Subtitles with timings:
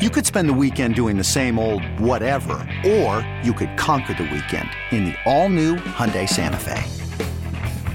[0.00, 4.22] You could spend the weekend doing the same old whatever, or you could conquer the
[4.22, 6.82] weekend in the all-new Hyundai Santa Fe.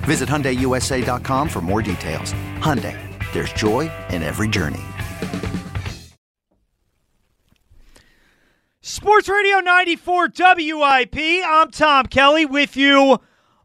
[0.06, 2.32] Visit HyundaiUSA.com for more details.
[2.60, 2.96] Hyundai,
[3.34, 4.84] there's joy in every journey.
[8.82, 11.18] Sports Radio 94 WIP.
[11.44, 13.18] I'm Tom Kelly with you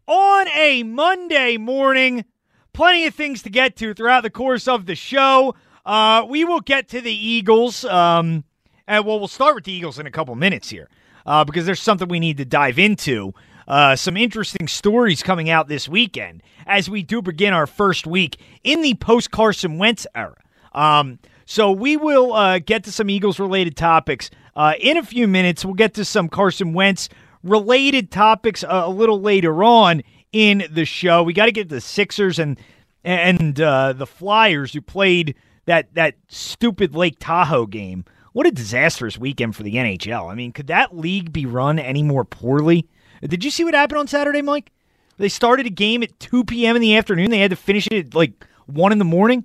[0.07, 2.25] on a Monday morning.
[2.73, 5.55] Plenty of things to get to throughout the course of the show.
[5.85, 7.85] Uh, we will get to the Eagles.
[7.85, 8.45] Um,
[8.87, 10.89] and well, we'll start with the Eagles in a couple minutes here
[11.27, 13.33] uh, because there's something we need to dive into.
[13.69, 18.41] Uh, some interesting stories coming out this weekend as we do begin our first week
[18.65, 20.37] in the post Carson Wentz era.
[20.73, 25.29] Um, so we will uh, get to some Eagles related topics uh, in a few
[25.29, 25.65] minutes.
[25.65, 27.09] We'll get to some Carson Wentz
[27.43, 30.03] related topics uh, a little later on
[30.33, 31.23] in the show.
[31.23, 32.59] We got to get the Sixers and
[33.03, 35.35] and uh, the Flyers who played
[35.71, 38.05] that that stupid Lake Tahoe game.
[38.33, 40.31] What a disastrous weekend for the NHL.
[40.31, 42.89] I mean, could that league be run any more poorly?
[43.23, 44.71] Did you see what happened on Saturday, Mike?
[45.19, 46.77] They started a game at 2 p.m.
[46.77, 47.31] in the afternoon.
[47.31, 49.45] They had to finish it at like 1 in the morning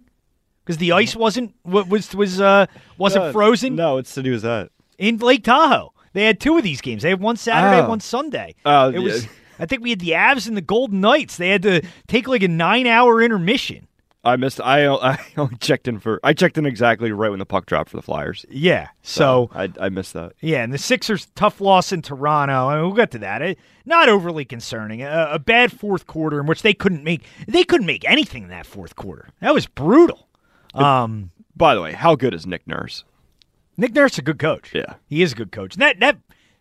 [0.64, 2.66] because the ice wasn't was was uh
[2.98, 4.70] wasn't No, frozen No, what's to do with that?
[4.98, 5.92] in Lake Tahoe.
[6.14, 7.04] They had two of these games.
[7.04, 7.90] They had one Saturday, Oh.
[7.90, 8.56] one Sunday.
[8.66, 9.26] Oh, it was.
[9.26, 9.32] yeah.
[9.60, 11.38] I think we had the Avs and the Golden Knights.
[11.38, 13.88] They had to take like a nine-hour intermission.
[14.26, 14.60] I missed.
[14.60, 16.20] I I only checked in for.
[16.24, 18.46] I checked in exactly right when the puck dropped for the Flyers.
[18.50, 18.90] Yeah.
[19.04, 20.34] So, I I missed that.
[20.42, 22.68] yeah, and the Sixers' tough loss in Toronto.
[22.70, 23.42] I mean, we'll get to that.
[23.42, 25.04] It, not overly concerning.
[25.04, 28.50] A, a bad fourth quarter in which they couldn't make they couldn't make anything in
[28.50, 29.30] that fourth quarter.
[29.42, 30.28] That was brutal.
[30.74, 33.04] Um, By the way, how good is Nick Nurse?
[33.78, 34.72] Nick Nurse is a good coach.
[34.74, 34.96] Yeah.
[35.08, 35.76] he is a good coach.
[35.76, 36.18] And that that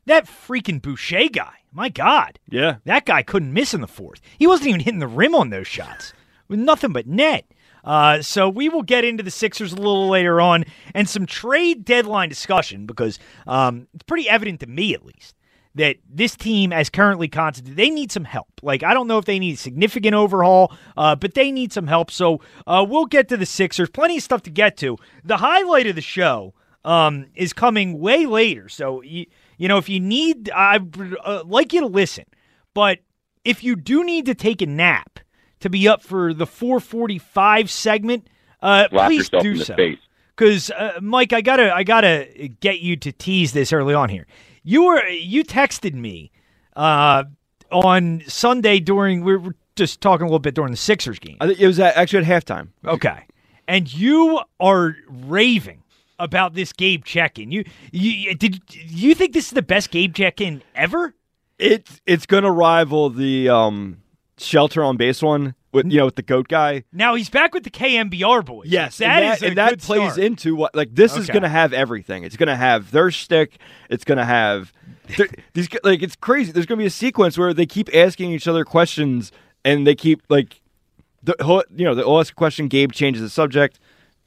[0.07, 1.55] that freaking Boucher guy.
[1.73, 2.39] My God.
[2.49, 2.77] Yeah.
[2.85, 4.21] That guy couldn't miss in the fourth.
[4.39, 6.13] He wasn't even hitting the rim on those shots
[6.47, 7.45] with nothing but net.
[7.85, 10.65] Uh, so we will get into the Sixers a little later on
[10.95, 15.35] and some trade deadline discussion because um, it's pretty evident to me, at least,
[15.75, 18.49] that this team, as currently constituted, they need some help.
[18.63, 21.87] Like I don't know if they need a significant overhaul, uh, but they need some
[21.87, 22.11] help.
[22.11, 23.91] So uh, we'll get to the Sixers.
[23.91, 24.97] Plenty of stuff to get to.
[25.25, 28.69] The highlight of the show um, is coming way later.
[28.69, 29.27] So you,
[29.59, 32.25] you know, if you need, I would uh, like you to listen.
[32.73, 33.01] But
[33.45, 35.21] if you do need to take a nap
[35.65, 38.29] to be up for the 445 segment,
[38.61, 39.77] uh, please do in the so.
[40.37, 44.27] Because uh, Mike, I gotta, I gotta get you to tease this early on here.
[44.63, 46.33] You were, you texted me
[46.77, 47.25] uh,
[47.73, 51.39] on Sunday during we were just talking a little bit during the Sixers game.
[51.41, 52.69] I think it was at, actually at halftime.
[52.85, 53.25] Okay.
[53.67, 55.83] And you are raving
[56.19, 57.51] about this Gabe check-in.
[57.51, 61.15] You, you did you think this is the best Gabe check-in ever?
[61.59, 64.04] It's it's gonna rival the um
[64.39, 66.85] shelter on base one with you know with the goat guy.
[66.93, 68.69] Now he's back with the KMBR boys.
[68.69, 70.19] Yes, that and that, a and that good plays start.
[70.19, 72.25] into what like this is going to have everything.
[72.25, 73.59] It's going to have their stick.
[73.91, 74.73] It's going to have
[75.53, 76.53] these like it's crazy.
[76.53, 79.33] There's going to be a sequence where they keep asking each other questions
[79.65, 80.61] and they keep like
[81.23, 82.69] the you know they'll ask a question.
[82.69, 83.79] Gabe changes the subject.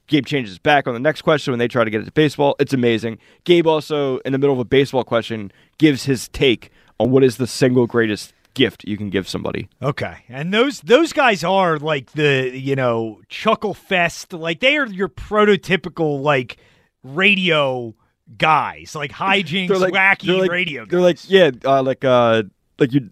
[0.07, 2.55] Gabe changes back on the next question when they try to get it to baseball.
[2.59, 3.17] It's amazing.
[3.43, 7.37] Gabe also in the middle of a baseball question gives his take on what is
[7.37, 9.69] the single greatest gift you can give somebody.
[9.81, 14.33] Okay, and those those guys are like the you know chuckle fest.
[14.33, 16.57] Like they are your prototypical like
[17.03, 17.95] radio
[18.37, 20.85] guys, like hijinks, They're like wacky they're like, radio.
[20.85, 22.43] They're like yeah, uh, like uh,
[22.79, 23.09] like you,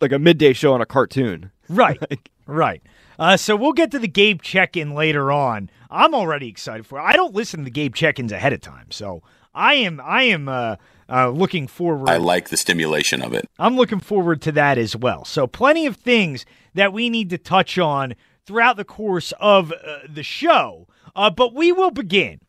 [0.00, 1.50] like a midday show on a cartoon.
[1.70, 1.98] Right.
[2.10, 2.82] Like- right.
[3.18, 5.70] Uh, so we'll get to the Gabe check-in later on.
[5.90, 6.98] I'm already excited for.
[6.98, 7.02] it.
[7.02, 9.22] I don't listen to the Gabe check-ins ahead of time, so
[9.54, 10.76] I am I am uh,
[11.08, 12.08] uh, looking forward.
[12.08, 13.48] I like the stimulation of it.
[13.58, 15.24] I'm looking forward to that as well.
[15.24, 18.14] So, plenty of things that we need to touch on
[18.46, 20.86] throughout the course of uh, the show.
[21.16, 22.40] Uh, but we will begin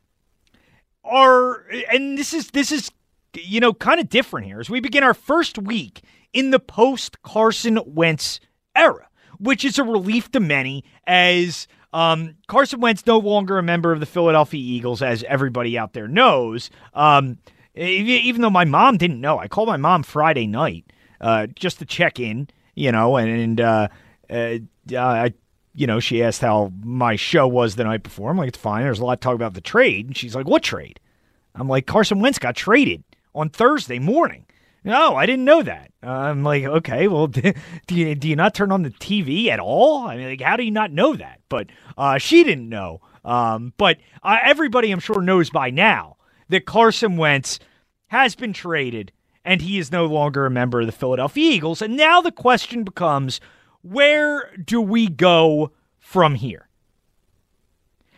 [1.04, 2.92] our, and this is this is
[3.36, 6.02] you know kind of different here as we begin our first week
[6.34, 8.40] in the post Carson Wentz
[8.76, 9.08] era,
[9.40, 11.68] which is a relief to many as.
[11.94, 16.10] Um, Carson Wentz no longer a member of the Philadelphia Eagles, as everybody out there
[16.10, 16.70] knows.
[16.94, 17.38] Um,
[17.76, 20.86] even though my mom didn't know, I called my mom Friday night
[21.22, 23.88] uh, just to check in, you know, and, and uh,
[24.30, 24.58] uh,
[24.98, 25.34] I,
[25.74, 28.32] you know, she asked how my show was the night before.
[28.32, 28.84] I'm like, it's fine.
[28.84, 31.00] There's a lot to talk about the trade, and she's like, what trade?
[31.54, 34.46] I'm like, Carson Wentz got traded on Thursday morning.
[34.84, 35.92] No, I didn't know that.
[36.04, 37.54] I'm like, okay, well, do
[37.90, 40.06] you, do you not turn on the TV at all?
[40.08, 41.42] I mean, like, how do you not know that?
[41.50, 41.68] But
[41.98, 43.02] uh, she didn't know.
[43.26, 46.18] Um, but uh, everybody, I'm sure, knows by now
[46.50, 47.60] that Carson Wentz
[48.08, 49.12] has been traded
[49.44, 51.82] and he is no longer a member of the Philadelphia Eagles.
[51.82, 53.40] And now the question becomes
[53.82, 56.68] where do we go from here?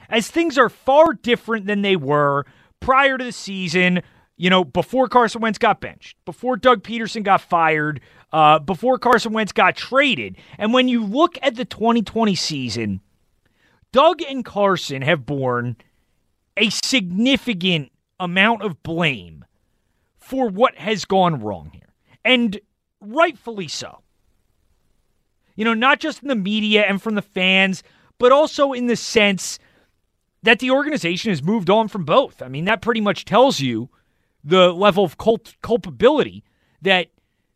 [0.10, 2.46] As things are far different than they were
[2.80, 4.02] prior to the season,
[4.38, 8.00] you know, before Carson Wentz got benched, before Doug Pederson got fired,
[8.32, 10.38] uh, before Carson Wentz got traded.
[10.58, 13.02] And when you look at the 2020 season,
[13.92, 15.76] Doug and Carson have borne
[16.56, 19.46] a significant amount of blame
[20.18, 21.94] for what has gone wrong here.
[22.26, 22.60] And
[23.00, 24.02] rightfully so.
[25.56, 27.84] You know, not just in the media and from the fans,
[28.20, 29.60] but also in the sense
[30.44, 32.42] that the organization has moved on from both.
[32.42, 33.90] I mean, that pretty much tells you
[34.44, 36.44] the level of culpability
[36.82, 37.08] that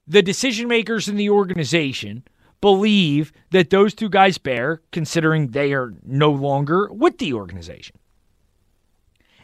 [0.08, 2.24] the decision makers in the organization
[2.60, 7.98] believe that those two guys bear, considering they are no longer with the organization.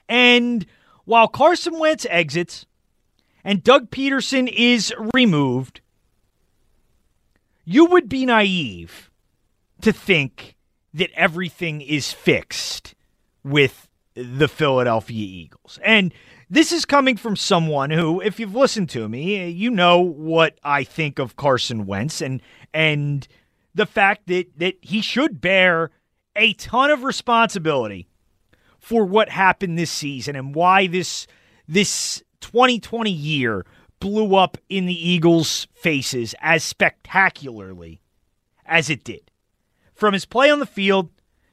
[0.10, 0.66] And
[1.08, 2.66] while Carson Wentz exits
[3.42, 5.80] and Doug Pederson is removed,
[7.64, 9.10] you would be naive
[9.80, 10.58] to think
[10.94, 12.94] that everything is fixed
[13.42, 15.80] with the Philadelphia Eagles.
[15.82, 16.14] And
[16.50, 20.84] this is coming from someone who, if you've listened to me, you know what I
[20.84, 22.42] think of Carson Wentz and
[22.74, 23.26] and
[23.74, 25.90] the fact that that he should bear
[26.36, 28.10] a ton of responsibility
[28.88, 31.28] for what happened this season and why this
[31.68, 33.66] this 2020 year
[34.00, 38.00] blew up in the Eagles' faces as spectacularly
[38.66, 39.30] as it did.
[39.94, 41.10] From his play on the field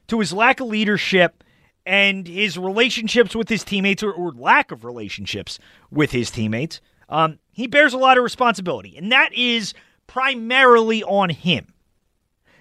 [0.07, 1.43] to his lack of leadership
[1.85, 5.59] and his relationships with his teammates or, or lack of relationships
[5.91, 6.79] with his teammates,
[7.09, 8.95] um, he bears a lot of responsibility.
[8.95, 9.73] And that is
[10.07, 11.73] primarily on him.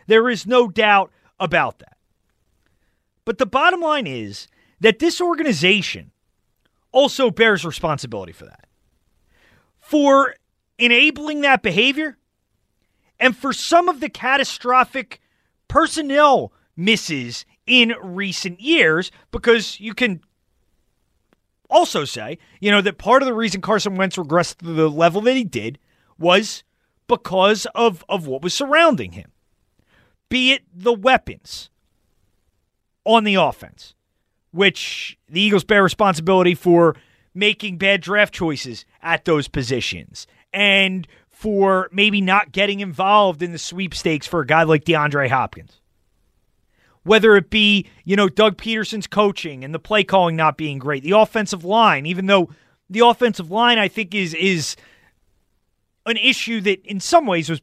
[0.09, 1.97] There is no doubt about that.
[3.25, 4.49] But the bottom line is
[4.81, 6.11] that this organization
[6.93, 8.67] also bears responsibility for that.
[9.81, 10.37] For
[10.79, 12.17] enabling that behavior
[13.21, 15.21] and for some of the catastrophic
[15.69, 20.21] personnel misses in recent years because you can
[21.71, 25.21] also say, you know, that part of the reason Carson Wentz regressed to the level
[25.23, 25.79] that he did
[26.19, 26.63] was
[27.07, 29.31] because of, of what was surrounding him.
[30.29, 31.71] Be it the weapons
[33.05, 33.95] on the offense,
[34.55, 36.95] which the Eagles bear responsibility for
[37.35, 43.59] making bad draft choices at those positions and for maybe not getting involved in the
[43.59, 45.81] sweepstakes for a guy like DeAndre Hopkins.
[47.03, 51.03] Whether it be, you know, Doug Pederson's coaching and the play calling not being great,
[51.03, 52.49] the offensive line, even though
[52.89, 54.77] the offensive line I think is is
[56.07, 57.61] an issue that in some ways was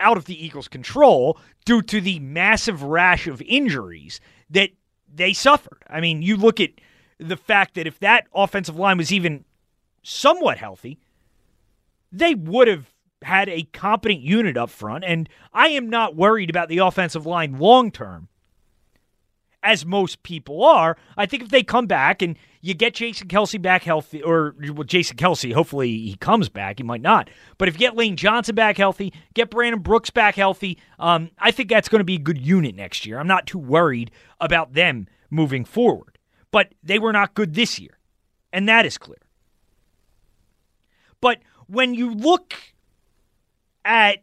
[0.00, 4.70] out of the Eagles' control due to the massive rash of injuries that
[5.14, 5.82] they suffered.
[5.88, 6.70] I mean, you look at
[7.18, 9.44] the fact that if that offensive line was even
[10.02, 10.98] somewhat healthy,
[12.10, 12.92] they would have
[13.22, 15.04] had a competent unit up front.
[15.04, 18.28] And I am not worried about the offensive line long term
[19.62, 20.96] as most people are.
[21.16, 24.84] I think if they come back and you get Jason Kelce back healthy, or well,
[24.84, 26.78] Jason Kelce, hopefully he comes back.
[26.78, 27.30] He might not.
[27.58, 31.50] But if you get Lane Johnson back healthy, get Brandon Brooks back healthy, um, I
[31.50, 33.18] think that's going to be a good unit next year.
[33.18, 34.10] I'm not too worried
[34.40, 36.18] about them moving forward.
[36.50, 37.98] But they were not good this year,
[38.52, 39.16] and that is clear.
[41.20, 42.54] But when you look
[43.84, 44.22] at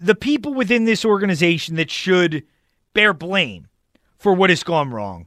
[0.00, 2.44] the people within this organization that should
[2.92, 3.68] bear blame
[4.22, 5.26] for what has gone wrong.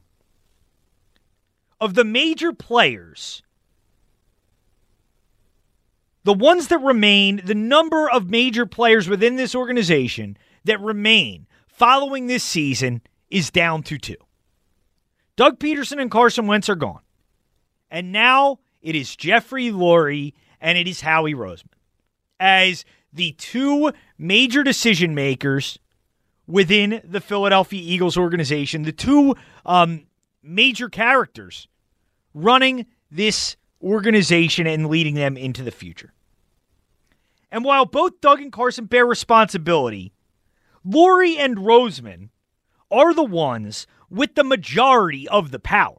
[1.78, 3.42] Of the major players,
[6.24, 12.26] the ones that remain, the number of major players within this organization that remain following
[12.26, 14.16] this season is down to two.
[15.36, 17.02] Doug Pederson and Carson Wentz are gone.
[17.90, 21.68] And now it is Jeffrey Lurie and it is Howie Roseman
[22.40, 25.78] as the two major decision makers
[26.46, 29.34] within the Philadelphia Eagles organization, the two
[29.64, 30.06] um,
[30.42, 31.68] major characters
[32.34, 36.12] running this organization and leading them into the future.
[37.50, 40.12] And while both Doug and Carson bear responsibility,
[40.86, 42.30] Lurie and Roseman
[42.90, 45.98] are the ones with the majority of the power.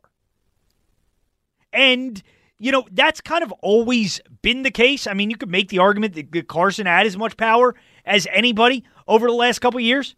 [1.74, 2.22] And,
[2.58, 5.08] you know, that's kind of always been the case.
[5.08, 7.76] I mean, you could make the argument that Carson had as much power
[8.06, 10.16] as anybody over the last couple years.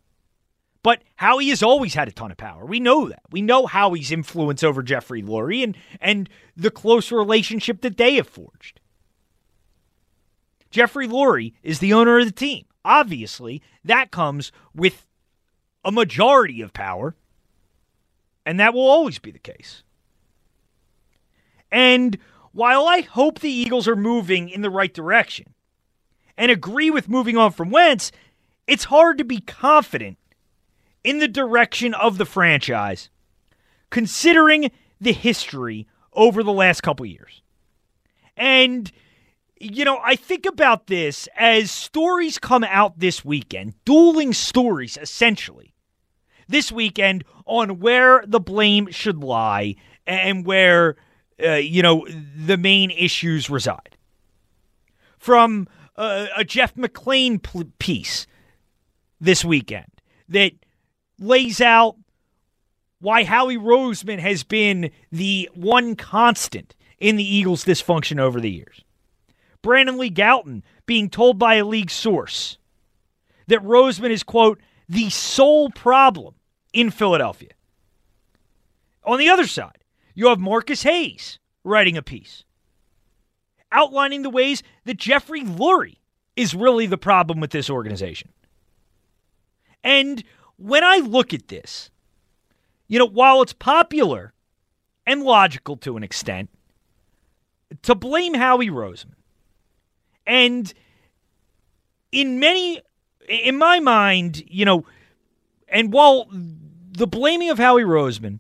[0.81, 2.65] But Howie has always had a ton of power.
[2.65, 3.24] We know that.
[3.31, 8.29] We know Howie's influence over Jeffrey Lurie and, and the close relationship that they have
[8.29, 8.79] forged.
[10.71, 12.65] Jeffrey Lurie is the owner of the team.
[12.86, 15.05] Obviously, that comes with
[15.83, 17.15] a majority of power,
[18.45, 19.83] and that will always be the case.
[21.71, 22.17] And
[22.51, 25.53] while I hope the Eagles are moving in the right direction
[26.38, 28.12] and agree with moving on from Wentz,
[28.65, 30.17] it's hard to be confident
[31.09, 33.09] in the direction of the franchise
[33.89, 34.69] considering
[35.01, 37.41] the history over the last couple years.
[38.37, 38.91] And
[39.59, 45.73] you know, I think about this as stories come out this weekend, dueling stories essentially.
[46.47, 50.95] This weekend on where the blame should lie and where
[51.43, 53.97] uh, you know, the main issues reside.
[55.17, 58.27] From uh, a Jeff McLane p- piece
[59.19, 59.89] this weekend
[60.29, 60.53] that
[61.19, 61.95] lays out
[62.99, 68.83] why Howie Roseman has been the one constant in the Eagles' dysfunction over the years.
[69.61, 72.57] Brandon Lee Gowton being told by a league source
[73.47, 76.35] that Roseman is, quote, the sole problem
[76.73, 77.51] in Philadelphia.
[79.03, 79.83] On the other side,
[80.13, 82.43] you have Marcus Hayes writing a piece
[83.71, 85.97] outlining the ways that Jeffrey Lurie
[86.35, 88.29] is really the problem with this organization.
[89.83, 90.23] And
[90.59, 91.89] when I look at this,
[92.87, 94.33] you know, while it's popular
[95.07, 96.49] and logical to an extent
[97.83, 99.15] to blame Howie Roseman,
[100.27, 100.73] and
[102.11, 102.81] in many,
[103.27, 104.85] in my mind, you know,
[105.67, 108.39] and while the blaming of Howie Roseman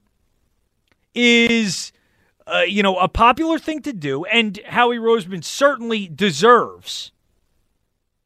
[1.15, 1.91] is,
[2.47, 7.11] uh, you know, a popular thing to do, and Howie Roseman certainly deserves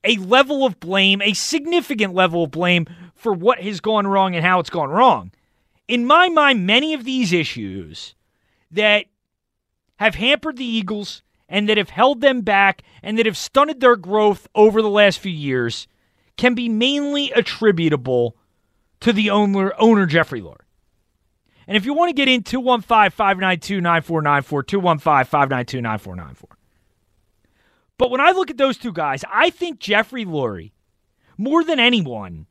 [0.03, 2.87] a level of blame, a significant level of blame
[3.23, 5.31] for what has gone wrong and how it's gone wrong.
[5.87, 8.15] In my mind, many of these issues
[8.71, 9.05] that
[9.97, 13.95] have hampered the Eagles and that have held them back and that have stunted their
[13.95, 15.87] growth over the last few years
[16.37, 18.35] can be mainly attributable
[18.99, 20.57] to the owner, owner Jeffrey Lurie.
[21.67, 26.57] And if you want to get in, 215 592 9494, 215 592 9494.
[27.97, 30.71] But when I look at those two guys, I think Jeffrey Lurie,
[31.37, 32.47] more than anyone,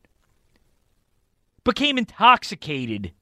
[1.65, 3.13] became intoxicated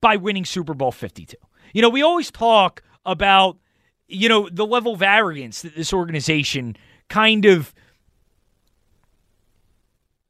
[0.00, 1.36] by winning Super Bowl 52.
[1.72, 3.58] You know, we always talk about,
[4.06, 6.76] you know, the level of arrogance that this organization
[7.08, 7.74] kind of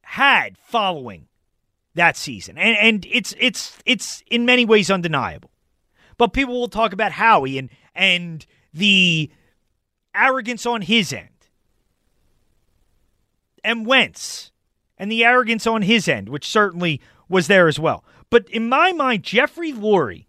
[0.03, 1.29] had following
[1.95, 2.57] that season.
[2.59, 5.51] And and it's it's it's in many ways undeniable.
[6.17, 9.31] But people will talk about Howie and and the
[10.15, 11.29] arrogance on his end.
[13.63, 14.51] And Wentz
[14.97, 18.05] and the arrogance on his end, which certainly was there as well.
[18.31, 20.27] But in my mind, Jeffrey Lurie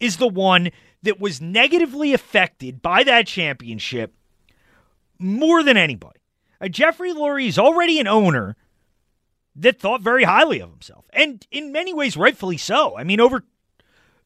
[0.00, 0.70] is the one
[1.02, 4.14] that was negatively affected by that championship
[5.18, 6.20] more than anybody.
[6.60, 8.56] Uh, Jeffrey Lurie is already an owner
[9.56, 12.96] that thought very highly of himself, and in many ways, rightfully so.
[12.96, 13.44] I mean, over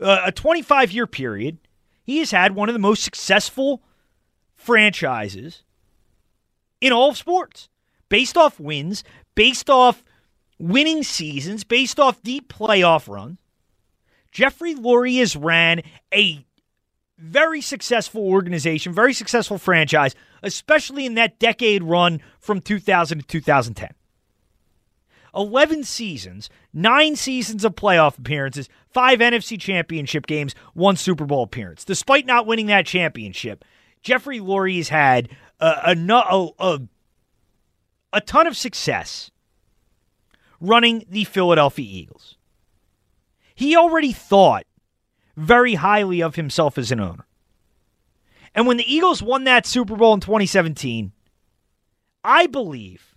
[0.00, 1.58] uh, a 25 year period,
[2.02, 3.82] he has had one of the most successful
[4.54, 5.62] franchises
[6.80, 7.68] in all of sports,
[8.08, 10.04] based off wins, based off
[10.62, 13.40] winning seasons, based off deep playoff runs.
[14.30, 15.82] Jeffrey Lurie has ran
[16.14, 16.46] a
[17.18, 23.90] very successful organization, very successful franchise, especially in that decade run from 2000 to 2010.
[25.34, 31.84] 11 seasons, nine seasons of playoff appearances, five NFC championship games, one Super Bowl appearance.
[31.84, 33.64] Despite not winning that championship,
[34.02, 35.28] Jeffrey Lurie's had
[35.58, 36.80] a, a, a,
[38.12, 39.31] a ton of success
[40.62, 42.36] running the Philadelphia Eagles.
[43.54, 44.64] He already thought
[45.36, 47.26] very highly of himself as an owner.
[48.54, 51.12] And when the Eagles won that Super Bowl in 2017,
[52.22, 53.16] I believe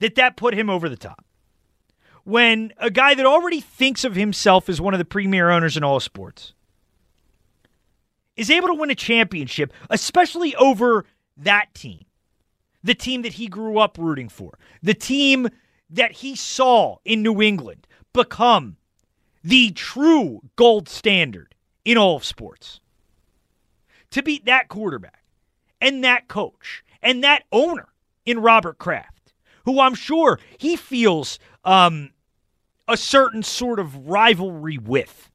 [0.00, 1.24] that that put him over the top.
[2.24, 5.84] When a guy that already thinks of himself as one of the premier owners in
[5.84, 6.52] all sports
[8.36, 11.04] is able to win a championship, especially over
[11.36, 12.04] that team,
[12.82, 15.48] the team that he grew up rooting for, the team
[15.90, 18.76] that he saw in New England become
[19.42, 22.80] the true gold standard in all of sports.
[24.10, 25.24] To beat that quarterback
[25.80, 27.88] and that coach and that owner
[28.24, 29.16] in Robert Kraft
[29.66, 32.10] who I'm sure he feels um,
[32.88, 35.30] a certain sort of rivalry with.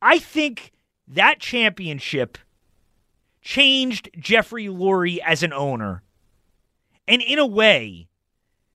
[0.00, 0.72] I think
[1.08, 2.38] that championship
[3.40, 6.02] changed Jeffrey Lurie as an owner,
[7.08, 8.08] and in a way,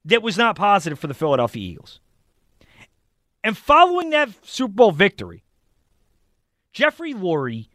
[0.06, 2.00] that was not positive for the Philadelphia Eagles.
[3.44, 5.44] And following that Super Bowl victory,
[6.74, 7.68] Jeffrey Lurie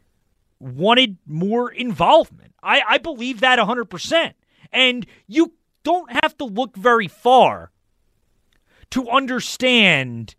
[0.59, 2.53] wanted more involvement.
[2.61, 4.33] I, I believe that 100%.
[4.71, 7.71] And you don't have to look very far
[8.91, 10.35] to understand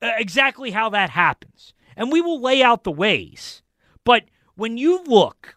[0.00, 1.74] uh, exactly how that happens.
[1.96, 3.62] And we will lay out the ways.
[4.04, 5.56] But when you look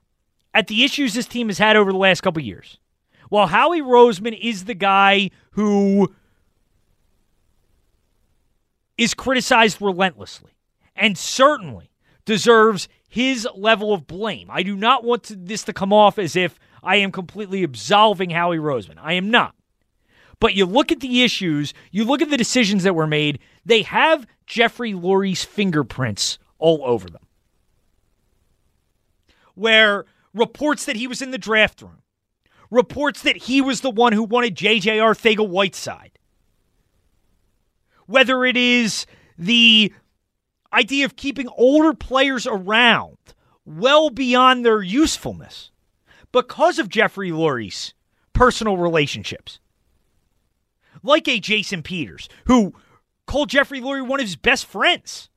[0.53, 2.79] at the issues this team has had over the last couple years,
[3.33, 6.13] while Howie Roseman is the guy who
[8.95, 10.51] is criticized relentlessly
[10.95, 11.89] and certainly
[12.25, 14.51] deserves his level of blame.
[14.51, 18.29] I do not want to, this to come off as if I am completely absolving
[18.29, 18.99] Howie Roseman.
[19.01, 19.55] I am not.
[20.39, 23.81] But you look at the issues, you look at the decisions that were made, they
[23.81, 27.25] have Jeffrey Lurie's fingerprints all over them.
[29.55, 32.02] Where reports that he was in the draft room,
[32.73, 34.97] reports that he was the one who wanted J.J.
[34.97, 36.17] Arcega-Whiteside,
[38.07, 39.05] whether it is
[39.37, 39.93] the
[40.73, 43.17] idea of keeping older players around
[43.65, 45.71] well beyond their usefulness
[46.31, 47.93] because of Jeffrey Lurie's
[48.33, 49.59] personal relationships.
[51.03, 52.73] Like a Jason Peters, who
[53.27, 55.29] called Jeffrey Lurie one of his best friends.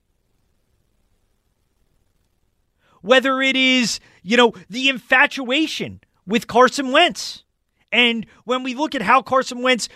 [3.03, 7.45] Whether it is, you know, the infatuation with Carson Wentz.
[7.93, 9.89] And when we look at how Carson Wentz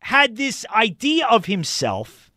[0.00, 2.30] had this idea of himself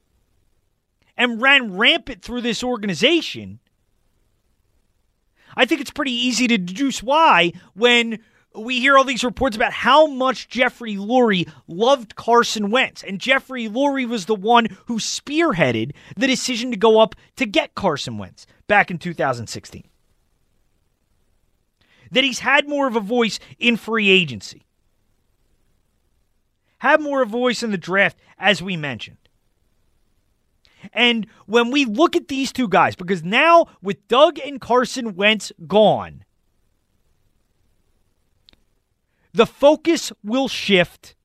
[1.16, 3.60] and ran rampant through this organization,
[5.56, 8.20] I think it's pretty easy to deduce why when
[8.56, 13.04] we hear all these reports about how much Jeffrey Lurie loved Carson Wentz.
[13.04, 17.76] And Jeffrey Lurie was the one who spearheaded the decision to go up to get
[17.76, 19.84] Carson Wentz back in 2016
[22.12, 24.66] that he's had more of a voice in free agency,
[26.80, 29.18] Have more of a voice in the draft, as we mentioned.
[30.94, 35.52] And when we look at these two guys, because now with Doug and Carson Wentz
[35.68, 36.24] gone,
[39.34, 41.16] the focus will shift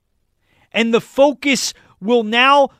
[0.72, 2.70] and the focus will now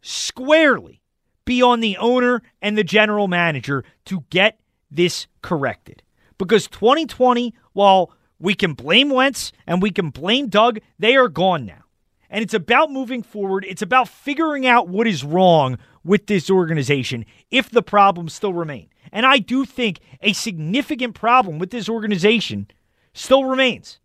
[0.00, 1.02] squarely
[1.44, 4.58] be on the owner and the general manager to get
[4.90, 6.02] this corrected
[6.38, 11.64] because 2020, while we can blame Wentz and we can blame Doug, they are gone
[11.64, 11.84] now.
[12.28, 13.64] And it's about moving forward.
[13.68, 18.88] It's about figuring out what is wrong with this organization if the problems still remain.
[19.12, 22.68] And I do think a significant problem with this organization
[23.14, 24.00] still remains.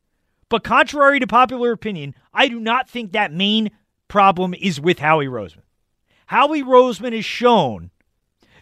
[0.50, 3.72] But contrary to popular opinion, I do not think that main
[4.08, 5.64] problem is with Howie Roseman.
[6.28, 7.92] Howie Roseman has shown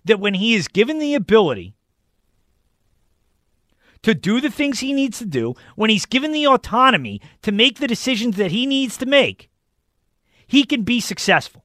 [0.05, 1.75] that when he is given the ability
[4.03, 7.79] to do the things he needs to do, when he's given the autonomy to make
[7.79, 9.49] the decisions that he needs to make,
[10.47, 11.63] he can be successful.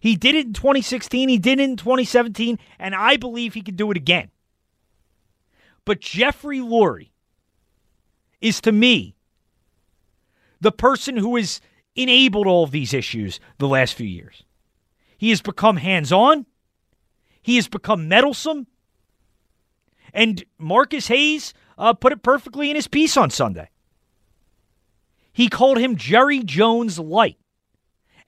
[0.00, 3.76] He did it in 2016, he did it in 2017, and I believe he can
[3.76, 4.30] do it again.
[5.84, 7.10] But Jeffrey Lurie
[8.40, 9.14] is to me
[10.60, 11.60] the person who has
[11.94, 14.44] enabled all of these issues the last few years.
[15.16, 16.46] He has become hands on,
[17.42, 18.66] he has become meddlesome,
[20.12, 23.68] and Marcus Hayes uh, put it perfectly in his piece on Sunday.
[25.32, 27.38] He called him Jerry Jones light.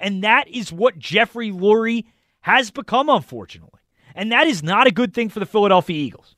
[0.01, 2.05] And that is what Jeffrey Lurie
[2.41, 3.81] has become, unfortunately.
[4.15, 6.37] And that is not a good thing for the Philadelphia Eagles.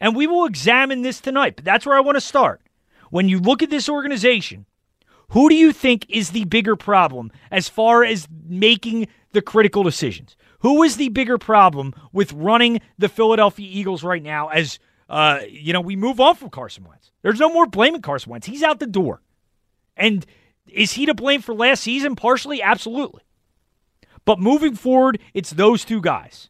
[0.00, 2.60] And we will examine this tonight, but that's where I want to start.
[3.10, 4.66] When you look at this organization,
[5.28, 10.36] who do you think is the bigger problem as far as making the critical decisions?
[10.62, 14.78] Who is the bigger problem with running the Philadelphia Eagles right now as
[15.12, 17.12] uh, you know, we move on from Carson Wentz.
[17.20, 18.46] There's no more blaming Carson Wentz.
[18.46, 19.20] He's out the door.
[19.94, 20.24] And
[20.66, 22.16] is he to blame for last season?
[22.16, 23.22] Partially, absolutely.
[24.24, 26.48] But moving forward, it's those two guys.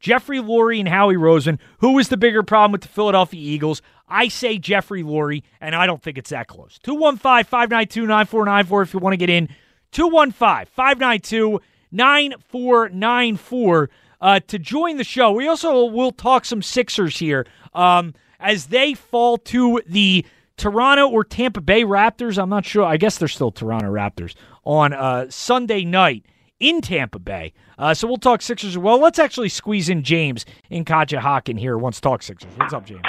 [0.00, 1.60] Jeffrey Lurie and Howie Rosen.
[1.78, 3.82] Who is the bigger problem with the Philadelphia Eagles?
[4.08, 6.80] I say Jeffrey Lurie, and I don't think it's that close.
[6.82, 9.48] 215 592 9494 if you want to get in.
[9.92, 11.60] 215 592
[11.92, 15.32] 9494 uh, to join the show.
[15.32, 20.24] We also will talk some Sixers here um, as they fall to the
[20.56, 22.40] Toronto or Tampa Bay Raptors.
[22.40, 22.84] I'm not sure.
[22.84, 26.24] I guess they're still Toronto Raptors on uh, Sunday night
[26.60, 27.52] in Tampa Bay.
[27.78, 29.00] Uh, so we'll talk Sixers as well.
[29.00, 31.76] Let's actually squeeze in James in Conshohocken here.
[31.76, 32.52] Wants to talk Sixers.
[32.56, 33.02] What's up, James?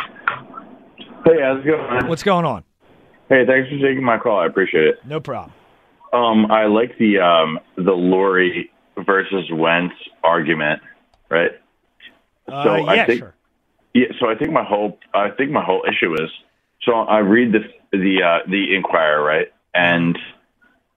[1.25, 2.07] Hey, how's it going?
[2.07, 2.63] What's going on?
[3.29, 4.39] Hey, thanks for taking my call.
[4.39, 4.95] I appreciate it.
[5.05, 5.53] No problem.
[6.11, 10.81] Um, I like the um, the Lurie versus Wentz argument,
[11.29, 11.51] right?
[12.47, 13.35] Uh, So yeah, I think sure.
[13.93, 14.07] yeah.
[14.19, 16.29] So I think my whole I think my whole issue is
[16.83, 19.47] so I read the the uh, the Inquirer, right?
[19.73, 20.17] And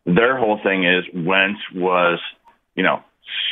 [0.05, 2.21] their whole thing is Wentz was,
[2.75, 3.03] you know,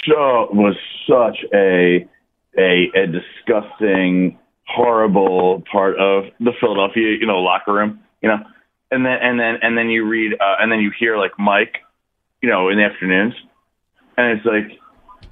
[0.06, 0.76] so was
[1.08, 2.06] such a
[2.56, 8.38] a, a disgusting, horrible part of the Philadelphia, you know, locker room, you know,
[8.90, 11.78] and then and then and then you read uh, and then you hear like Mike,
[12.42, 13.34] you know, in the afternoons,
[14.16, 14.78] and it's like,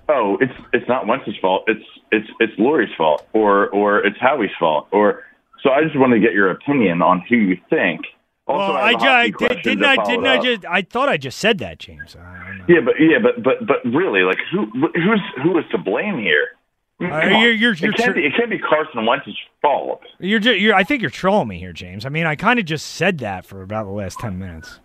[0.09, 4.51] oh, it's it's not Wentz's fault, it's it's it's Lurie's fault, or or it's Howie's
[4.59, 5.25] fault, or
[5.63, 8.01] so I just want to get your opinion on who you think.
[8.49, 10.05] Also, well, I, I, have ju- a I hockey did, question didn't I?
[10.05, 10.65] Didn't it I just?
[10.67, 12.17] I thought I just said that, James.
[12.17, 12.65] I don't know.
[12.69, 16.49] Yeah, but yeah, but but but really, like who who's who is to blame here?
[17.01, 20.03] Uh, you're- you're- you're it can't tr- be it can't be Carson Wentz's fault.
[20.21, 20.75] You're, ju- you're.
[20.75, 22.05] I think you're trolling me here, James.
[22.07, 24.79] I mean, I kind of just said that for about the last ten minutes.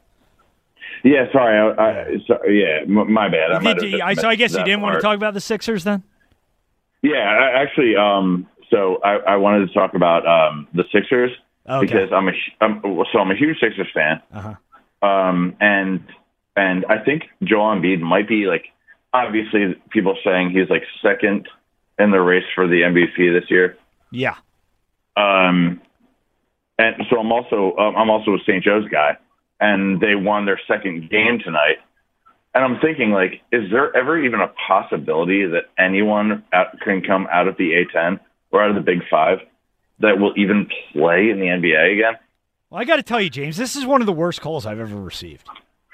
[1.04, 3.52] Yeah, sorry, I, I sorry, yeah, m- my bad.
[3.52, 5.84] I Did- I, so I guess you didn't that want to talk about the Sixers
[5.84, 6.04] then?
[7.02, 11.32] Yeah, I, actually, um, so I, I wanted to talk about um the Sixers
[11.70, 11.86] Okay.
[11.86, 12.32] because I'm a
[12.62, 12.82] I'm,
[13.12, 14.22] so I'm a huge Sixers fan.
[14.34, 15.08] Uh-huh.
[15.08, 16.04] Um, and
[16.56, 18.66] and I think Joel Embiid might be like
[19.14, 21.48] obviously people saying he's like second
[22.00, 23.78] in the race for the MVP this year.
[24.12, 24.36] Yeah.
[25.16, 25.82] Um,
[26.80, 28.64] and so I'm also um, I'm also a St.
[28.64, 29.18] Joe's guy,
[29.60, 31.78] and they won their second game tonight.
[32.54, 37.28] And I'm thinking, like, is there ever even a possibility that anyone out, can come
[37.32, 38.20] out of the A10
[38.52, 39.39] or out of the Big Five
[40.00, 42.13] that will even play in the NBA again?
[42.70, 44.80] Well, I got to tell you, James, this is one of the worst calls I've
[44.80, 45.48] ever received.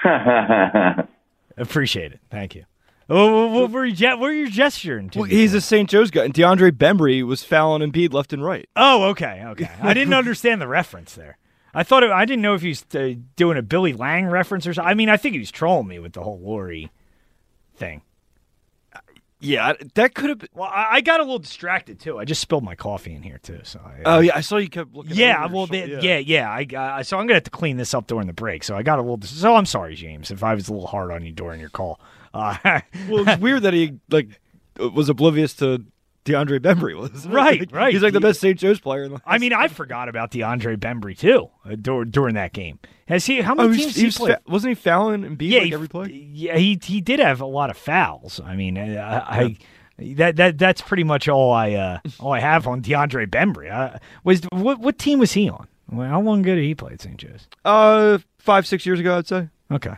[1.58, 2.20] Appreciate it.
[2.30, 2.66] Thank you.
[3.10, 5.20] Oh, what were you, what were you gesturing to?
[5.20, 5.90] Well, he's a St.
[5.90, 8.68] Joe's guy, and DeAndre Bembry was fouling Embiid left and right.
[8.76, 9.70] Oh, okay, okay.
[9.82, 11.38] I didn't understand the reference there.
[11.74, 14.74] I thought it, I didn't know if he's uh, doing a Billy Lange reference or
[14.74, 14.90] something.
[14.90, 16.90] I mean, I think he was trolling me with the whole Lurie
[17.76, 18.02] thing.
[19.40, 20.50] Yeah, that could have been.
[20.54, 22.18] Well, I, I got a little distracted too.
[22.18, 23.60] I just spilled my coffee in here too.
[23.64, 25.16] So I, Oh yeah, I saw you kept looking.
[25.16, 26.00] yeah, well, shoulder.
[26.02, 26.50] yeah, yeah.
[26.50, 28.64] I, I so I'm gonna have to clean this up during the break.
[28.64, 29.20] So I got a little.
[29.22, 32.00] So I'm sorry, James, if I was a little hard on you during your call.
[32.34, 32.56] Uh,
[33.10, 34.40] Well, it's weird that he like
[34.80, 35.84] was oblivious to
[36.26, 37.94] DeAndre Bembry was Right, Like, right.
[37.94, 38.58] He's like the best St.
[38.58, 39.04] Joe's player.
[39.04, 42.80] In the I mean, I forgot about DeAndre Bembry too uh, dur- during that game.
[43.08, 43.42] Has he?
[43.42, 44.34] How oh, many he teams he, he played?
[44.36, 46.30] fa- wasn't he fouling Embiid yeah, like he, every play?
[46.34, 48.40] yeah, he he did have a lot of fouls.
[48.44, 49.58] I mean, uh, I, I
[50.16, 53.72] that that that's pretty much all I uh, all I have on DeAndre Bembry.
[53.72, 55.68] Uh, was what what team was he on?
[55.92, 57.18] How long ago did he play at St.
[57.18, 57.48] Joe's?
[57.64, 59.50] Uh, five six years ago, I'd say.
[59.72, 59.96] Okay.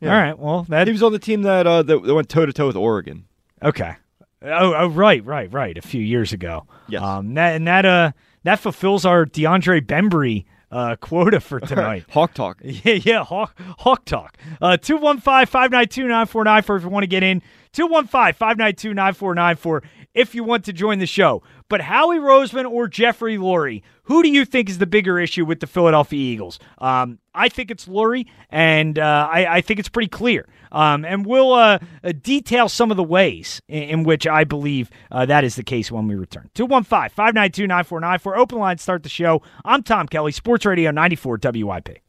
[0.00, 0.14] Yeah.
[0.14, 0.38] All right.
[0.38, 2.66] Well, that He was on the team that uh that, that went toe to toe
[2.66, 3.24] with Oregon.
[3.62, 3.96] Okay.
[4.42, 5.78] Oh, oh, right, right, right.
[5.78, 6.66] A few years ago.
[6.88, 7.02] Yes.
[7.02, 8.12] Um, that and that uh
[8.44, 12.04] that fulfills our DeAndre Bembry uh quota for tonight.
[12.10, 12.58] Hawk talk.
[12.62, 14.36] Yeah, yeah, Hawk, Hawk Talk.
[14.60, 17.40] Uh, 215-592-9494 if you want to get in.
[17.72, 19.82] 215-592-9494
[20.14, 21.42] if you want to join the show.
[21.68, 25.60] But Howie Roseman or Jeffrey Lurie, who do you think is the bigger issue with
[25.60, 26.60] the Philadelphia Eagles?
[26.78, 30.46] Um, I think it's Lurie, and uh, I, I think it's pretty clear.
[30.70, 34.90] Um, and we'll uh, uh, detail some of the ways in, in which I believe
[35.10, 36.50] uh, that is the case when we return.
[36.54, 38.36] 215-592-9494.
[38.36, 39.42] Open line, start the show.
[39.64, 42.05] I'm Tom Kelly, Sports Radio 94 WIP.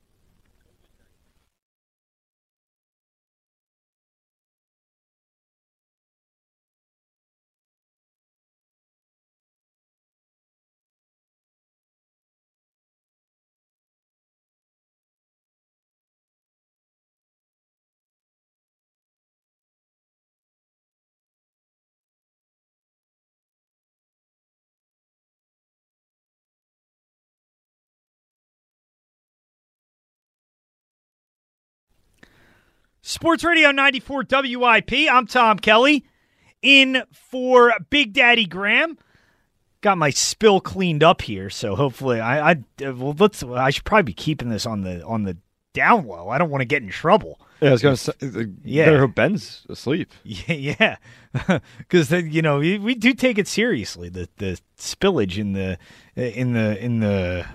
[33.08, 34.92] Sports Radio 94 WIP.
[35.10, 36.04] I'm Tom Kelly.
[36.62, 38.98] In for Big Daddy Graham.
[39.80, 44.04] Got my spill cleaned up here, so hopefully I, I well let's I should probably
[44.04, 45.38] be keeping this on the on the
[45.74, 46.28] down low.
[46.28, 47.40] I don't want to get in trouble.
[47.62, 48.12] Yeah, I was gonna say.
[48.22, 48.86] uh, Yeah.
[48.88, 50.12] better hope Ben's asleep.
[50.26, 50.98] Yeah,
[51.34, 54.10] yeah, because you know we, we do take it seriously.
[54.10, 55.78] The the spillage in the
[56.18, 57.46] in the in the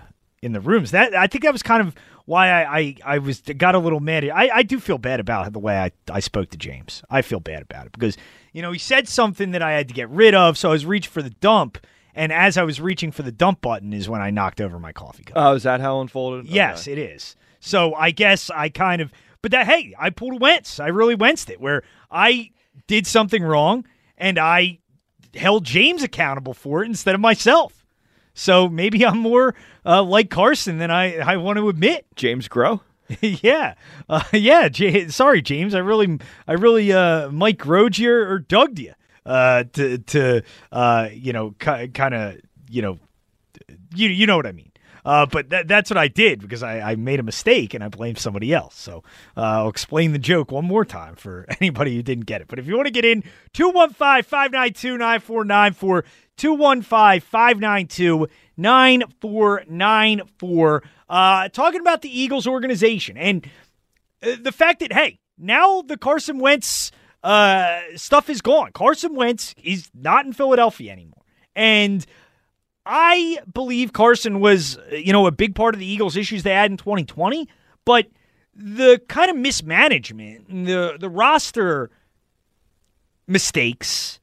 [0.41, 0.93] in the rooms.
[0.93, 1.95] That I think that was kind of
[2.33, 4.25] why I I, I was got a little mad.
[4.29, 7.03] I, I do feel bad about the way I, I spoke to James.
[7.11, 8.17] I feel bad about it because
[8.53, 10.85] you know he said something that I had to get rid of, so I was
[10.87, 11.79] reaching for the dump.
[12.15, 14.93] And as I was reaching for the dump button, is when I knocked over my
[14.93, 15.35] coffee cup.
[15.37, 16.47] Oh, is that how it unfolded?
[16.47, 16.93] Yes, Okay.
[16.93, 17.37] it is.
[17.61, 20.79] So I guess I kind of, but that hey, I pulled a Wentz.
[20.81, 22.51] I really Wentzed it where I
[22.87, 23.87] did something wrong
[24.19, 24.81] and I
[25.35, 27.82] held James accountable for it instead of myself.
[28.35, 32.07] So maybe I'm more uh, like Carson than I, I want to admit.
[32.17, 32.81] James Grow.
[33.21, 33.75] yeah,
[34.09, 34.69] uh, yeah.
[34.69, 35.75] J- sorry, James.
[35.75, 38.95] I really, I really, uh, Mike Grode you or Doug you,
[39.27, 42.37] uh, to, to, uh, you know, ki- kind of,
[42.71, 42.99] you know,
[43.95, 44.73] you, you know what I mean.
[45.05, 47.89] Uh, but that, that's what I did because I, I, made a mistake and I
[47.89, 48.77] blamed somebody else.
[48.77, 49.03] So
[49.37, 52.47] uh, I'll explain the joke one more time for anybody who didn't get it.
[52.49, 56.05] But if you want to get in, 215 592 9494,
[56.37, 60.83] 215 592 9494.
[61.09, 63.47] Uh, talking about the Eagles organization and
[64.23, 66.91] uh, the fact that, hey, now the Carson Wentz
[67.23, 68.73] uh, stuff is gone.
[68.73, 71.23] Carson Wentz is not in Philadelphia anymore.
[71.55, 72.05] And
[72.85, 76.71] I believe Carson was, you know, a big part of the Eagles' issues they had
[76.71, 77.49] in 2020,
[77.85, 78.09] but
[78.55, 81.91] the kind of mismanagement, the the roster
[83.27, 84.21] mistakes,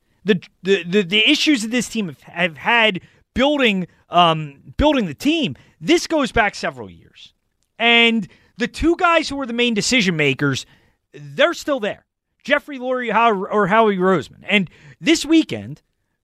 [0.63, 3.01] the the the, issues that this team have, have had
[3.33, 7.33] building um, building the team, this goes back several years.
[7.77, 10.65] And the two guys who were the main decision makers,
[11.13, 12.05] they're still there.
[12.43, 14.43] Jeffrey Lurie or Howie Roseman.
[14.43, 15.81] And this weekend,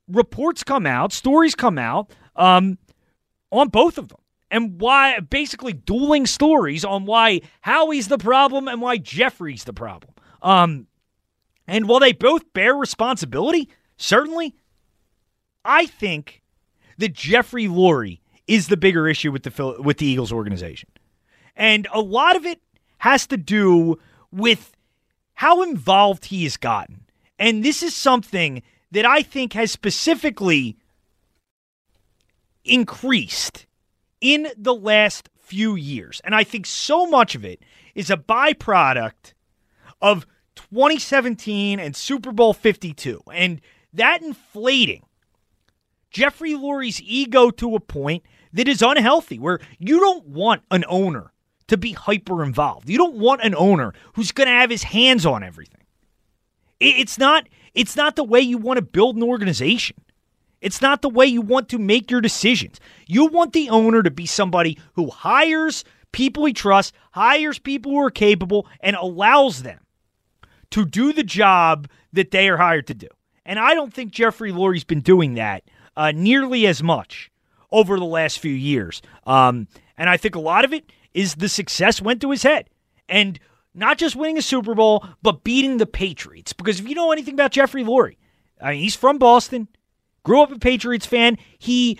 [0.07, 2.77] reports come out, stories come out um,
[3.51, 4.19] on both of them.
[4.51, 10.13] And why, basically, dueling stories on why Howie's the problem and why Jeffrey's the problem.
[10.41, 10.87] Um,
[11.67, 14.55] and while they both bear responsibility, certainly,
[15.63, 16.41] I think
[16.97, 20.89] that Jeffrey Lurie is the bigger issue with the with the Eagles organization.
[21.55, 22.61] And a lot of it
[22.99, 23.97] has to do
[24.31, 24.75] with
[25.35, 27.05] how involved he has gotten.
[27.37, 30.77] And this is something that I think has specifically
[32.63, 33.65] increased
[34.21, 36.21] in the last few years.
[36.23, 37.61] And I think so much of it
[37.93, 39.33] is a byproduct
[40.01, 43.21] of 2017 and Super Bowl 52.
[43.31, 43.61] And
[43.95, 45.03] that inflating
[46.09, 51.33] Jeffrey Lurie's ego to a point that is unhealthy, where you don't want an owner
[51.67, 52.89] to be hyper involved.
[52.89, 55.81] You don't want an owner who's going to have his hands on everything.
[56.79, 59.97] It's not it's not the way you want to build an organization.
[60.61, 62.79] It's not the way you want to make your decisions.
[63.07, 67.99] You want the owner to be somebody who hires people he trusts, hires people who
[67.99, 69.79] are capable, and allows them
[70.71, 73.09] to do the job that they are hired to do.
[73.45, 75.63] And I don't think Jeffrey Lurie's been doing that
[75.95, 77.31] uh, nearly as much
[77.71, 79.01] over the last few years.
[79.25, 82.69] Um, and I think a lot of it is the success went to his head.
[83.07, 83.39] And
[83.75, 86.53] not just winning a Super Bowl, but beating the Patriots.
[86.53, 88.17] Because if you know anything about Jeffrey Lurie,
[88.61, 89.67] I mean, he's from Boston,
[90.23, 91.37] grew up a Patriots fan.
[91.59, 91.99] He,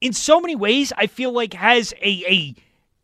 [0.00, 2.54] in so many ways, I feel like has a, a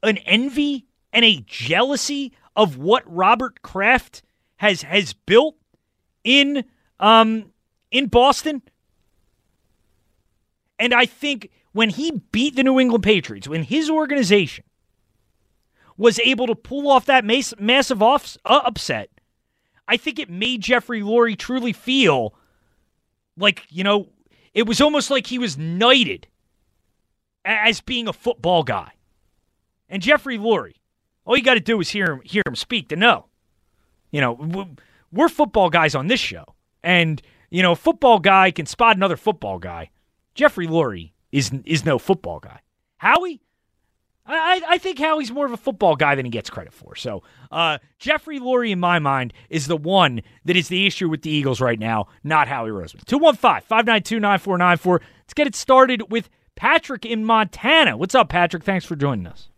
[0.08, 4.22] an envy and a jealousy of what Robert Kraft
[4.56, 5.56] has has built
[6.22, 6.64] in
[7.00, 7.52] um
[7.90, 8.62] in Boston.
[10.78, 14.64] And I think when he beat the New England Patriots, when his organization
[15.96, 19.10] was able to pull off that mass- massive off- uh, upset,
[19.86, 22.34] I think it made Jeffrey Lurie truly feel
[23.36, 24.08] like, you know,
[24.52, 26.26] it was almost like he was knighted
[27.44, 28.92] as being a football guy.
[29.88, 30.76] And Jeffrey Lurie,
[31.24, 33.26] all you got to do is hear him, hear him speak to know.
[34.10, 34.68] You know,
[35.12, 36.54] we're football guys on this show.
[36.84, 37.20] And,
[37.50, 39.90] you know, football guy can spot another football guy.
[40.34, 42.60] Jeffrey Lurie is, is no football guy.
[42.98, 43.40] Howie,
[44.26, 46.94] I, I think Howie's more of a football guy than he gets credit for.
[46.94, 51.22] So uh, Jeffrey Lurie, in my mind, is the one that is the issue with
[51.22, 53.04] the Eagles right now, not Howie Roseman.
[53.04, 55.00] 215-592-9494.
[55.20, 57.96] Let's get it started with Patrick in Montana.
[57.96, 58.62] What's up, Patrick?
[58.62, 59.48] Thanks for joining us.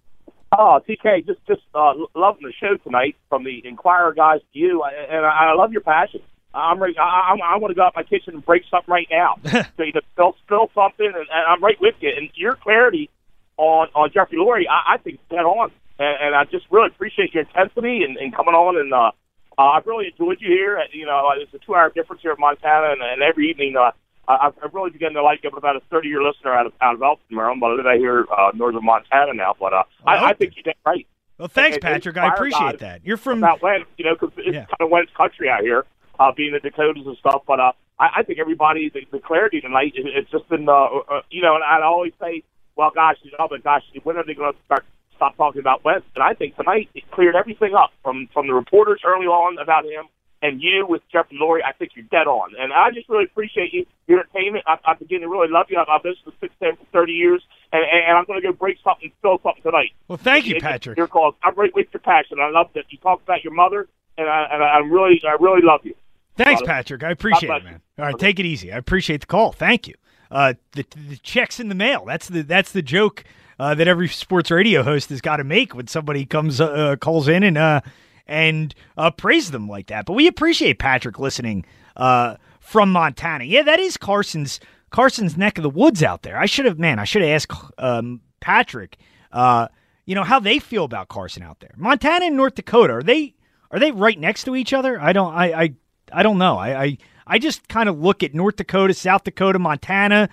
[0.57, 4.85] Oh, TK, just just uh, loving the show tonight from the Inquirer guys to you,
[4.85, 6.21] and I, I love your passion.
[6.57, 6.99] I'm ready.
[6.99, 9.37] I, I, I want to go out my kitchen and break something right now.
[9.45, 12.11] so you know, spill, spill something, and, and I'm right with you.
[12.17, 13.11] And your clarity
[13.57, 17.35] on on Jeffrey Lurie, I, I think dead on, and, and I just really appreciate
[17.35, 18.77] your intensity and, and coming on.
[18.79, 19.13] And uh,
[19.59, 20.83] uh, I've really enjoyed you here.
[20.93, 23.93] You know, it's a two-hour difference here in Montana, and, and every evening uh,
[24.29, 25.41] I, I've really begun to like.
[25.45, 27.99] I'm about a 30-year listener out of out of Elkton, Maryland, but I live out
[27.99, 29.55] here uh, northern Montana now.
[29.59, 31.07] But uh, I, I think you did right.
[31.39, 32.17] Well, thanks, Patrick.
[32.17, 33.03] I appreciate that.
[33.05, 34.65] You're from about when you know, because it's yeah.
[34.65, 35.85] kind of it's country out here,
[36.19, 37.43] uh, being the Dakotas and stuff.
[37.47, 39.93] But uh, I, I think everybody the, the clarity tonight.
[39.95, 42.43] It, it's just been, uh, uh, you know, and I always say
[42.77, 44.85] well, gosh, you know, but gosh, when are they going to start
[45.17, 46.07] stop talking about Wentz?
[46.15, 49.85] And I think tonight it cleared everything up from from the reporters early on about
[49.85, 50.05] him
[50.43, 51.65] and you with Jeffrey Lurie.
[51.65, 54.65] I think you're dead on, and I just really appreciate you, your entertainment.
[54.67, 55.79] I, I begin to really love you.
[55.79, 59.41] I've, I've six, ten, thirty years, and, and I'm going to go break something, spill
[59.43, 59.93] something tonight.
[60.07, 60.99] Well, thank you, Patrick.
[60.99, 61.35] Your calls.
[61.43, 62.39] I'm right with your passion.
[62.41, 65.63] I love that you talk about your mother, and I and I really, I really
[65.63, 65.95] love you.
[66.37, 67.03] Thanks, Patrick.
[67.03, 67.81] I appreciate it, man.
[67.99, 68.73] All right, take it easy.
[68.73, 69.53] I appreciate the call.
[69.53, 69.95] Thank you.
[70.31, 72.05] Uh, the, the checks in the mail.
[72.05, 73.25] That's the that's the joke
[73.59, 77.29] uh, that every sports radio host has got to make when somebody comes uh, calls
[77.29, 77.81] in and uh,
[78.27, 80.07] and uh, praise them like that.
[80.07, 81.65] But we appreciate Patrick listening
[81.97, 83.45] uh, from Montana.
[83.45, 86.39] Yeah, that is Carson's Carson's neck of the woods out there.
[86.39, 88.99] I should have man, I should have asked um, Patrick,
[89.33, 89.69] uh,
[90.05, 91.75] you know how they feel about Carson out there.
[91.77, 93.35] Montana and North Dakota are they
[93.71, 95.01] are they right next to each other?
[95.01, 95.75] I don't I I,
[96.13, 96.57] I don't know.
[96.59, 100.29] I, I I just kind of look at North Dakota, South Dakota, Montana,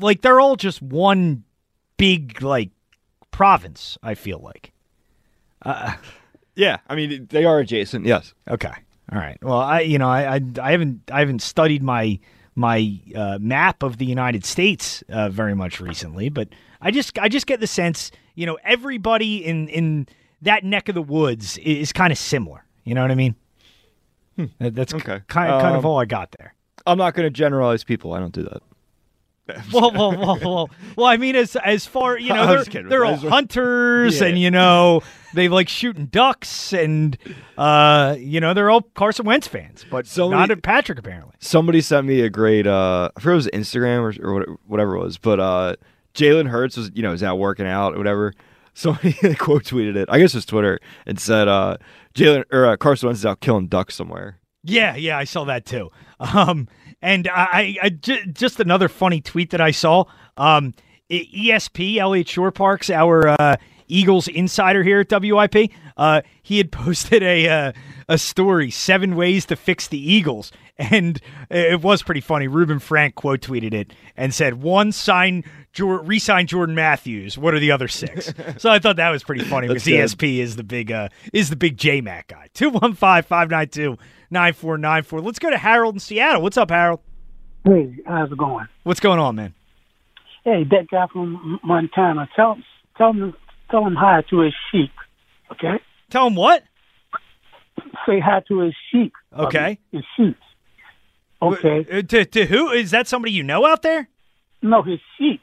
[0.00, 1.44] like they're all just one
[1.96, 2.70] big like
[3.30, 3.98] province.
[4.02, 4.72] I feel like.
[5.62, 5.94] Uh,
[6.54, 8.06] Yeah, I mean they are adjacent.
[8.06, 8.32] Yes.
[8.48, 8.72] Okay.
[9.12, 9.38] All right.
[9.42, 12.18] Well, I you know I I, I haven't I haven't studied my
[12.54, 16.48] my uh, map of the United States uh, very much recently, but
[16.80, 20.08] I just I just get the sense you know everybody in in
[20.42, 22.64] that neck of the woods is, is kind of similar.
[22.84, 23.34] You know what I mean?
[24.58, 25.20] That- That's Okay.
[25.28, 26.54] kind of, kind of Um, all I got there.
[26.86, 28.12] I'm not going to generalize people.
[28.12, 28.62] I don't do that.
[29.72, 31.06] Well, well, well, well, well.
[31.06, 32.88] I mean, as as far you know, they're, kidding.
[32.88, 34.26] they're all hunters, Yeah.
[34.26, 35.02] and you know,
[35.34, 37.16] they like shooting ducks, and
[37.56, 41.34] uh, you know, they're all Carson Wentz fans, but So not Patrick apparently.
[41.38, 42.66] Somebody sent me a great.
[42.66, 45.76] Uh, I forget it was Instagram or, or whatever it was, but uh,
[46.14, 48.34] Jalen Hurts was you know is out working out or whatever.
[48.76, 50.06] Somebody quote tweeted it.
[50.10, 51.78] I guess it was Twitter and said uh,
[52.14, 54.38] Jalen or uh, Carson Wentz is out killing ducks somewhere.
[54.64, 55.90] Yeah, yeah, I saw that too.
[56.20, 56.68] Um,
[57.00, 57.90] and I,
[58.32, 60.04] just another funny tweet that I saw.
[60.36, 60.74] Um,
[61.10, 63.56] ESP Eliot Shorr-Parks, our uh,
[63.88, 67.72] Eagles insider here at WIP, uh, he had posted a uh,
[68.08, 72.46] a story, seven ways to fix the Eagles, and it was pretty funny.
[72.48, 77.36] Reuben Frank quote tweeted it and said, "One sign, Jor- re-sign Jordan Matthews.
[77.36, 78.32] What are the other six?
[78.58, 80.28] so I thought that was pretty funny because That's good.
[80.30, 82.48] ESP is the big uh, is the big J Mac guy.
[82.54, 85.24] 215-592-9494.
[85.24, 86.42] Let's go to Harold in Seattle.
[86.42, 87.00] What's up, Harold?
[87.64, 88.66] Hey, how's it going?
[88.84, 89.54] What's going on, man?
[90.44, 92.56] Hey, that guy from Montana, tell
[92.96, 93.34] tell him
[93.70, 94.92] tell him hi to his sheep.
[95.50, 96.62] Okay, Tell him what?
[98.06, 99.12] Say hi to his sheep.
[99.36, 99.78] Okay.
[99.92, 100.36] his sheep.
[101.42, 102.70] Okay, Uh, to, to who?
[102.70, 104.08] Is that somebody you know out there?
[104.62, 105.42] no, his sheep.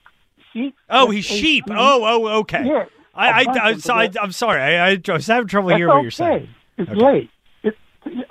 [0.52, 0.76] Sheep.
[0.90, 1.66] Oh, he's sheep.
[1.70, 2.64] Oh, oh, okay.
[2.66, 2.86] Yeah.
[3.16, 4.62] I, I, I, so I, I'm sorry.
[4.62, 6.04] I, I was having trouble That's hearing what okay.
[6.04, 6.50] you're saying.
[6.78, 7.00] It's Okay.
[7.06, 7.30] late.
[7.64, 7.78] It's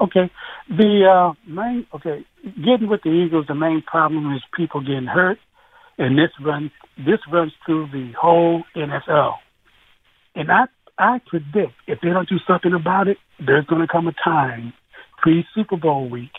[0.01, 0.31] okay.
[0.69, 2.25] The uh, main okay,
[2.57, 5.39] getting with the Eagles, the main problem is people getting hurt,
[5.99, 9.35] and this runs this runs through the whole NFL.
[10.35, 10.65] And I
[10.99, 14.73] I predict if they don't do something about it, there's going to come a time
[15.19, 16.31] pre Super Bowl week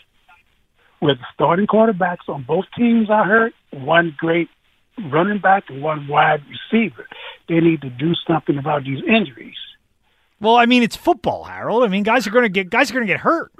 [1.00, 4.48] where the starting quarterbacks on both teams are hurt, one great
[5.10, 7.06] running back and one wide receiver.
[7.48, 9.56] They need to do something about these injuries.
[10.40, 11.84] Well, I mean, it's football, Harold.
[11.84, 13.52] I mean, guys are going to get guys are going to get hurt.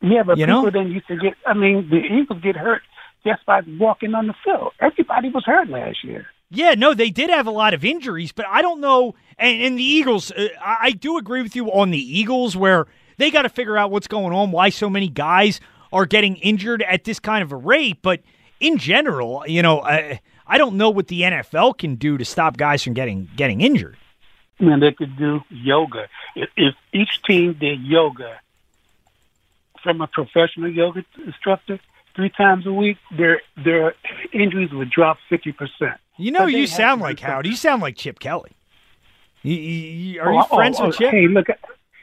[0.00, 0.70] Yeah, but You people know?
[0.70, 1.34] then used to get.
[1.46, 2.82] I mean, the Eagles get hurt
[3.24, 4.72] just by walking on the field.
[4.80, 6.26] Everybody was hurt last year.
[6.54, 9.14] Yeah, no, they did have a lot of injuries, but I don't know.
[9.38, 12.86] And, and the Eagles, uh, I, do agree with you on the Eagles, where
[13.16, 15.60] they got to figure out what's going on, why so many guys
[15.92, 17.98] are getting injured at this kind of a rate.
[18.02, 18.20] But
[18.60, 22.56] in general, you know, I, I don't know what the NFL can do to stop
[22.56, 23.96] guys from getting getting injured.
[24.60, 26.08] I mean, they could do yoga.
[26.36, 28.40] If, if each team did yoga
[29.82, 31.80] from a professional yoga instructor
[32.14, 33.94] three times a week, their their
[34.32, 35.98] injuries would drop fifty percent.
[36.16, 37.44] You know, you sound like Howard.
[37.44, 37.50] something.
[37.50, 38.52] You sound like Chip Kelly.
[39.42, 41.10] You, you, are Oh, you friends oh, with Chip?
[41.10, 41.46] Hey, look,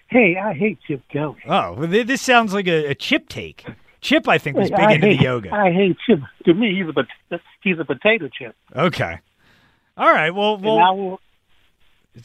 [0.08, 1.38] hey, I hate Chip Kelly.
[1.47, 3.65] Oh, well, this sounds like a, a Chip take.
[4.02, 5.54] Chip, I think, was Hey, big I into hate, the yoga.
[5.54, 6.19] I hate Chip.
[6.45, 8.56] To me, he's a he's a potato chip.
[8.76, 9.19] Okay.
[9.97, 10.32] All right.
[10.32, 11.21] Well, and I well, will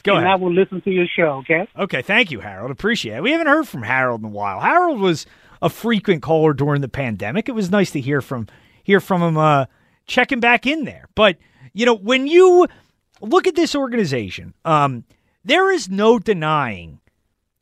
[0.03, 0.39] go and ahead.
[0.39, 1.37] I will listen to your show.
[1.39, 1.67] Okay.
[1.77, 2.71] Okay, thank you, Harold.
[2.71, 3.23] Appreciate it.
[3.23, 4.59] We haven't heard from Harold in a while.
[4.59, 5.25] Harold was
[5.61, 7.47] a frequent caller during the pandemic.
[7.47, 8.47] It was nice to hear from
[8.83, 9.65] hear from him uh,
[10.07, 11.07] checking back in there.
[11.13, 11.37] But
[11.73, 12.67] you know, when you
[13.21, 15.03] look at this organization, um,
[15.43, 16.99] there is no denying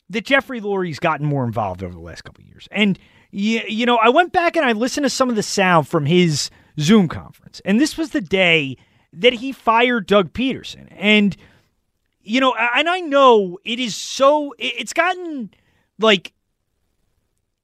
[0.10, 2.68] that Jeffrey Lurie's gotten more involved over the last couple of years.
[2.72, 3.00] And
[3.32, 6.06] you, you know, I went back and I listened to some of the sound from
[6.06, 8.78] his Zoom conference, and this was the day
[9.14, 10.88] that he fired Doug Pederson.
[10.92, 11.36] And
[12.22, 14.54] you know, and I know it is so.
[14.58, 15.52] It's gotten
[16.00, 16.34] like,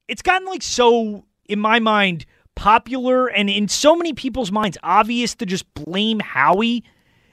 [0.08, 5.34] it's gotten like so in my mind popular, and in so many people's minds obvious
[5.36, 6.84] to just blame Howie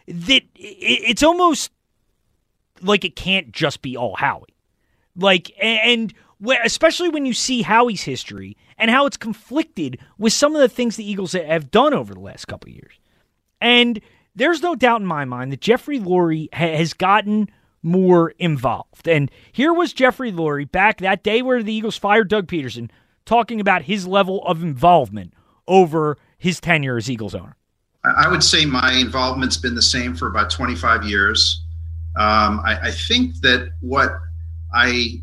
[0.07, 1.71] that it's almost
[2.81, 4.55] like it can't just be all Howie.
[5.15, 6.13] Like, and
[6.63, 10.95] especially when you see Howie's history and how it's conflicted with some of the things
[10.95, 12.93] the Eagles have done over the last couple years.
[13.59, 13.99] And
[14.35, 17.49] there's no doubt in my mind that Jeffrey Lurie has gotten
[17.83, 19.07] more involved.
[19.07, 22.89] And here was Jeffrey Lurie back that day where the Eagles fired Doug Pederson
[23.29, 25.31] talking about his level of involvement
[25.67, 27.55] over his tenure as Eagles owner.
[28.03, 31.63] I would say my involvement's been the same for about 25 years.
[32.17, 34.09] Um, I, I think that what
[34.73, 35.21] I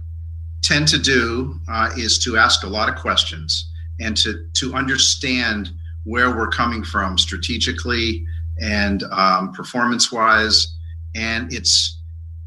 [0.62, 5.70] tend to do uh, is to ask a lot of questions and to to understand
[6.04, 8.24] where we're coming from strategically
[8.60, 10.76] and um, performance wise.
[11.16, 12.00] and it's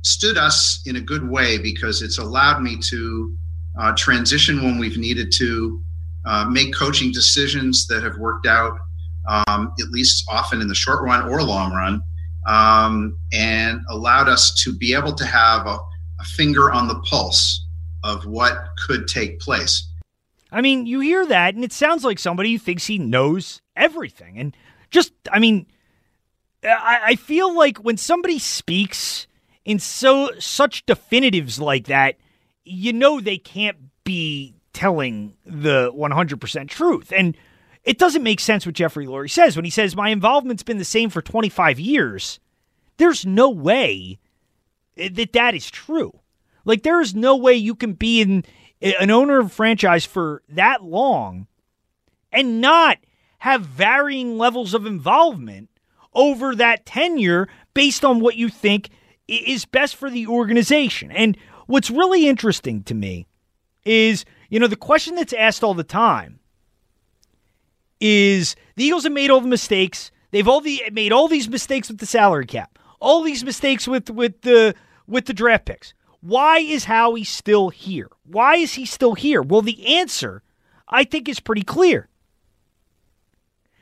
[0.03, 3.36] stood us in a good way because it's allowed me to
[3.80, 5.82] uh, transition when we've needed to,
[6.25, 8.77] uh, make coaching decisions that have worked out,
[9.27, 12.01] um, at least often in the short run or long run,
[12.47, 15.80] um, and allowed us to be able to have a,
[16.19, 17.65] a finger on the pulse
[18.03, 19.88] of what could take place.
[20.51, 24.38] I mean, you hear that, and it sounds like somebody who thinks he knows everything.
[24.39, 24.55] And
[24.89, 25.67] just, I mean,
[26.63, 29.27] I, I feel like when somebody speaks
[29.63, 32.15] in so such definitives like that,
[32.70, 37.11] you know they can't be telling the 100% truth.
[37.15, 37.36] And
[37.84, 40.86] it doesn't make sense what Jeffrey Lurie says when he says, My involvement's been the
[40.86, 42.39] same for 25 years.
[42.97, 44.20] There's no way
[44.95, 46.20] that that is true.
[46.65, 48.43] Like, there is no way you can be in
[48.82, 51.47] an owner of a franchise for that long
[52.32, 52.97] and not
[53.39, 55.70] have varying levels of involvement
[56.13, 58.89] over that tenure based on what you think
[59.28, 61.11] is best for the organization.
[61.11, 61.38] And
[61.70, 63.28] what's really interesting to me
[63.86, 66.39] is, you know, the question that's asked all the time
[68.01, 70.11] is the Eagles have made all the mistakes.
[70.32, 74.09] They've all the made all these mistakes with the salary cap, all these mistakes with
[74.09, 74.74] with the
[75.07, 75.93] with the draft picks.
[76.22, 78.09] Why is Howie still here?
[78.26, 79.41] Why is he still here?
[79.41, 80.41] Well, the answer
[80.88, 82.09] I think is pretty clear.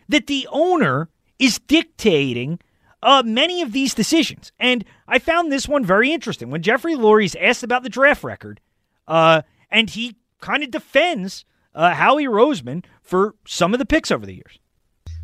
[0.09, 1.09] That the owner
[1.39, 2.59] is dictating
[3.01, 4.51] uh, many of these decisions.
[4.59, 6.49] And I found this one very interesting.
[6.49, 8.59] When Jeffrey Lurie's asked about the draft record,
[9.07, 11.45] uh, and he kind of defends
[11.75, 14.59] uh, Howie Roseman for some of the picks over the years.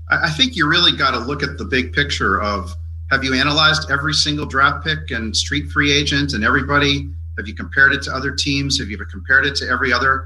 [0.10, 2.76] I think you really got to look at the big picture of
[3.10, 7.10] have you analyzed every single draft pick and street free agent and everybody?
[7.38, 8.80] Have you compared it to other teams?
[8.80, 10.26] Have you ever compared it to every other,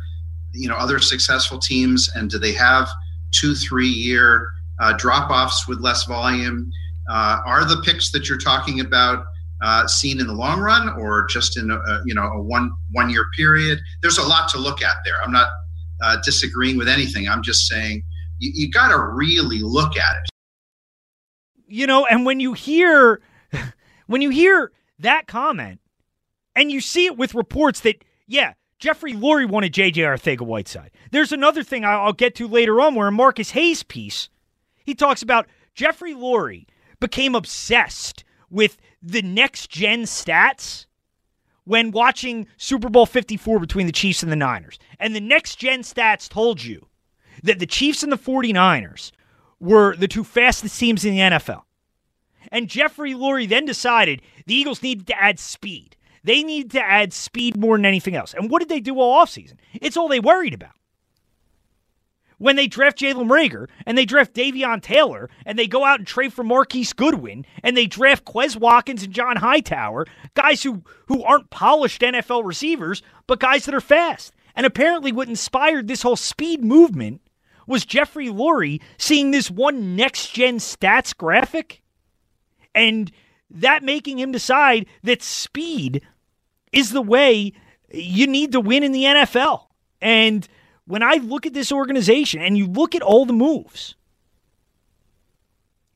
[0.51, 2.09] you know, other successful teams?
[2.15, 2.89] And do they have
[3.31, 6.71] two, three year uh, drop offs with less volume?
[7.09, 9.25] Uh, are the picks that you're talking about
[9.61, 12.71] uh, seen in the long run or just in a, a, you know a one
[12.91, 13.79] one year period?
[14.01, 15.15] There's a lot to look at there.
[15.23, 15.47] I'm not
[16.01, 17.27] uh, disagreeing with anything.
[17.27, 18.03] I'm just saying
[18.39, 20.29] you, you got to really look at it.
[21.67, 23.21] You know, and when you hear
[24.07, 25.79] when you hear that comment,
[26.55, 30.01] and you see it with reports that yeah, Jeffrey Lurie wanted J.J.
[30.01, 30.91] Arcega-Whiteside.
[31.11, 34.29] There's another thing I'll get to later on where in Marcus Hayes' piece,
[34.83, 36.65] he talks about Jeffrey Lurie
[36.99, 40.85] became obsessed with the next gen stats
[41.65, 44.79] when watching Super Bowl 54 between the Chiefs and the Niners.
[44.99, 46.87] And the next gen stats told you
[47.43, 49.11] that the Chiefs and the 49ers
[49.59, 51.63] were the two fastest teams in the NFL.
[52.51, 55.97] And Jeffrey Lurie then decided the Eagles needed to add speed.
[56.23, 58.33] They needed to add speed more than anything else.
[58.33, 59.57] And what did they do all offseason?
[59.73, 60.76] It's all they worried about
[62.37, 66.07] when they draft Jalen Reagor and they draft Davion Taylor and they go out and
[66.07, 71.23] trade for Marquise Goodwin and they draft Quez Watkins and John Hightower, guys who, who
[71.23, 74.33] aren't polished NFL receivers, but guys that are fast.
[74.55, 77.21] And apparently, what inspired this whole speed movement
[77.67, 81.83] was Jeffrey Lurie seeing this one next gen stats graphic
[82.73, 83.11] and
[83.49, 86.01] that making him decide that speed
[86.71, 87.53] is the way
[87.91, 89.67] you need to win in the NFL.
[90.01, 90.47] And
[90.87, 93.95] when I look at this organization and you look at all the moves,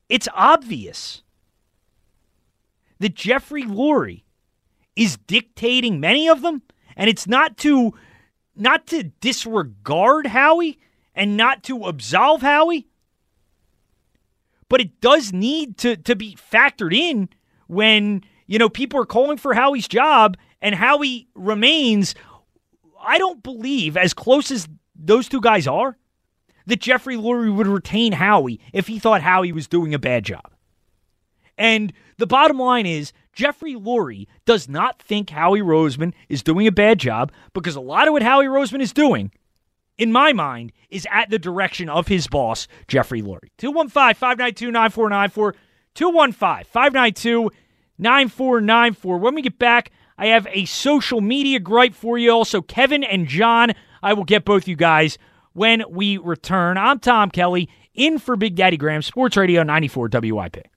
[0.08, 1.22] it's obvious
[3.00, 4.22] that Jeffrey Lurie
[4.94, 6.62] is dictating many of them,
[6.94, 7.94] and it's not to
[8.54, 10.78] not to disregard Howie
[11.14, 12.86] and not to absolve Howie,
[14.68, 17.30] but it does need to to be factored in
[17.66, 22.14] when you know people are calling for Howie's job and Howie remains.
[23.04, 24.68] I don't believe as close as
[25.02, 25.96] those two guys are,
[26.66, 30.52] that Jeffrey Lurie would retain Howie if he thought Howie was doing a bad job.
[31.58, 36.72] And the bottom line is Jeffrey Lurie does not think Howie Roseman is doing a
[36.72, 39.32] bad job because a lot of what Howie Roseman is doing,
[39.98, 43.50] in my mind, is at the direction of his boss, Jeffrey Lurie.
[43.58, 45.54] 215 592 9494.
[45.94, 47.50] 215 592
[47.98, 49.18] 9494.
[49.18, 52.30] When we get back, I have a social media gripe for you.
[52.30, 53.72] Also, Kevin and John
[54.02, 55.18] I will get both you guys
[55.52, 56.76] when we return.
[56.78, 60.68] I'm Tom Kelly, in for Big Daddy Graham, Sports Radio 94 WIP.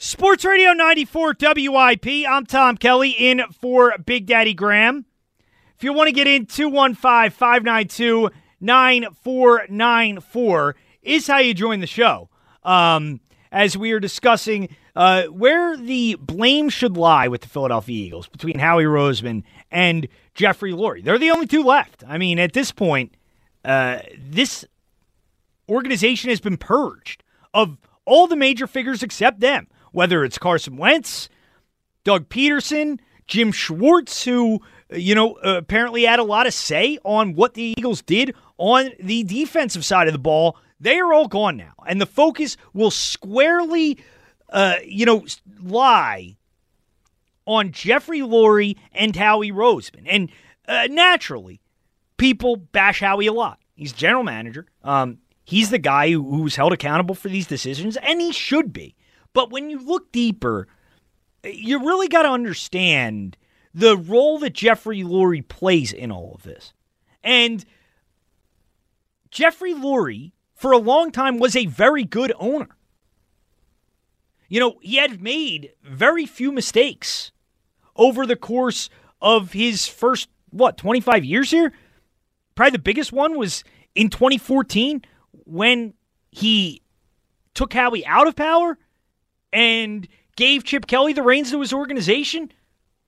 [0.00, 2.06] Sports Radio 94 WIP.
[2.28, 5.06] I'm Tom Kelly in for Big Daddy Graham.
[5.76, 8.30] If you want to get in, 215 592
[8.60, 12.28] 9494 is how you join the show.
[12.62, 18.28] Um, as we are discussing uh, where the blame should lie with the Philadelphia Eagles
[18.28, 21.02] between Howie Roseman and Jeffrey Lurie.
[21.02, 22.04] They're the only two left.
[22.06, 23.14] I mean, at this point,
[23.64, 24.64] uh, this
[25.68, 27.22] organization has been purged
[27.54, 31.28] of all the major figures except them, whether it's Carson Wentz,
[32.04, 37.54] Doug Pederson, Jim Schwartz, who, you know, apparently had a lot of say on what
[37.54, 40.56] the Eagles did on the defensive side of the ball.
[40.80, 41.72] They are all gone now.
[41.86, 43.98] And the focus will squarely,
[44.50, 45.24] uh, you know,
[45.62, 46.36] lie
[47.46, 50.04] on Jeffrey Lurie and Howie Roseman.
[50.06, 50.30] And
[50.68, 51.60] uh, naturally,
[52.18, 53.58] people bash Howie a lot.
[53.74, 54.66] He's general manager.
[54.84, 58.94] Um, he's the guy who, who's held accountable for these decisions, and he should be.
[59.32, 60.68] But when you look deeper,
[61.44, 63.36] you really got to understand
[63.72, 66.72] the role that Jeffrey Lurie plays in all of this.
[67.22, 67.64] And
[69.30, 72.68] Jeffrey Lurie, for a long time, was a very good owner.
[74.48, 77.32] You know, he had made very few mistakes
[77.96, 78.88] over the course
[79.20, 81.72] of his first, what, 25 years here?
[82.54, 83.62] Probably the biggest one was
[83.94, 85.02] in 2014
[85.44, 85.94] when
[86.30, 86.82] he
[87.54, 88.78] took Howie out of power
[89.52, 92.52] and gave Chip Kelly the reins to his organization.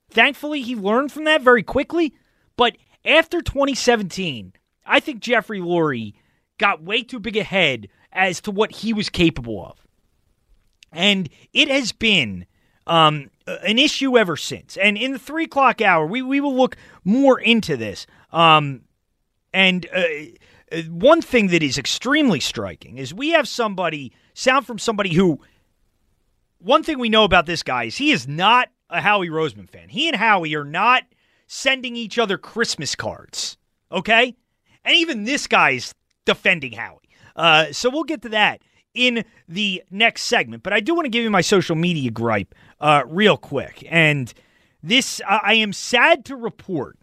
[0.09, 2.13] Thankfully, he learned from that very quickly.
[2.55, 4.53] But after 2017,
[4.91, 6.15] I think Jeffrey Lurie
[6.57, 9.87] got way too big a head as to what he was capable of.
[10.91, 12.45] And it has been
[12.85, 14.75] um, an issue ever since.
[14.75, 16.75] And in the three o'clock hour, we, we will look
[17.05, 18.05] more into this.
[18.33, 18.81] Um,
[19.53, 20.03] and uh,
[20.73, 25.39] uh, one thing that is extremely striking is we have somebody, sound from somebody who,
[26.57, 29.87] one thing we know about this guy is he is not a Howie Roseman fan.
[29.87, 31.03] He and Howie are not
[31.47, 33.57] sending each other Christmas cards,
[33.89, 34.35] okay?
[34.83, 35.93] And even this guy's
[36.25, 36.97] defending Howie.
[37.35, 38.61] Uh, so we'll get to that
[38.93, 40.63] in the next segment.
[40.63, 43.85] But I do want to give you my social media gripe uh, real quick.
[43.89, 44.33] And
[44.83, 46.97] this, uh, I am sad to report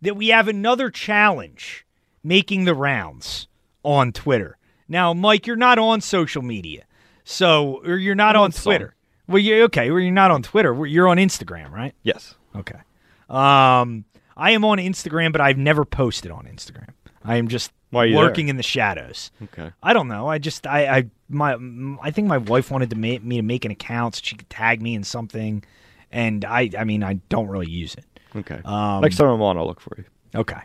[0.00, 1.86] that we have another challenge
[2.22, 3.48] making the rounds
[3.82, 4.56] on Twitter.
[4.88, 6.84] Now, Mike, you're not on social media,
[7.24, 8.70] so or you're not I'm on some.
[8.70, 8.94] Twitter.
[9.26, 9.90] Well, you okay?
[9.90, 10.86] Well, you're not on Twitter.
[10.86, 11.94] You're on Instagram, right?
[12.02, 12.34] Yes.
[12.56, 12.78] Okay.
[13.28, 14.06] Um,
[14.38, 16.90] I am on Instagram, but I've never posted on Instagram.
[17.24, 18.52] I am just Why are you lurking there?
[18.52, 19.30] in the shadows.
[19.42, 19.72] Okay.
[19.82, 20.28] I don't know.
[20.28, 21.56] I just I I my
[22.00, 24.48] I think my wife wanted to make me to make an account so she could
[24.48, 25.64] tag me in something,
[26.12, 28.04] and I I mean I don't really use it.
[28.36, 28.60] Okay.
[28.64, 30.04] Um, Next time I'm on, I'll look for you.
[30.34, 30.60] Okay.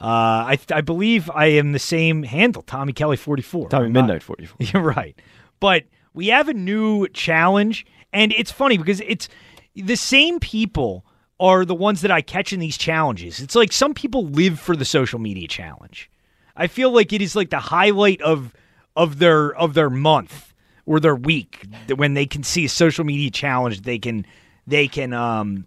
[0.00, 3.68] Uh, I I believe I am the same handle, Tommy Kelly forty four.
[3.68, 4.56] Tommy Midnight 44.
[4.72, 5.14] You're right.
[5.60, 9.28] But we have a new challenge, and it's funny because it's
[9.76, 11.04] the same people
[11.40, 13.40] are the ones that I catch in these challenges.
[13.40, 16.10] It's like some people live for the social media challenge.
[16.54, 18.52] I feel like it is like the highlight of
[18.94, 21.66] of their of their month or their week
[21.96, 24.26] when they can see a social media challenge they can
[24.66, 25.66] they can um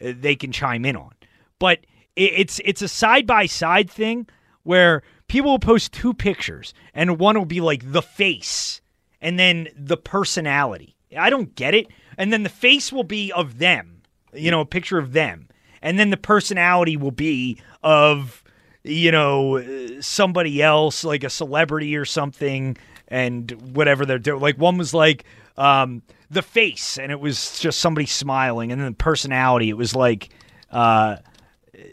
[0.00, 1.12] they can chime in on.
[1.58, 1.80] But
[2.14, 4.28] it's it's a side by side thing
[4.62, 8.80] where people will post two pictures and one will be like the face
[9.20, 10.94] and then the personality.
[11.16, 11.86] I don't get it.
[12.16, 13.97] And then the face will be of them,
[14.32, 15.48] you know, a picture of them.
[15.82, 18.42] And then the personality will be of,
[18.82, 19.62] you know,
[20.00, 22.76] somebody else, like a celebrity or something,
[23.08, 24.40] and whatever they're doing.
[24.40, 25.24] Like one was like
[25.56, 28.72] um, the face, and it was just somebody smiling.
[28.72, 30.30] And then the personality, it was like
[30.70, 31.16] uh,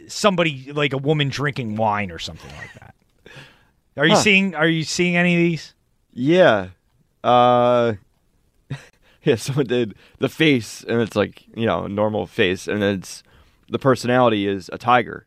[0.08, 2.94] somebody, like a woman drinking wine or something like that.
[3.96, 4.20] Are you Huh.
[4.20, 4.54] seeing?
[4.54, 5.74] Are you seeing any of these?
[6.12, 6.68] Yeah.
[7.24, 7.94] Uh
[9.30, 13.24] yeah, someone did the face and it's like, you know, a normal face and it's
[13.68, 15.26] the personality is a tiger.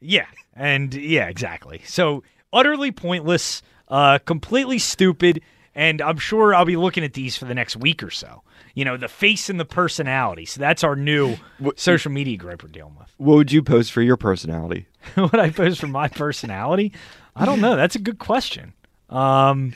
[0.00, 1.82] Yeah, and yeah, exactly.
[1.84, 2.22] So
[2.52, 5.40] utterly pointless, uh, completely stupid,
[5.74, 8.42] and I'm sure I'll be looking at these for the next week or so.
[8.74, 10.44] You know, the face and the personality.
[10.44, 11.36] So that's our new
[11.74, 13.12] social media group we're dealing with.
[13.16, 14.86] What would you post for your personality?
[15.14, 16.92] what I post for my personality?
[17.34, 17.74] I don't know.
[17.74, 18.74] That's a good question.
[19.10, 19.74] Um,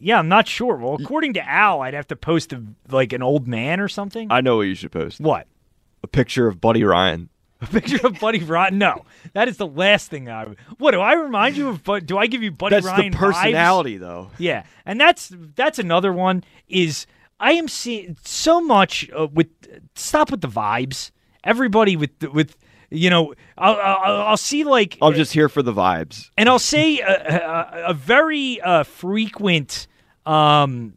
[0.00, 0.74] yeah, I'm not sure.
[0.76, 4.28] Well, according to Al, I'd have to post a, like an old man or something.
[4.30, 5.20] I know what you should post.
[5.20, 5.46] What?
[6.02, 7.28] A picture of Buddy Ryan.
[7.62, 8.78] A picture of Buddy Ryan?
[8.78, 10.44] No, that is the last thing I.
[10.46, 11.84] would What do I remind you of?
[11.84, 13.20] Bud- Do I give you Buddy That's Ryan the vibes?
[13.20, 14.30] personality though.
[14.38, 16.42] Yeah, and that's that's another one.
[16.68, 17.06] Is
[17.38, 19.48] I am seeing so much uh, with
[19.94, 21.10] stop with the vibes.
[21.44, 22.56] Everybody with with
[22.90, 26.30] you know I'll I'll, I'll see like I'm just here for the vibes.
[26.38, 29.86] and I'll say a, a, a very uh, frequent
[30.26, 30.94] um,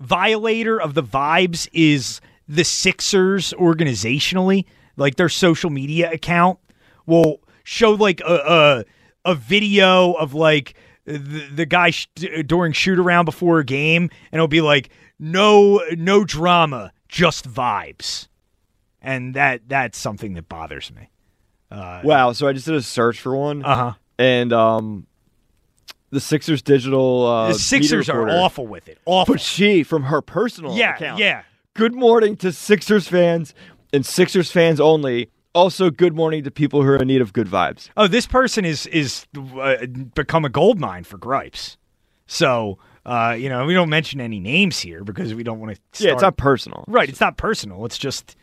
[0.00, 4.64] violator of the vibes is the Sixers organizationally,
[4.96, 6.58] like their social media account
[7.06, 8.84] will show like a
[9.24, 10.74] a, a video of like
[11.04, 12.06] the, the guy sh-
[12.46, 18.28] during shoot around before a game, and it'll be like no no drama, just vibes,
[19.02, 21.10] and that that's something that bothers me.
[21.70, 22.32] Uh, Wow.
[22.32, 23.92] So I just did a search for one, Uh huh.
[24.18, 25.06] and um,
[26.10, 27.26] the Sixers digital.
[27.26, 28.98] Uh, the Sixers are awful with it.
[29.04, 29.34] Awful.
[29.34, 31.42] But she, from her personal yeah, account, yeah.
[31.74, 33.54] Good morning to Sixers fans
[33.92, 35.30] and Sixers fans only.
[35.54, 37.88] Also, good morning to people who are in need of good vibes.
[37.96, 41.78] Oh, this person is is uh, become a gold mine for gripes.
[42.26, 46.04] So, uh, you know, we don't mention any names here because we don't want to.
[46.04, 46.84] Yeah, it's not personal.
[46.86, 47.84] Right, it's not personal.
[47.86, 48.36] It's just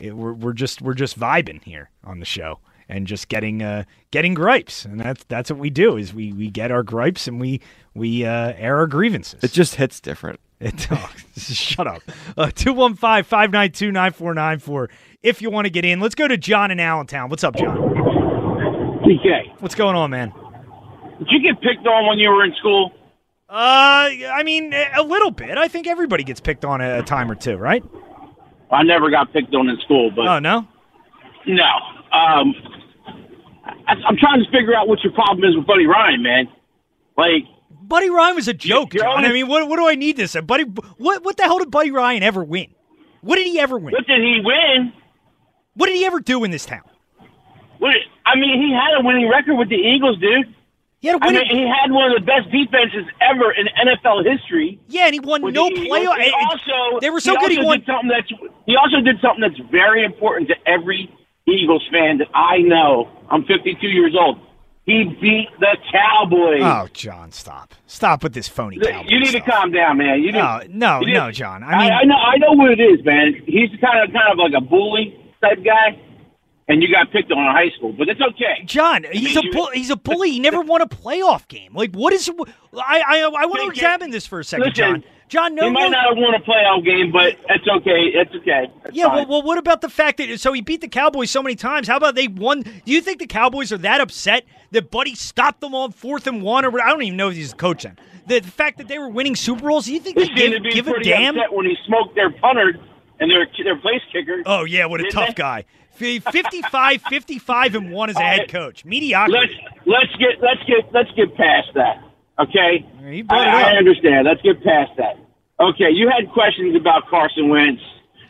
[0.00, 3.84] it, we're we're just we're just vibing here on the show and just getting uh
[4.10, 7.40] getting gripes, and that's that's what we do is we we get our gripes and
[7.40, 7.60] we
[7.94, 9.42] we uh, air our grievances.
[9.42, 10.40] It just hits different.
[10.60, 12.02] It, oh, shut up.
[12.36, 14.90] Uh, 215 592 9494
[15.22, 16.00] if you want to get in.
[16.00, 17.28] Let's go to John in Allentown.
[17.30, 17.76] What's up, John?
[19.04, 20.32] PK, What's going on, man?
[21.18, 22.92] did you get picked on when you were in school?
[23.48, 25.56] Uh, I mean, a little bit.
[25.56, 27.82] I think everybody gets picked on a, a time or two, right?
[28.70, 30.68] I never got picked on in school, but Oh, no?
[31.46, 31.64] no.
[32.12, 32.54] Um,
[33.68, 36.48] I, I'm trying to figure out what your problem is with Buddy Ryan, man.
[37.16, 37.44] Like,
[37.82, 39.24] Buddy Ryan was a joke, John.
[39.24, 40.36] I mean, what, what do I need this?
[40.44, 42.68] Buddy, what, what the hell did Buddy Ryan ever win?
[43.20, 43.92] What did he ever win?
[43.92, 44.92] what did he win?
[45.74, 46.82] What did he ever do in this town?
[47.78, 47.94] What,
[48.26, 50.54] I mean, he had a winning record with the Eagles, dude.
[51.00, 51.48] He had a I winning.
[51.48, 54.80] mean, he had one of the best defenses ever in NFL history.
[54.88, 56.16] yeah, and he won no the playoff.
[56.16, 57.52] He it- it- also, they were so good.
[57.52, 57.78] He won.
[57.78, 58.28] Did something that's,
[58.66, 61.08] he also did something that's very important to every
[61.50, 63.08] Eagles fan that I know.
[63.30, 64.38] I'm 52 years old.
[64.84, 66.62] He beat the Cowboys.
[66.62, 67.74] Oh, John, stop!
[67.86, 68.78] Stop with this phony.
[68.78, 69.44] Look, Cowboy you need stuff.
[69.44, 70.20] to calm down, man.
[70.22, 71.62] You need, No, no, need- no, John.
[71.62, 73.34] I mean, I, know, I know what it is, man.
[73.46, 76.00] He's kind of, kind of like a bully type guy,
[76.68, 78.64] and you got picked on in high school, but it's okay.
[78.64, 80.30] John, he's a bull, he's a bully.
[80.30, 81.74] He never won a playoff game.
[81.74, 82.30] Like, what is?
[82.74, 85.04] I I, I want to examine this for a second, Listen, John.
[85.28, 85.88] John, no, he might no.
[85.90, 88.10] not have won a playoff game, but it's okay.
[88.14, 88.70] It's okay.
[88.84, 91.42] It's Yeah, well, well, what about the fact that so he beat the Cowboys so
[91.42, 91.86] many times?
[91.88, 92.62] How about they won?
[92.62, 96.42] Do you think the Cowboys are that upset that Buddy stopped them on fourth and
[96.42, 97.96] one, or I don't even know if he's a coach then.
[98.26, 100.52] The, the fact that they were winning Super Bowls, do you think They they seemed
[100.52, 101.36] to give, be give a damn?
[101.36, 102.78] upset when he smoked their punter
[103.20, 104.42] and their their place kicker.
[104.46, 105.34] Oh yeah, what a tough they?
[105.34, 105.64] guy.
[106.00, 108.84] F- 55, 55 and one as a head coach.
[108.84, 109.58] Mediocrity.
[109.86, 112.04] Let's let's get let's get let's get past that.
[112.38, 113.68] Okay, He brought I, it up.
[113.68, 114.26] I understand.
[114.26, 115.16] Let's get past that.
[115.60, 117.82] Okay, you had questions about Carson Wentz,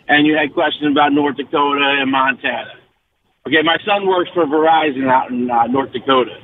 [0.09, 2.73] and you had questions about North Dakota and Montana.
[3.47, 6.37] Okay, my son works for Verizon out in uh, North Dakota.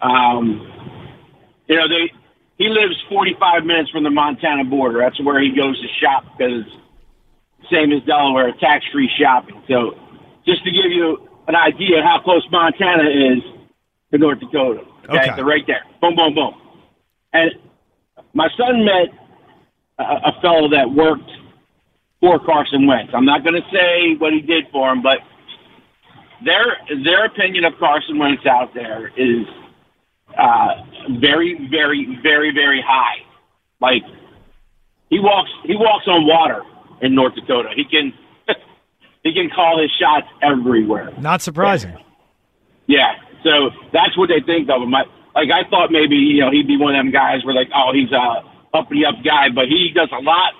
[0.00, 0.60] Um,
[1.68, 2.12] you know they
[2.58, 5.00] he lives 45 minutes from the Montana border.
[5.00, 6.64] That's where he goes to shop because
[7.70, 9.62] same as Delaware, tax free shopping.
[9.68, 9.96] So
[10.46, 13.42] just to give you an idea of how close Montana is
[14.12, 14.82] to North Dakota.
[15.08, 15.30] Okay, Okay.
[15.36, 15.82] they're right there.
[16.00, 16.54] Boom, boom, boom.
[17.32, 17.50] And
[18.34, 19.08] my son met
[19.98, 21.30] a, a fellow that worked
[22.20, 23.12] for Carson Wentz.
[23.14, 25.18] I'm not going to say what he did for him, but
[26.44, 29.46] their their opinion of Carson Wentz out there is
[30.38, 30.68] uh,
[31.20, 33.24] very, very, very, very high.
[33.80, 34.02] Like
[35.10, 36.62] he walks he walks on water
[37.00, 37.70] in North Dakota.
[37.74, 38.12] He can
[39.24, 41.12] he can call his shots everywhere.
[41.20, 41.96] Not surprising.
[42.86, 44.94] Yeah, so that's what they think of him.
[44.94, 45.04] I,
[45.34, 47.92] like I thought maybe you know he'd be one of them guys where like oh
[47.92, 48.42] he's a
[48.76, 50.52] uppity up guy, but he does a lot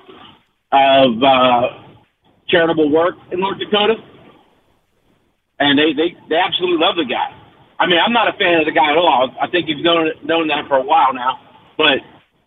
[0.73, 1.69] of uh,
[2.49, 3.95] charitable work in North Dakota,
[5.59, 7.39] and they they they absolutely love the guy.
[7.79, 9.31] I mean, I'm not a fan of the guy at all.
[9.41, 11.39] I think he's known known that for a while now,
[11.77, 11.99] but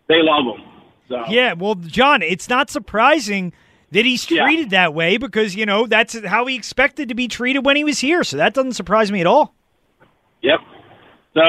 [0.08, 0.64] they love him.
[1.08, 3.52] So Yeah, well, John, it's not surprising
[3.92, 4.44] that he's Yeah.
[4.44, 7.84] treated that way because, you know, that's how he expected to be treated when he
[7.84, 8.24] was here.
[8.24, 9.54] So that doesn't surprise me at all.
[10.42, 10.58] Yep.
[11.34, 11.42] So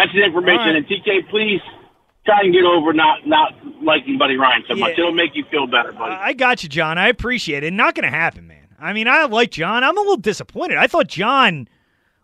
[0.00, 0.66] that's the information.
[0.66, 0.76] Right.
[0.76, 1.60] And TK, please
[2.24, 4.98] try and get over not not liking Buddy Ryan so much.
[4.98, 6.14] It'll make you feel better, buddy.
[6.14, 6.96] I got you, John.
[6.96, 7.72] I appreciate it.
[7.72, 8.68] Not going to happen, man.
[8.78, 9.84] I mean, I like John.
[9.84, 10.78] I'm a little disappointed.
[10.78, 11.68] I thought John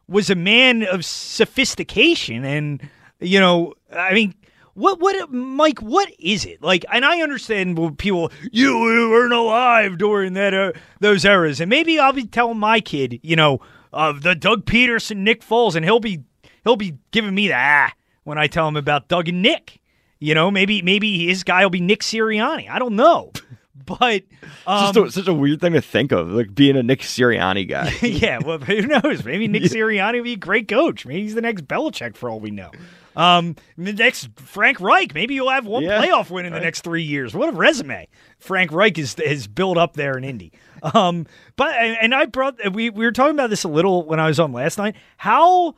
[0.08, 2.88] was a man of sophistication, and
[3.20, 4.34] you know, I mean,
[4.72, 5.80] what, what, Mike?
[5.80, 6.86] What is it like?
[6.90, 11.98] And I understand when people you weren't alive during that uh, those eras, and maybe
[11.98, 13.60] I'll be telling my kid, you know,
[13.92, 16.22] of the Doug Pederson, Nick Foles, and he'll be
[16.66, 17.92] he'll be giving me the ah
[18.24, 19.80] when I tell him about Doug and Nick.
[20.18, 22.68] You know, maybe maybe his guy will be Nick Sirianni.
[22.70, 23.32] I don't know,
[23.86, 24.22] but
[24.66, 27.00] um, It's just a, such a weird thing to think of, like being a Nick
[27.00, 27.92] Sirianni guy.
[28.02, 29.24] yeah, well, who knows?
[29.24, 31.04] Maybe Nick Sirianni will be a great coach.
[31.06, 32.70] Maybe he's the next Belichick for all we know.
[33.14, 35.14] Um, the next Frank Reich.
[35.14, 36.02] Maybe you'll have one Yeah.
[36.04, 37.34] playoff win in the next three years.
[37.34, 38.08] What a resume
[38.38, 40.52] Frank Reich is has built up there in Indy.
[40.82, 44.26] Um, but and I brought we we were talking about this a little when I
[44.28, 44.96] was on last night.
[45.16, 45.74] How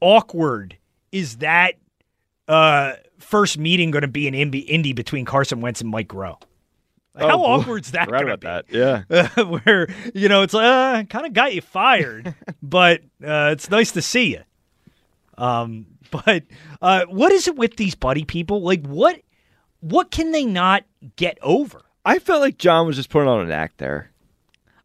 [0.00, 0.76] awkward
[1.12, 1.74] is that
[2.48, 6.40] uh, first meeting going to be in Indy, Indy between Carson Wentz and Mike Groh?
[7.16, 7.44] Oh, How boy.
[7.44, 8.78] awkward's that Forgot going to about be?
[8.78, 9.28] that.
[9.36, 9.44] Yeah.
[9.64, 13.90] Where you know it's like uh, kind of got you fired, but uh, it's nice
[13.92, 14.42] to see you.
[15.36, 16.44] Um, but
[16.80, 18.62] uh, what is it with these buddy people?
[18.62, 19.20] Like what?
[19.80, 20.84] What can they not
[21.16, 21.82] get over?
[22.04, 24.09] I felt like John was just putting on an act there.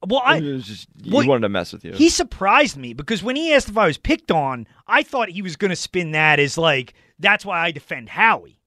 [0.08, 1.94] Well, I just, he well, wanted to mess with you.
[1.94, 5.42] He surprised me because when he asked if I was picked on, I thought he
[5.42, 8.60] was going to spin that as like that's why I defend Howie.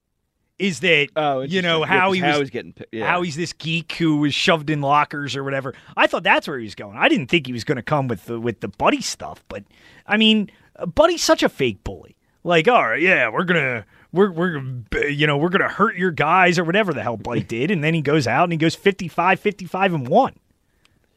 [0.59, 1.95] Is that oh, you know interesting.
[1.95, 3.07] Yeah, Howie was Howie's getting yeah.
[3.07, 5.73] Howie's this geek who was shoved in lockers or whatever.
[5.97, 6.97] I thought that's where he was going.
[6.97, 9.63] I didn't think he was going to come with the, with the buddy stuff, but
[10.05, 10.51] I mean,
[10.95, 12.17] Buddy's such a fake bully.
[12.45, 14.63] Like, all right, yeah, we're gonna we're we're
[15.09, 17.95] you know we're gonna hurt your guys or whatever the hell Buddy did, and then
[17.95, 20.35] he goes out and he goes 55, 55 and one,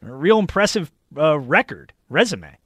[0.02, 2.58] real impressive uh, record resume.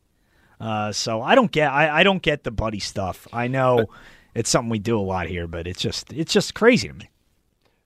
[0.61, 3.29] Uh, so I don't get I, I don't get the Buddy stuff.
[3.33, 3.87] I know
[4.35, 7.11] it's something we do a lot here, but it's just it's just crazy to me.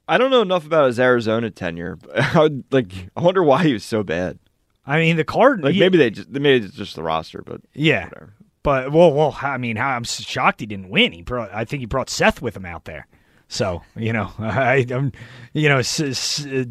[0.09, 1.96] I don't know enough about his Arizona tenure.
[1.96, 4.38] But I would, like, I wonder why he was so bad.
[4.86, 5.80] I mean, the card Like yeah.
[5.80, 8.05] maybe they just maybe it's just the roster, but Yeah.
[8.07, 8.34] whatever.
[8.62, 11.12] But well, well, I mean, I'm shocked he didn't win.
[11.12, 13.07] He brought, I think he brought Seth with him out there.
[13.48, 15.12] So you know, I, I'm,
[15.55, 16.64] you know, S- S- uh,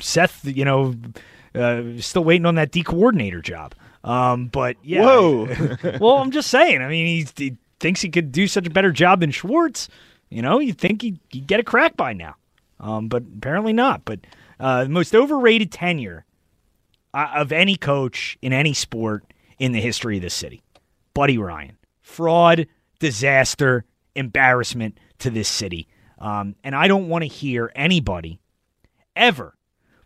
[0.00, 0.94] Seth, you know,
[1.54, 3.74] uh, still waiting on that D coordinator job.
[4.04, 5.48] Um, but yeah, Whoa.
[6.00, 6.82] well, I'm just saying.
[6.82, 9.88] I mean, he thinks he could do such a better job than Schwartz.
[10.30, 12.36] You know, you think he'd, he'd get a crack by now,
[12.80, 14.04] um, but apparently not.
[14.04, 14.20] But
[14.60, 16.24] uh, the most overrated tenure
[17.14, 19.24] uh, of any coach in any sport
[19.58, 20.62] in the history of this city.
[21.14, 21.76] Buddy Ryan.
[22.00, 22.66] Fraud,
[23.00, 23.84] disaster,
[24.14, 25.88] embarrassment to this city.
[26.18, 28.40] Um, and I don't want to hear anybody
[29.14, 29.54] ever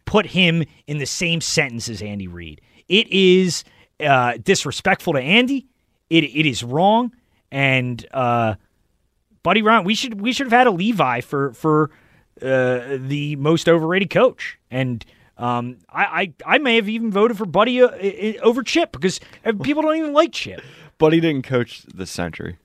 [0.04, 2.60] put him in the same sentence as Andy Reid.
[2.88, 3.64] It is
[4.00, 5.66] uh, disrespectful to Andy.
[6.10, 7.12] It, it is wrong.
[7.50, 8.54] And uh,
[9.42, 11.90] Buddy Ryan, we should we should have had a Levi for for
[12.40, 14.58] uh, the most overrated coach.
[14.70, 15.04] And
[15.38, 17.88] um, I, I I may have even voted for Buddy uh,
[18.42, 20.60] over Chip because uh, people don't even like Chip.
[21.10, 22.58] He didn't coach the century.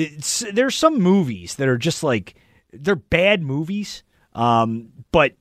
[0.52, 2.34] there's some movies that are just like,
[2.74, 4.02] they're bad movies,
[4.34, 5.34] um, but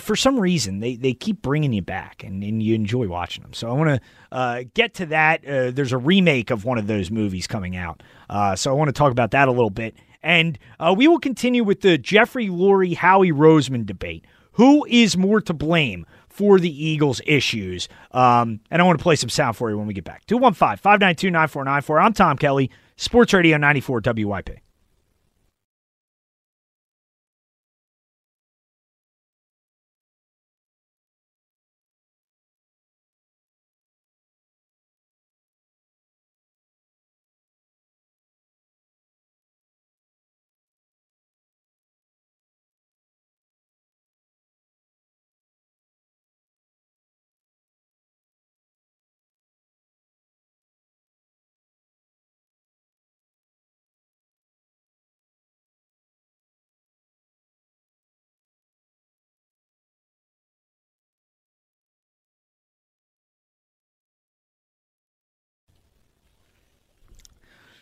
[0.00, 3.52] for some reason they, they keep bringing you back and, and you enjoy watching them.
[3.52, 6.86] So i want to uh, get to that uh, there's a remake of one of
[6.86, 8.02] those movies coming out.
[8.30, 9.96] Uh, so i want to talk about that a little bit.
[10.22, 14.24] And uh, we will continue with the jeffrey Lurie, howie roseman debate.
[14.52, 17.88] Who is more to blame for the eagles issues?
[18.12, 20.24] Um, and i want to play some sound for you when we get back.
[20.26, 24.65] 215-592-9494 i'm tom kelly sports radio 94 wip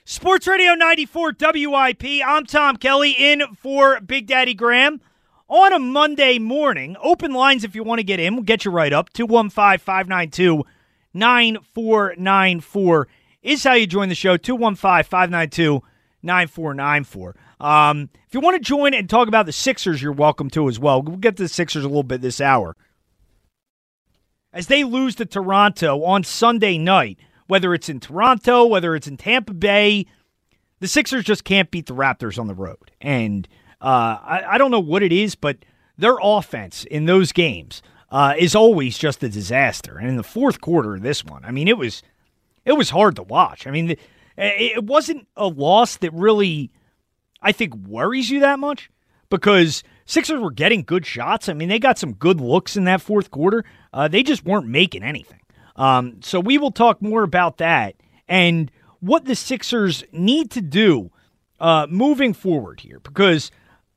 [0.06, 2.04] Sports Radio 94 WIP.
[2.26, 5.00] I'm Tom Kelly in for Big Daddy Graham
[5.48, 6.94] on a Monday morning.
[7.02, 8.34] Open lines if you want to get in.
[8.34, 9.10] We'll get you right up.
[9.14, 10.62] 215 592
[11.14, 13.08] 9494
[13.42, 14.36] is how you join the show.
[14.36, 15.82] 215 592
[16.22, 17.36] 9494.
[17.60, 20.78] Um, if you want to join and talk about the Sixers, you're welcome to as
[20.78, 21.00] well.
[21.00, 22.76] We'll get to the Sixers a little bit this hour.
[24.52, 27.18] As they lose to Toronto on Sunday night,
[27.54, 30.06] whether it's in Toronto, whether it's in Tampa Bay,
[30.80, 32.90] the Sixers just can't beat the Raptors on the road.
[33.00, 33.46] And
[33.80, 35.58] uh, I, I don't know what it is, but
[35.96, 37.80] their offense in those games
[38.10, 39.98] uh, is always just a disaster.
[39.98, 42.02] And in the fourth quarter of this one, I mean, it was
[42.64, 43.68] it was hard to watch.
[43.68, 44.00] I mean, it,
[44.36, 46.72] it wasn't a loss that really,
[47.40, 48.90] I think, worries you that much
[49.30, 51.48] because Sixers were getting good shots.
[51.48, 53.64] I mean, they got some good looks in that fourth quarter.
[53.92, 55.38] Uh, they just weren't making anything.
[55.76, 57.96] Um, so we will talk more about that
[58.28, 58.70] and
[59.00, 61.10] what the Sixers need to do
[61.60, 63.50] uh, moving forward here because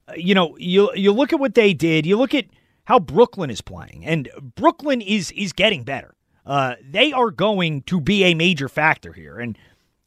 [0.07, 2.45] uh, you know you you look at what they did, you look at
[2.85, 6.15] how Brooklyn is playing, and Brooklyn is is getting better.
[6.47, 9.37] uh, they are going to be a major factor here.
[9.37, 9.57] And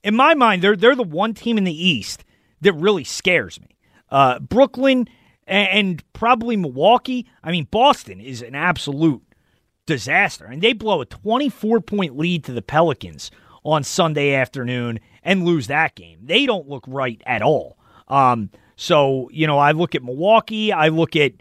[0.02, 2.24] in my mind, they're they're the one team in the East
[2.62, 3.76] that really scares me.
[4.10, 5.06] Uh, Brooklyn
[5.46, 7.26] and, and probably Milwaukee.
[7.44, 9.22] I mean, Boston is an absolute
[9.90, 13.30] disaster, and they blow a 24 point lead to the Pelicans
[13.64, 16.20] on Sunday afternoon and lose that game.
[16.22, 17.76] They don't look right at all.
[18.08, 21.32] Um, so you know, I look at Milwaukee, I look at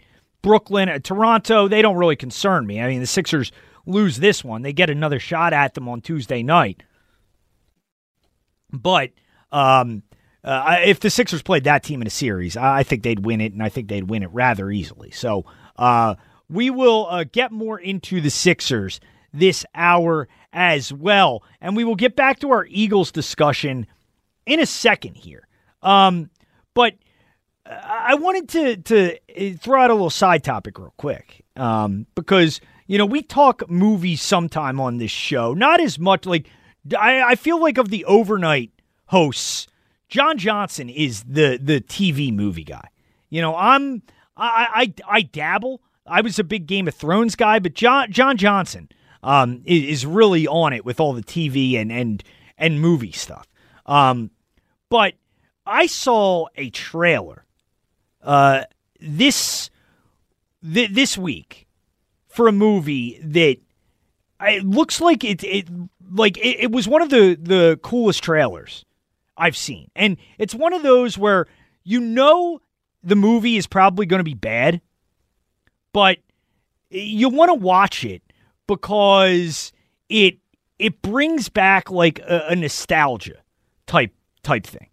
[0.42, 1.68] Brooklyn, uh, Toronto.
[1.68, 2.80] They don't really concern me.
[2.80, 3.52] I mean, the Sixers
[3.86, 6.82] lose this one, they get another shot at them on Tuesday night.
[8.72, 9.10] But
[9.50, 10.02] um,
[10.44, 13.52] uh, if the Sixers played that team in a series, I think they'd win it,
[13.52, 15.10] and I think they'd win it rather easily.
[15.10, 15.44] So
[15.76, 16.16] uh,
[16.50, 19.00] we will uh, get more into the Sixers
[19.32, 23.86] this hour as well, and we will get back to our Eagles discussion
[24.46, 25.46] in a second here.
[25.82, 26.30] Um,
[26.74, 26.94] but
[27.66, 32.60] I wanted to to uh, throw out a little side topic real quick um, because
[32.86, 36.48] you know we talk movies sometime on this show, not as much like
[36.98, 38.72] I, I feel like of the overnight
[39.06, 39.68] hosts
[40.10, 42.88] John Johnson is the the TV movie guy.
[43.30, 44.02] You know, I'm
[44.36, 45.80] I I, I dabble.
[46.10, 48.88] I was a big Game of Thrones guy, but John John Johnson
[49.22, 52.22] um, is, really on it with all the TV and and
[52.58, 53.46] and movie stuff.
[53.86, 54.30] Um,
[54.88, 55.14] but
[55.64, 57.44] I saw a trailer
[58.22, 58.64] uh,
[59.00, 59.70] this
[60.62, 61.66] th- this week
[62.28, 63.56] for a movie that
[64.42, 65.68] it looks like it it
[66.10, 68.84] like it, it was one of the the coolest trailers
[69.36, 69.90] I've seen.
[69.96, 71.46] And it's one of those where
[71.84, 72.60] you know
[73.02, 74.80] the movie is probably going to be bad,
[75.92, 76.18] but
[76.90, 78.22] you want to watch it
[78.66, 79.72] because
[80.08, 80.38] it
[80.78, 83.42] it brings back like a, a nostalgia
[83.86, 84.12] type
[84.42, 84.88] type thing.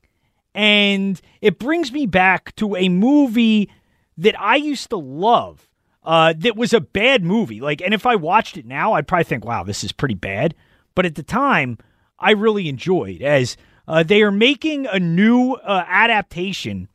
[0.54, 3.70] And it brings me back to a movie
[4.18, 5.70] that I used to love.
[6.04, 7.60] Uh, that was a bad movie.
[7.60, 10.56] Like, and if I watched it now, I'd probably think, "Wow, this is pretty bad."
[10.96, 11.78] But at the time,
[12.18, 16.88] I really enjoyed as uh, they are making a new uh, adaptation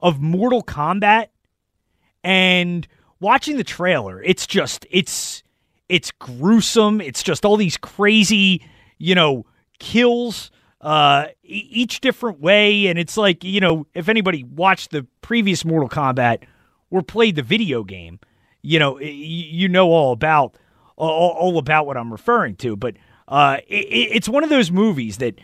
[0.00, 1.28] of Mortal Kombat,
[2.22, 2.86] and
[3.20, 5.42] watching the trailer, it's just it's
[5.88, 7.00] it's gruesome.
[7.00, 8.66] It's just all these crazy,
[8.98, 9.46] you know,
[9.78, 10.50] kills
[10.80, 15.88] uh, each different way, and it's like you know, if anybody watched the previous Mortal
[15.88, 16.44] Kombat
[16.90, 18.20] or played the video game,
[18.62, 20.56] you know, you know all about
[20.96, 22.76] all, all about what I'm referring to.
[22.76, 22.96] But
[23.26, 25.38] uh, it, it's one of those movies that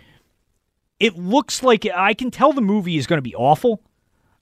[1.00, 3.82] it looks like I can tell the movie is going to be awful,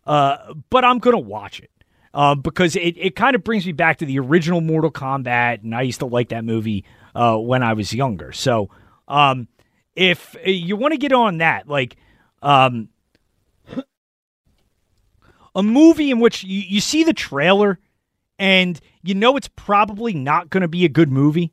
[0.06, 1.70] uh, but I'm going to watch it
[2.14, 5.74] uh, because it, it kind of brings me back to the original Mortal Kombat, and
[5.74, 6.84] I used to like that movie
[7.14, 8.32] uh, when I was younger.
[8.32, 8.70] So
[9.08, 9.48] um,
[9.96, 11.96] if you want to get on that, like
[12.42, 12.88] um,
[15.54, 17.78] a movie in which you, you see the trailer
[18.38, 21.52] and you know it's probably not going to be a good movie,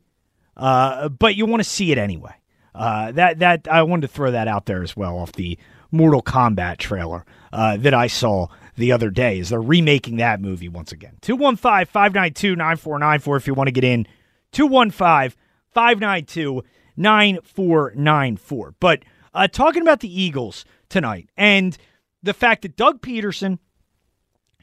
[0.56, 2.34] uh, but you want to see it anyway.
[2.74, 5.58] Uh, that that I wanted to throw that out there as well off the
[5.90, 8.46] Mortal Kombat trailer uh, that I saw
[8.76, 9.38] the other day.
[9.38, 11.16] Is they're remaking that movie once again?
[11.22, 14.06] 215 592 9494 if you want to get in.
[14.52, 15.38] 215
[15.72, 16.62] 592
[16.96, 18.74] 9494.
[18.80, 19.02] But
[19.34, 21.76] uh, talking about the Eagles tonight and
[22.22, 23.58] the fact that Doug Pederson,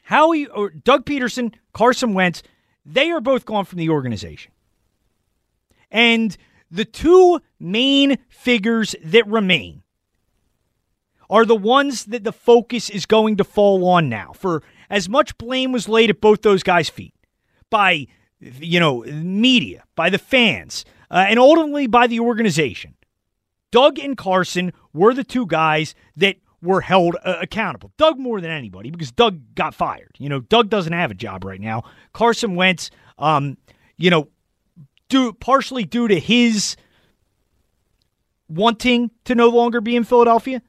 [0.04, 2.42] Howie, or Doug Pederson, Carson Wentz,
[2.84, 4.52] they are both gone from the organization.
[5.90, 6.36] And
[6.70, 9.82] the two main figures that remain
[11.30, 14.32] are the ones that the focus is going to fall on now.
[14.34, 17.14] For as much blame was laid at both those guys' feet
[17.70, 18.06] by,
[18.40, 22.94] you know, media, by the fans, uh, and ultimately by the organization.
[23.70, 27.92] Doug and Carson were the two guys that were held uh, accountable.
[27.98, 30.16] Doug more than anybody because Doug got fired.
[30.18, 31.84] You know, Doug doesn't have a job right now.
[32.12, 33.58] Carson Wentz, um,
[33.96, 34.28] you know,
[35.08, 36.76] due partially due to his
[38.48, 40.62] wanting to no longer be in Philadelphia,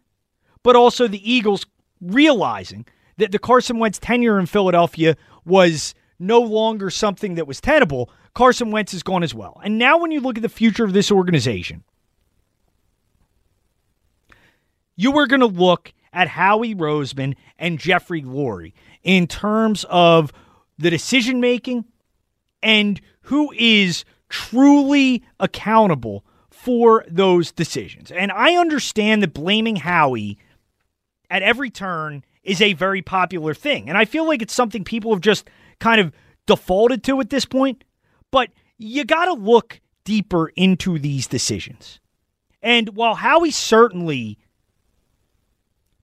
[0.63, 1.65] but also the Eagles
[2.01, 2.85] realizing
[3.17, 8.09] that the Carson Wentz tenure in Philadelphia was no longer something that was tenable.
[8.33, 9.59] Carson Wentz is gone as well.
[9.63, 11.83] And now, when you look at the future of this organization,
[14.95, 20.33] you are going to look at Howie Roseman and Jeffrey Lurie in terms of
[20.77, 21.85] the decision making
[22.61, 28.11] and who is truly accountable for those decisions.
[28.11, 30.37] And I understand that blaming Howie
[31.29, 33.89] at every turn is a very popular thing.
[33.89, 35.49] And I feel like it's something people have just
[35.79, 36.13] kind of
[36.45, 37.83] defaulted to at this point.
[38.31, 41.99] But you got to look deeper into these decisions.
[42.61, 44.37] And while Howie certainly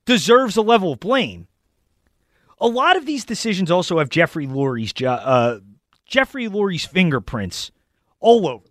[0.04, 1.48] deserves a level of blame,
[2.58, 5.60] a lot of these decisions also have Jeffrey Lurie's uh,
[6.06, 7.70] Jeffrey Lurie's fingerprints
[8.20, 8.64] all over.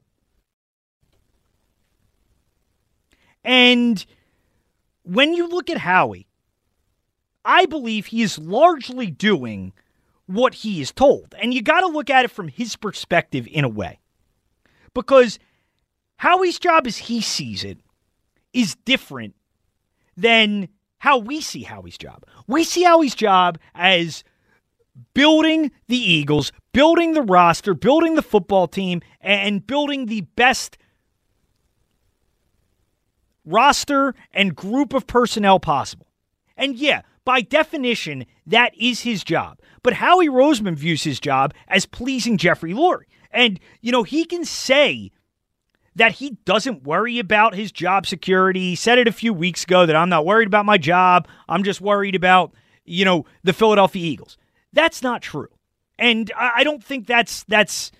[3.43, 4.03] And
[5.03, 6.27] when you look at Howie,
[7.45, 9.71] I believe he is largely doing
[10.25, 11.35] what he is told.
[11.39, 13.99] And you got to look at it from his perspective in a way.
[14.93, 15.37] Because
[16.17, 17.77] Howie's job as he sees it
[18.53, 19.35] is different
[20.17, 22.23] than how we see Howie's job.
[22.47, 24.23] We see Howie's job as
[25.13, 30.77] building the Eagles, building the roster, building the football team, and building the best
[33.45, 36.07] roster and group of personnel possible.
[36.57, 39.59] And yeah, by definition, that is his job.
[39.83, 43.05] But Howie Roseman views his job as pleasing Jeffrey Lurie.
[43.31, 45.11] And, you know, he can say
[45.95, 48.69] that he doesn't worry about his job security.
[48.69, 51.27] He said it a few weeks ago that I'm not worried about my job.
[51.49, 52.53] I'm just worried about,
[52.85, 54.37] you know, the Philadelphia Eagles.
[54.73, 55.49] That's not true.
[55.97, 57.91] And I don't think that's that's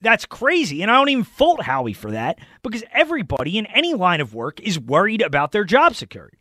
[0.00, 0.82] that's crazy.
[0.82, 4.60] And I don't even fault Howie for that because everybody in any line of work
[4.60, 6.38] is worried about their job security.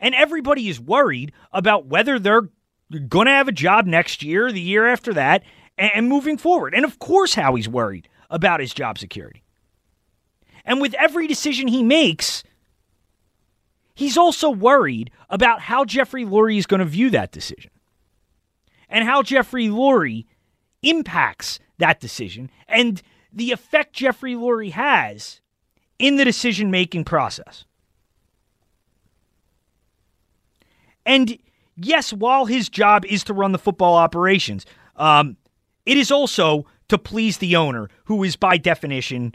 [0.00, 2.48] And everybody is worried about whether they're
[3.08, 5.44] going to have a job next year, the year after that,
[5.78, 6.74] and moving forward.
[6.74, 9.42] And of course, Howie's worried about his job security.
[10.64, 12.42] And with every decision he makes,
[13.94, 17.70] he's also worried about how Jeffrey Lurie is going to view that decision
[18.88, 20.26] and how Jeffrey Lurie
[20.82, 25.40] impacts that decision and the effect Jeffrey Lurie has
[25.98, 27.64] in the decision making process.
[31.04, 31.38] And
[31.76, 35.36] yes, while his job is to run the football operations, um,
[35.86, 39.34] it is also to please the owner, who is by definition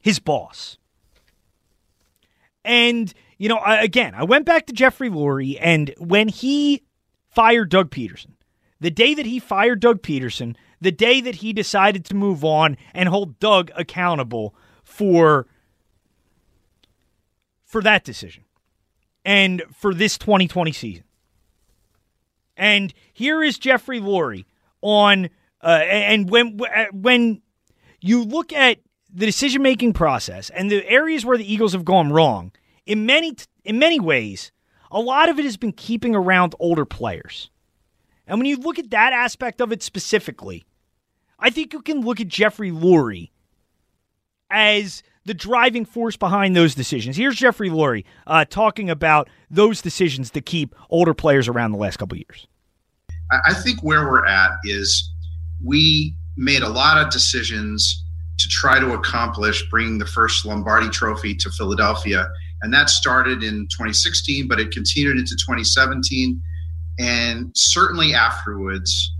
[0.00, 0.78] his boss.
[2.64, 6.82] And, you know, again, I went back to Jeffrey Lurie, and when he
[7.28, 8.32] fired Doug Pederson,
[8.80, 12.76] the day that he fired Doug Pederson, the day that he decided to move on
[12.92, 15.46] and hold Doug accountable for
[17.64, 18.44] for that decision
[19.24, 21.04] and for this 2020 season.
[22.56, 24.44] And here is Jeffrey Lurie
[24.80, 25.30] on
[25.62, 27.40] uh, and when uh, when
[28.00, 28.78] you look at
[29.12, 32.52] the decision making process and the areas where the Eagles have gone wrong,
[32.84, 34.52] in many in many ways,
[34.90, 37.50] a lot of it has been keeping around older players.
[38.26, 40.64] And when you look at that aspect of it specifically,
[41.38, 43.30] I think you can look at Jeffrey Lurie
[44.50, 47.16] as the driving force behind those decisions.
[47.16, 51.98] Here's Jeffrey Lurie uh, talking about those decisions to keep older players around the last
[51.98, 52.46] couple years.
[53.46, 55.10] I think where we're at is
[55.64, 58.04] we made a lot of decisions
[58.38, 62.28] to try to accomplish bringing the first Lombardi trophy to Philadelphia.
[62.62, 66.40] And that started in 2016, but it continued into 2017.
[66.98, 69.12] And certainly afterwards,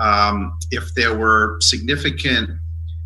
[0.00, 2.50] um, if there were significant,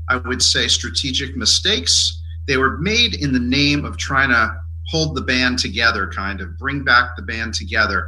[0.09, 5.16] I would say, strategic mistakes, they were made in the name of trying to hold
[5.16, 8.07] the band together, kind of bring back the band together.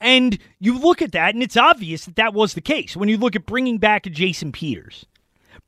[0.00, 2.96] And you look at that, and it's obvious that that was the case.
[2.96, 5.06] When you look at bringing back Jason Peters,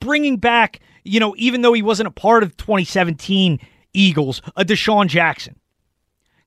[0.00, 3.60] bringing back, you know, even though he wasn't a part of 2017
[3.92, 5.60] Eagles, a DeSean Jackson,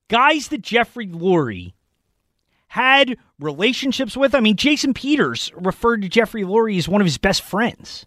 [0.10, 1.74] guys that Jeffrey Lurie
[2.68, 4.36] had relationships with.
[4.36, 8.06] I mean, Jason Peters referred to Jeffrey Lurie as one of his best friends.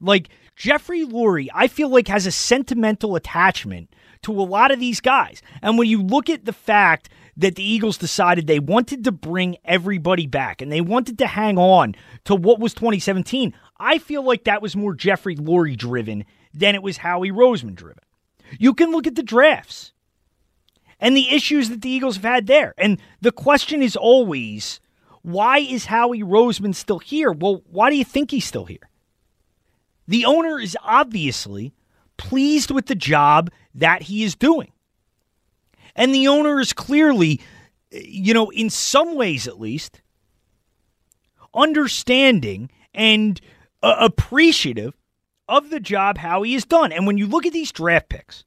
[0.00, 5.00] Like, Jeffrey Lurie, I feel like has a sentimental attachment to a lot of these
[5.00, 5.40] guys.
[5.62, 9.56] And when you look at the fact that the Eagles decided they wanted to bring
[9.64, 11.94] everybody back and they wanted to hang on
[12.24, 13.54] to what was 2017.
[13.78, 18.02] I feel like that was more Jeffrey Lurie driven than it was Howie Roseman driven.
[18.58, 19.92] You can look at the drafts
[20.98, 22.74] and the issues that the Eagles have had there.
[22.76, 24.80] And the question is always
[25.22, 27.30] why is Howie Roseman still here?
[27.30, 28.87] Well, why do you think he's still here?
[30.08, 31.74] The owner is obviously
[32.16, 34.72] pleased with the job that he is doing.
[35.94, 37.40] And the owner is clearly,
[37.90, 40.00] you know, in some ways at least,
[41.54, 43.40] understanding and
[43.82, 44.94] uh, appreciative
[45.48, 46.90] of the job how he has done.
[46.90, 48.44] And when you look at these draft picks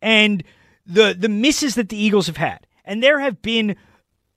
[0.00, 0.42] and
[0.86, 3.76] the the misses that the Eagles have had, and there have been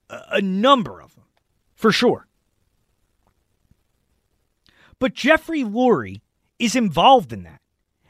[0.10, 1.26] a, a number of them,
[1.74, 2.28] for sure.
[5.00, 6.22] But Jeffrey Lurie
[6.60, 7.62] is involved in that.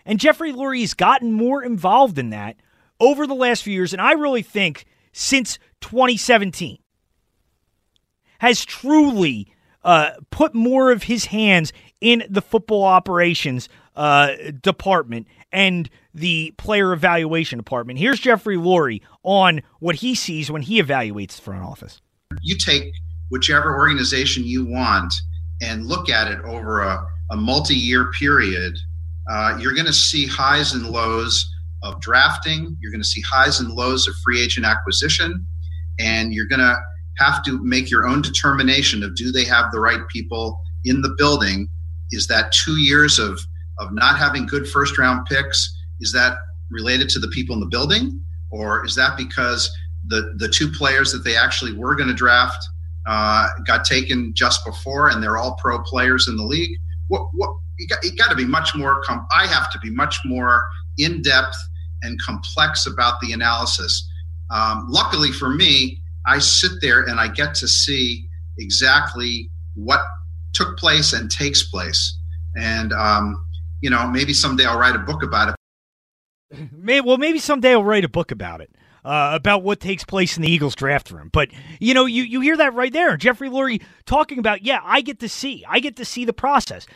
[0.06, 2.58] And Jeffrey Lurie has gotten more involved in that
[3.00, 6.80] over the last few years, and I really think since 2017,
[8.40, 11.72] has truly uh, put more of his hands
[12.02, 14.32] in the football operations uh,
[14.62, 18.00] department and the player evaluation department.
[18.00, 22.02] Here's Jeffrey Lurie on what he sees when he evaluates the front office.
[22.42, 22.92] You take
[23.30, 25.14] whichever organization you want
[25.62, 28.78] and look at it over a, a multi year period
[29.30, 31.50] uh, you're going to see highs and lows
[31.82, 32.76] of drafting.
[32.80, 35.46] You're going to see highs and lows of free agent acquisition,
[36.00, 36.76] and you're going to
[37.20, 41.14] have to make your own determination of do they have the right people in the
[41.18, 41.70] building.
[42.12, 43.40] Is that two years of
[43.80, 45.74] of not having good first round picks?
[46.00, 46.38] Is that
[46.70, 48.20] related to the people in the building,
[48.52, 49.72] or is that because
[50.08, 52.64] the the two players that they actually were going to draft
[53.08, 56.78] uh, got taken just before, and they're all pro players in the league?
[57.08, 59.02] What what you got, you got to be much more.
[59.04, 60.66] Com- I have to be much more
[60.98, 61.56] in depth
[62.02, 64.10] and complex about the analysis.
[64.52, 68.28] Um, luckily for me, I sit there and I get to see
[68.58, 70.02] exactly what
[70.54, 72.18] took place and takes place.
[72.56, 73.46] And um,
[73.82, 76.70] you know, maybe someday I'll write a book about it.
[76.72, 78.72] May, well, maybe someday I'll write a book about it.
[79.06, 81.30] Uh, about what takes place in the Eagles draft room.
[81.34, 81.50] But
[81.82, 83.18] you know, you you hear that right there.
[83.18, 86.88] Jeffrey Lurie talking about, yeah, I get to see, I get to see the process.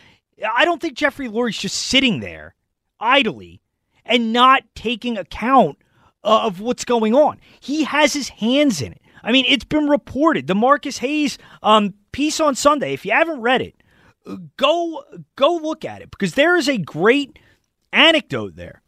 [0.56, 2.56] I don't think Jeffrey Lurie's just sitting there
[3.00, 3.62] idly
[4.06, 5.80] and not taking account
[6.24, 7.40] of what's going on.
[7.60, 9.02] He has his hands in it.
[9.24, 10.48] I mean, it's been reported.
[10.48, 12.94] The Marcus Hayes um, piece on Sunday.
[12.94, 13.76] If you haven't read it,
[14.58, 15.04] go
[15.36, 17.40] go look at it because there is a great
[17.92, 18.82] anecdote there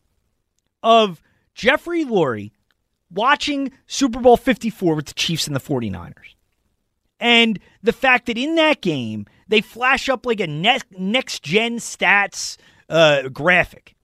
[0.83, 1.21] of
[1.53, 2.51] Jeffrey Lurie
[3.11, 6.35] watching Super Bowl 54 with the Chiefs and the 49ers.
[7.19, 12.57] And the fact that in that game, they flash up like a next gen stats
[12.87, 13.95] uh, graphic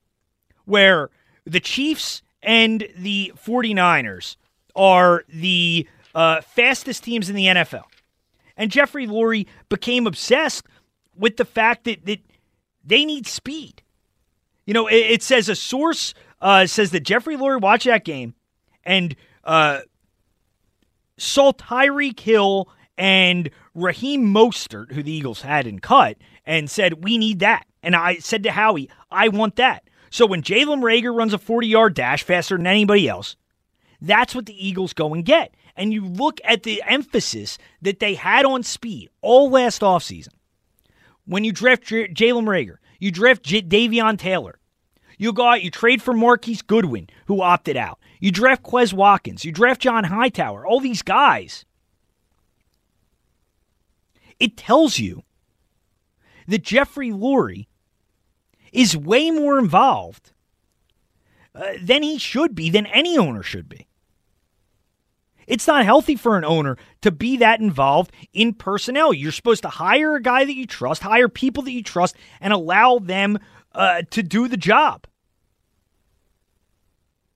[0.65, 1.09] where
[1.45, 4.35] the Chiefs and the 49ers
[4.75, 7.83] are the uh, fastest teams in the NFL.
[8.57, 10.65] And Jeffrey Lurie became obsessed
[11.15, 12.19] with the fact that, that
[12.83, 13.81] they need speed.
[14.65, 18.33] You know, it, it says a source uh, says that Jeffrey Lurie watched that game
[18.85, 19.79] and uh,
[21.17, 27.17] saw Tyreek Hill and Raheem Mostert, who the Eagles had in cut, and said, We
[27.17, 27.65] need that.
[27.83, 29.83] And I said to Howie, I want that.
[30.09, 33.35] So when Jalen Reagor runs a 40 yard dash faster than anybody else,
[34.01, 35.53] that's what the Eagles go and get.
[35.75, 40.29] And you look at the emphasis that they had on speed all last offseason.
[41.25, 44.57] When you draft J- Jalen Reagor, you draft J- Davion Taylor.
[45.17, 47.99] You go out, you trade for Marquise Goodwin, who opted out.
[48.19, 49.45] You draft Quez Watkins.
[49.45, 50.65] You draft John Hightower.
[50.65, 51.65] All these guys.
[54.39, 55.23] It tells you
[56.47, 57.67] that Jeffrey Lurie
[58.71, 60.33] is way more involved
[61.53, 63.87] uh, than he should be, than any owner should be.
[65.47, 69.13] It's not healthy for an owner to be that involved in personnel.
[69.13, 72.51] You're supposed to hire a guy that you trust, hire people that you trust, and
[72.51, 73.39] allow them
[73.73, 75.05] uh, to do the job.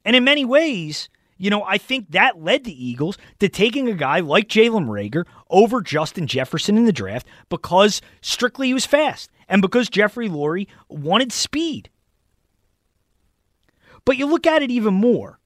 [0.10, 1.08] And in many ways,
[1.38, 5.28] you know, I think that led the Eagles to taking a guy like Jalen Reagor
[5.52, 10.66] over Justin Jefferson in the draft because strictly he was fast and because Jeffrey Lurie
[10.88, 11.92] wanted speed.
[14.04, 15.38] But you look at it even more,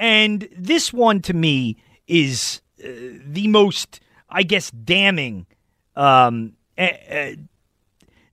[0.00, 1.76] and this one to me
[2.08, 2.88] is uh,
[3.24, 5.46] the most, I guess, damning,
[5.94, 7.36] um, uh,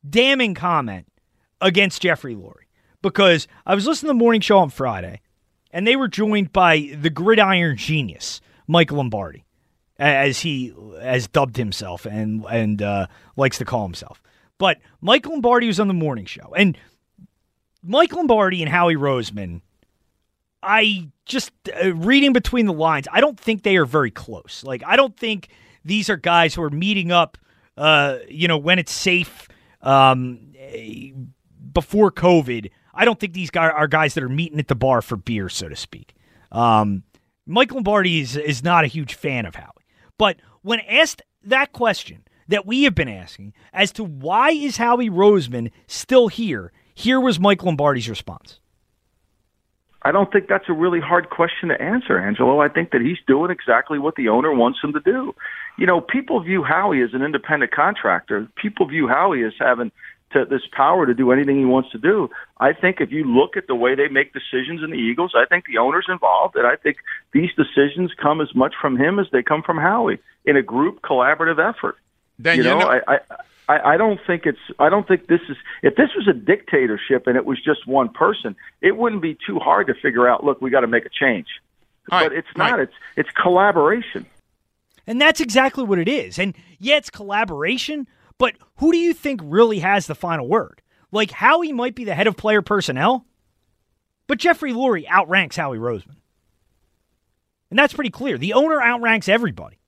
[0.09, 1.05] damning comment
[1.61, 2.69] against Jeffrey Lurie
[3.03, 5.21] because I was listening to the morning show on Friday,
[5.75, 9.43] and they were joined by the gridiron genius, Mike Lombardi,
[9.99, 14.23] as he has dubbed himself and and uh, likes to call himself.
[14.57, 16.53] But Mike Lombardi was on the morning show.
[16.55, 16.77] And
[17.83, 19.59] Mike Lombardi and Howie Roseman,
[20.63, 21.51] I just
[21.83, 24.63] uh, reading between the lines, I don't think they are very close.
[24.63, 25.49] Like, I don't think
[25.83, 27.37] these are guys who are meeting up,
[27.75, 29.49] uh, you know, when it's safe
[29.81, 30.53] um,
[31.73, 32.71] before COVID.
[32.95, 35.49] I don't think these guys are guys that are meeting at the bar for beer,
[35.49, 36.15] so to speak.
[36.51, 37.03] Um,
[37.45, 39.71] Mike Lombardi is, is not a huge fan of Howie.
[40.17, 45.09] But when asked that question, that we have been asking as to why is Howie
[45.09, 46.71] Roseman still here.
[46.93, 48.59] Here was Mike Lombardi's response.
[50.03, 52.61] I don't think that's a really hard question to answer, Angelo.
[52.61, 55.33] I think that he's doing exactly what the owner wants him to do.
[55.79, 58.47] You know, people view Howie as an independent contractor.
[58.55, 59.91] People view Howie as having
[60.35, 62.29] to, this power to do anything he wants to do.
[62.59, 65.45] I think if you look at the way they make decisions in the Eagles, I
[65.45, 66.97] think the owner's involved, and I think
[67.33, 71.01] these decisions come as much from him as they come from Howie in a group
[71.01, 71.97] collaborative effort.
[72.39, 73.19] Then you you know, know- I,
[73.67, 74.59] I, I don't think it's.
[74.77, 75.57] I don't think this is.
[75.81, 79.57] If this was a dictatorship and it was just one person, it wouldn't be too
[79.59, 80.43] hard to figure out.
[80.43, 81.47] Look, we got to make a change.
[82.09, 82.79] but it's not.
[82.79, 84.27] It's it's collaboration.
[85.07, 86.39] And that's exactly what it is.
[86.39, 88.07] And yeah, it's collaboration,
[88.37, 90.81] but who do you think really has the final word?
[91.11, 93.25] Like Howie might be the head of player personnel,
[94.27, 96.17] but Jeffrey Lurie outranks Howie Roseman.
[97.69, 98.37] And that's pretty clear.
[98.37, 99.79] The owner outranks everybody.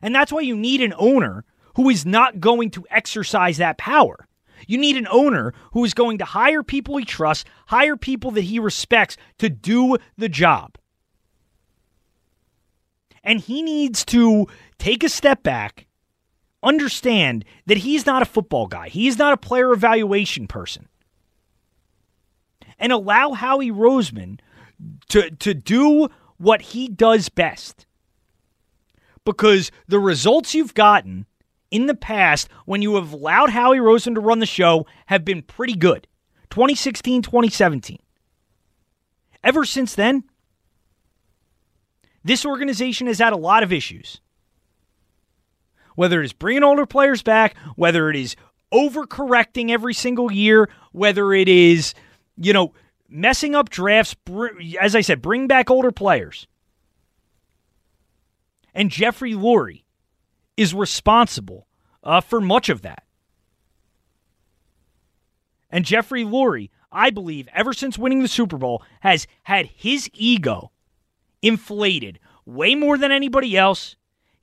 [0.00, 1.44] And that's why you need an owner
[1.76, 4.26] who is not going to exercise that power.
[4.66, 8.42] You need an owner who is going to hire people he trusts, hire people that
[8.42, 10.76] he respects to do the job.
[13.22, 14.46] And he needs to
[14.78, 15.86] take a step back,
[16.62, 20.88] understand that he's not a football guy, he's not a player evaluation person,
[22.78, 24.40] and allow Howie Roseman
[25.08, 27.86] to, to do what he does best.
[29.24, 31.26] Because the results you've gotten
[31.70, 35.42] in the past when you have allowed Howie Roseman to run the show have been
[35.42, 36.06] pretty good
[36.50, 37.98] 2016, 2017.
[39.44, 40.24] Ever since then,
[42.24, 44.20] this organization has had a lot of issues.
[45.98, 48.36] Whether it is bringing older players back, whether it is
[48.72, 51.92] overcorrecting every single year, whether it is,
[52.36, 52.72] you know,
[53.08, 54.14] messing up drafts,
[54.80, 56.46] as I said, bring back older players.
[58.72, 59.82] And Jeffrey Lurie
[60.56, 61.66] is responsible
[62.04, 63.02] uh, for much of that.
[65.68, 70.70] And Jeffrey Lurie, I believe, ever since winning the Super Bowl, has had his ego
[71.42, 73.96] inflated way more than anybody else.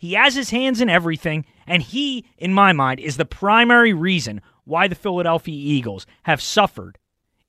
[0.05, 4.39] He has his hands in everything, and he, in my mind, is the primary reason
[4.63, 6.99] why the Philadelphia Eagles have suffered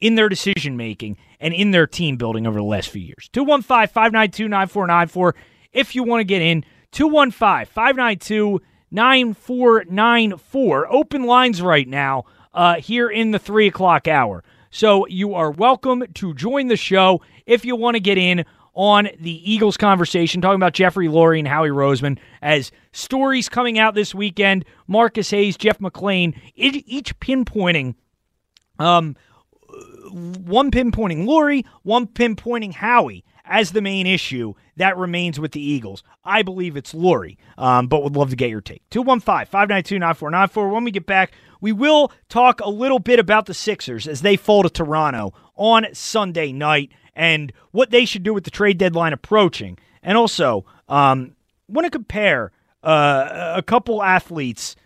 [0.00, 3.28] in their decision making and in their team building over the last few years.
[3.34, 5.34] 215 592 9494
[5.74, 6.64] if you want to get in.
[6.92, 10.90] 215 592 9494.
[10.90, 12.24] Open lines right now
[12.54, 14.42] uh, here in the 3 o'clock hour.
[14.70, 18.46] So you are welcome to join the show if you want to get in
[18.76, 23.94] on the Eagles conversation, talking about Jeffrey Lurie and Howie Roseman as stories coming out
[23.94, 24.64] this weekend.
[24.86, 27.94] Marcus Hayes, Jeff McLane, each pinpointing
[28.78, 29.16] um,
[30.12, 36.02] one pinpointing Lurie, one pinpointing Howie as the main issue that remains with the Eagles.
[36.24, 38.82] I believe it's Lurie, um, but would love to get your take.
[38.90, 40.68] 215 592 9494.
[40.68, 44.36] When we get back, we will talk a little bit about the Sixers as they
[44.36, 49.12] fall to Toronto on Sunday night and what they should do with the trade deadline
[49.12, 49.78] approaching.
[50.02, 51.34] And also, um,
[51.66, 52.52] want to compare
[52.84, 54.76] uh, a couple athletes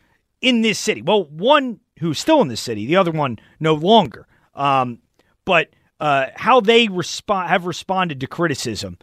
[0.40, 1.02] in this city.
[1.02, 4.27] Well, one who's still in this city, the other one no longer.
[4.55, 5.01] Um,
[5.44, 8.97] but uh, how they respond have responded to criticism,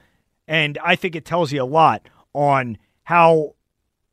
[0.48, 3.56] and I think it tells you a lot on how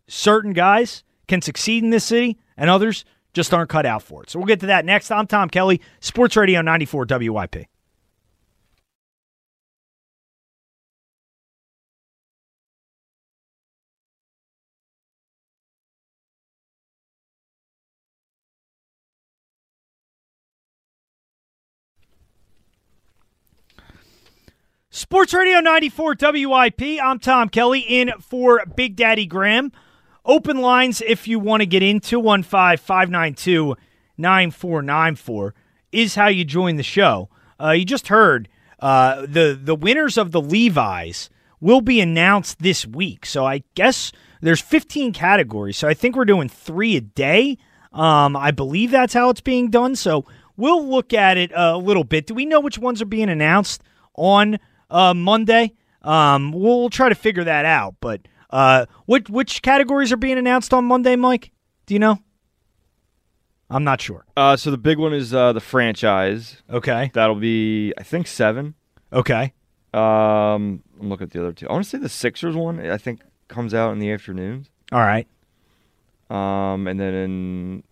[0.06, 4.30] certain guys can succeed in this city and others just aren't cut out for it.
[4.30, 5.10] So we'll get to that next.
[5.10, 7.66] I'm Tom Kelly, Sports Radio 94 WIP.
[24.96, 27.00] Sports Radio 94 WIP.
[27.02, 29.72] I'm Tom Kelly in for Big Daddy Graham.
[30.24, 33.74] Open lines if you want to get in 215 592
[34.16, 35.54] 9494
[35.90, 37.28] is how you join the show.
[37.60, 38.48] Uh, you just heard
[38.78, 41.28] uh, the, the winners of the Levi's
[41.60, 43.26] will be announced this week.
[43.26, 44.12] So I guess
[44.42, 45.76] there's 15 categories.
[45.76, 47.58] So I think we're doing three a day.
[47.92, 49.96] Um, I believe that's how it's being done.
[49.96, 50.24] So
[50.56, 52.28] we'll look at it a little bit.
[52.28, 53.82] Do we know which ones are being announced
[54.14, 54.60] on
[54.94, 55.72] uh, Monday.
[56.02, 57.96] Um, we'll try to figure that out.
[58.00, 61.50] But uh, which which categories are being announced on Monday, Mike?
[61.86, 62.18] Do you know?
[63.68, 64.24] I'm not sure.
[64.36, 66.62] Uh, so the big one is uh, the franchise.
[66.70, 68.74] Okay, that'll be I think seven.
[69.12, 69.52] Okay.
[69.92, 71.68] Um, I'm looking at the other two.
[71.68, 72.80] I want to say the Sixers one.
[72.80, 74.70] I think comes out in the afternoons.
[74.92, 75.26] All right.
[76.30, 77.84] Um, and then in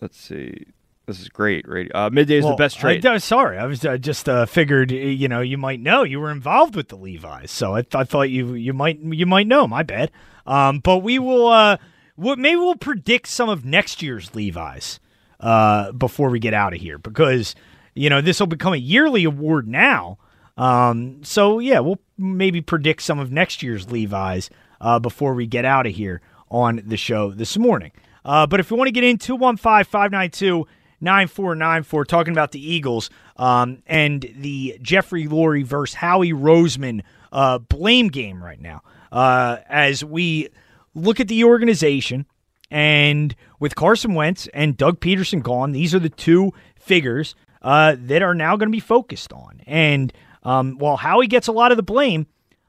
[0.00, 0.66] let's see,
[1.08, 1.96] this is great radio.
[1.96, 3.04] Uh, midday is well, the best trade.
[3.04, 6.30] I, sorry, I was I just uh, figured you know you might know you were
[6.30, 9.66] involved with the Levi's, so I, th- I thought you you might you might know.
[9.66, 10.12] My bad.
[10.46, 11.78] Um, but we will uh,
[12.16, 15.00] maybe we'll predict some of next year's Levi's
[15.40, 17.54] uh, before we get out of here because
[17.94, 20.18] you know this will become a yearly award now.
[20.58, 25.64] Um, so yeah, we'll maybe predict some of next year's Levi's uh, before we get
[25.64, 26.20] out of here
[26.50, 27.92] on the show this morning.
[28.26, 30.66] Uh, but if you want to get in, 215 592
[31.00, 37.02] 9494 talking about the Eagles um, and the Jeffrey Lurie versus Howie Roseman
[37.32, 38.82] uh, blame game right now.
[39.10, 40.48] Uh, as we
[40.94, 42.26] look at the organization
[42.70, 48.22] and with Carson Wentz and Doug Pederson gone, these are the two figures uh, that
[48.22, 49.62] are now going to be focused on.
[49.66, 50.12] And
[50.42, 52.26] um, while Howie gets a lot of the blame,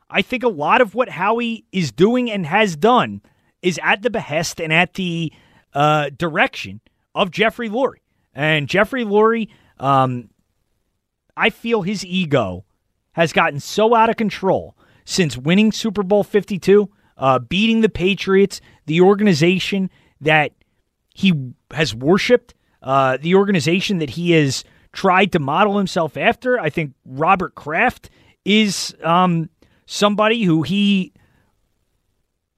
[0.10, 3.22] I think a lot of what Howie is doing and has done
[3.62, 5.32] is at the behest and at the
[5.74, 6.82] uh, direction
[7.14, 8.00] of Jeffrey Lurie.
[8.34, 9.50] And Jeffrey Lurie,
[9.80, 10.30] um,
[11.36, 12.66] I feel his ego
[13.14, 18.62] has gotten so out of control since winning Super Bowl 52, uh, beating the Patriots,
[18.86, 19.90] the organization
[20.22, 20.52] that
[21.14, 21.34] he
[21.72, 26.60] has worshiped uh, the organization that he has tried to model himself after.
[26.60, 28.10] I think Robert Kraft
[28.46, 29.50] is um,
[29.86, 31.14] somebody who he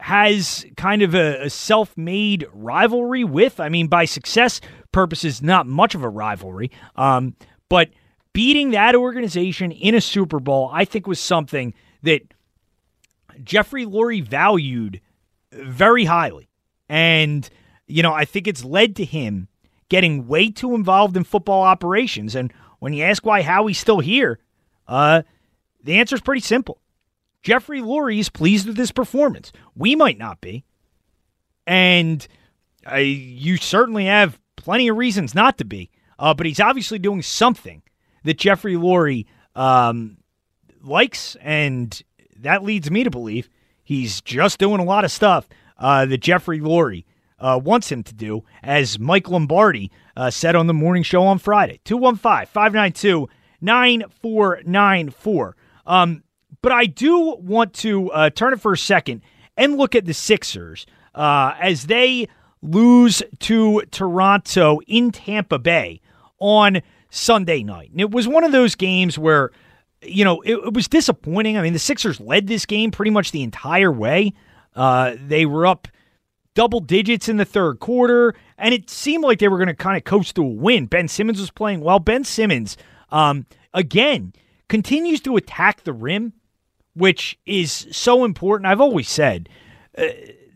[0.01, 3.59] has kind of a, a self made rivalry with.
[3.59, 4.59] I mean, by success
[4.91, 6.71] purposes, not much of a rivalry.
[6.95, 7.35] Um,
[7.69, 7.91] but
[8.33, 12.33] beating that organization in a Super Bowl, I think was something that
[13.43, 15.01] Jeffrey Lurie valued
[15.51, 16.49] very highly.
[16.89, 17.47] And,
[17.85, 19.49] you know, I think it's led to him
[19.87, 22.33] getting way too involved in football operations.
[22.33, 24.39] And when you ask why Howie's still here,
[24.87, 25.21] uh,
[25.83, 26.80] the answer is pretty simple.
[27.43, 29.51] Jeffrey Lurie is pleased with his performance.
[29.75, 30.63] We might not be.
[31.65, 32.25] And
[32.89, 35.89] uh, you certainly have plenty of reasons not to be.
[36.19, 37.81] Uh, but he's obviously doing something
[38.23, 40.17] that Jeffrey Lurie um,
[40.83, 41.35] likes.
[41.41, 41.99] And
[42.37, 43.49] that leads me to believe
[43.83, 47.05] he's just doing a lot of stuff uh, that Jeffrey Lurie
[47.39, 51.39] uh, wants him to do, as Mike Lombardi uh, said on the morning show on
[51.39, 51.79] Friday.
[51.85, 53.27] 215 592
[53.61, 55.55] 9494.
[56.61, 59.21] But I do want to uh, turn it for a second
[59.57, 60.85] and look at the Sixers
[61.15, 62.27] uh, as they
[62.61, 66.01] lose to Toronto in Tampa Bay
[66.39, 67.91] on Sunday night.
[67.91, 69.51] And it was one of those games where,
[70.01, 71.57] you know, it, it was disappointing.
[71.57, 74.33] I mean, the Sixers led this game pretty much the entire way.
[74.75, 75.87] Uh, they were up
[76.53, 79.97] double digits in the third quarter, and it seemed like they were going to kind
[79.97, 80.85] of coast to a win.
[80.85, 81.99] Ben Simmons was playing well.
[81.99, 82.77] Ben Simmons,
[83.09, 84.33] um, again,
[84.67, 86.33] continues to attack the rim
[86.95, 88.67] which is so important.
[88.67, 89.49] I've always said
[89.97, 90.07] uh,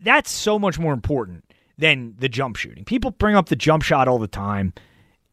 [0.04, 1.44] that's so much more important
[1.78, 2.86] than the jump shooting.
[2.86, 4.74] People bring up the jump shot all the time.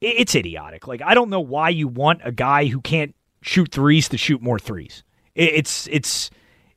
[0.00, 0.86] It's idiotic.
[0.86, 4.42] Like I don't know why you want a guy who can't shoot threes to shoot
[4.42, 5.04] more threes.
[5.34, 6.30] It's it's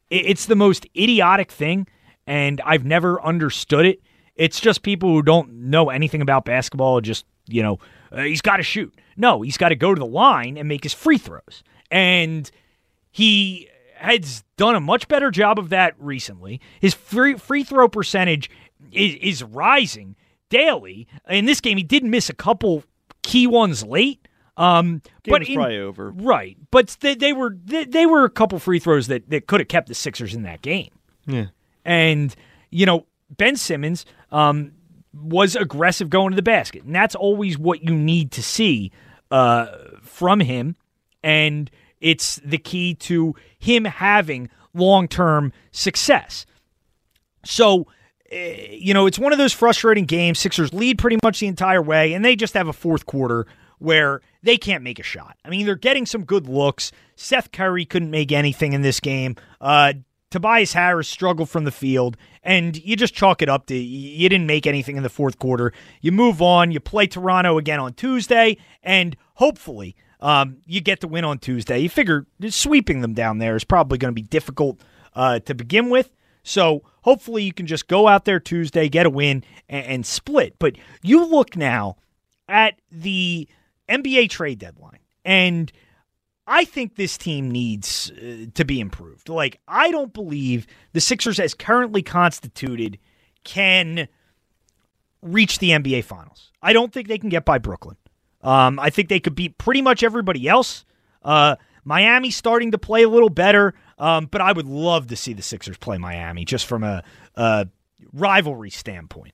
[0.10, 1.88] it's the most idiotic thing,
[2.27, 4.02] and I've never understood it.
[4.35, 7.02] It's just people who don't know anything about basketball.
[7.02, 7.80] Just you know,
[8.11, 8.93] uh, he's got to shoot.
[9.18, 11.64] No, he's got to go to the line and make his free throws.
[11.89, 12.49] And
[13.11, 16.61] he has done a much better job of that recently.
[16.80, 18.49] His free free throw percentage
[18.91, 20.15] is, is rising
[20.49, 21.07] daily.
[21.30, 22.84] In this game, he didn't miss a couple
[23.23, 24.27] key ones late.
[24.57, 26.11] Um, Game but in- probably over.
[26.11, 26.57] right?
[26.72, 29.67] But they, they were they, they were a couple free throws that that could have
[29.67, 30.91] kept the Sixers in that game.
[31.26, 31.47] Yeah.
[31.84, 32.34] And,
[32.69, 34.72] you know, Ben Simmons um,
[35.13, 36.84] was aggressive going to the basket.
[36.84, 38.91] And that's always what you need to see
[39.30, 39.67] uh,
[40.01, 40.76] from him.
[41.23, 41.69] And
[41.99, 46.45] it's the key to him having long term success.
[47.43, 47.88] So,
[48.31, 50.39] eh, you know, it's one of those frustrating games.
[50.39, 53.47] Sixers lead pretty much the entire way, and they just have a fourth quarter
[53.80, 55.38] where they can't make a shot.
[55.43, 56.91] I mean, they're getting some good looks.
[57.15, 59.35] Seth Curry couldn't make anything in this game.
[59.59, 59.93] Uh,
[60.31, 64.47] Tobias Harris struggled from the field, and you just chalk it up to you didn't
[64.47, 65.72] make anything in the fourth quarter.
[66.01, 66.72] You move on.
[66.72, 69.95] You play Toronto again on Tuesday, and hopefully
[70.26, 71.77] um, you get the win on Tuesday.
[71.77, 74.81] You figure sweeping them down there is probably going to be difficult
[75.14, 76.10] uh, to begin with.
[76.41, 80.56] So hopefully you can just go out there Tuesday, get a win, and, and split.
[80.57, 81.97] But you look now
[82.49, 83.47] at the
[83.88, 85.72] NBA trade deadline, and
[86.47, 89.30] I think this team needs uh, to be improved.
[89.30, 92.97] Like, I don't believe the Sixers, as currently constituted,
[93.43, 94.07] can
[95.22, 96.52] reach the NBA Finals.
[96.64, 97.97] I don't think they can get by Brooklyn.
[98.45, 100.85] Um, I think they could beat pretty much everybody else.
[101.23, 105.34] Uh, Miami's starting to play a little better, um, but I would love to see
[105.34, 107.03] the Sixers play Miami just from a,
[107.35, 107.67] a
[108.13, 109.34] rivalry standpoint.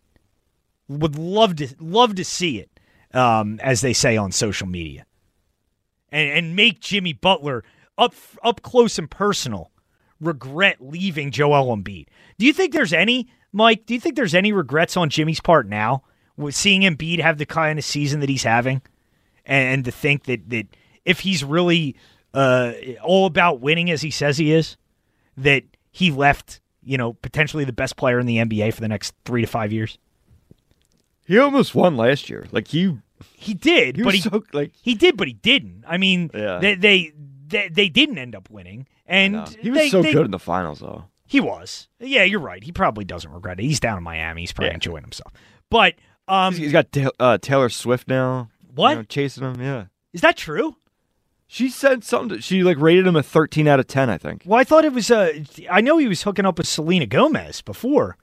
[0.87, 2.79] Would love to love to see it,
[3.13, 5.05] um, as they say on social media,
[6.09, 7.63] and and make Jimmy Butler
[7.97, 8.13] up
[8.43, 9.71] up close and personal
[10.19, 12.07] regret leaving Joel Embiid.
[12.37, 13.85] Do you think there's any Mike?
[13.85, 16.03] Do you think there's any regrets on Jimmy's part now
[16.37, 18.81] with seeing Embiid have the kind of season that he's having,
[19.51, 20.65] and, and to think that that
[21.05, 21.95] if he's really
[22.33, 22.71] uh,
[23.03, 24.77] all about winning as he says he is,
[25.37, 29.13] that he left you know potentially the best player in the NBA for the next
[29.25, 29.97] three to five years.
[31.25, 32.45] He almost won last year.
[32.51, 32.97] Like he
[33.33, 35.83] He did, He but he so, like he did, but he didn't.
[35.87, 36.59] I mean, Yeah.
[36.59, 37.13] they, they
[37.47, 40.39] they they didn't end up winning, and he was they- so they- good in the
[40.39, 41.05] finals though.
[41.27, 41.87] He was.
[42.01, 42.61] Yeah, you're right.
[42.61, 43.63] He probably doesn't regret it.
[43.63, 44.41] He's down in Miami.
[44.41, 45.31] He's probably enjoying himself.
[45.69, 45.95] But
[46.27, 48.49] um, he's got Ta- uh, Taylor Swift now.
[48.73, 48.89] What?
[48.91, 49.61] you know, chasing him?
[49.61, 49.85] Yeah.
[50.13, 50.75] is that true?
[51.47, 52.37] She said something.
[52.37, 54.09] to- she like rated him a 13 out of 10.
[54.09, 54.43] I think.
[54.45, 55.11] Well, I thought it was.
[55.11, 58.17] Uh, I know he was hooking up with Selena Gomez before,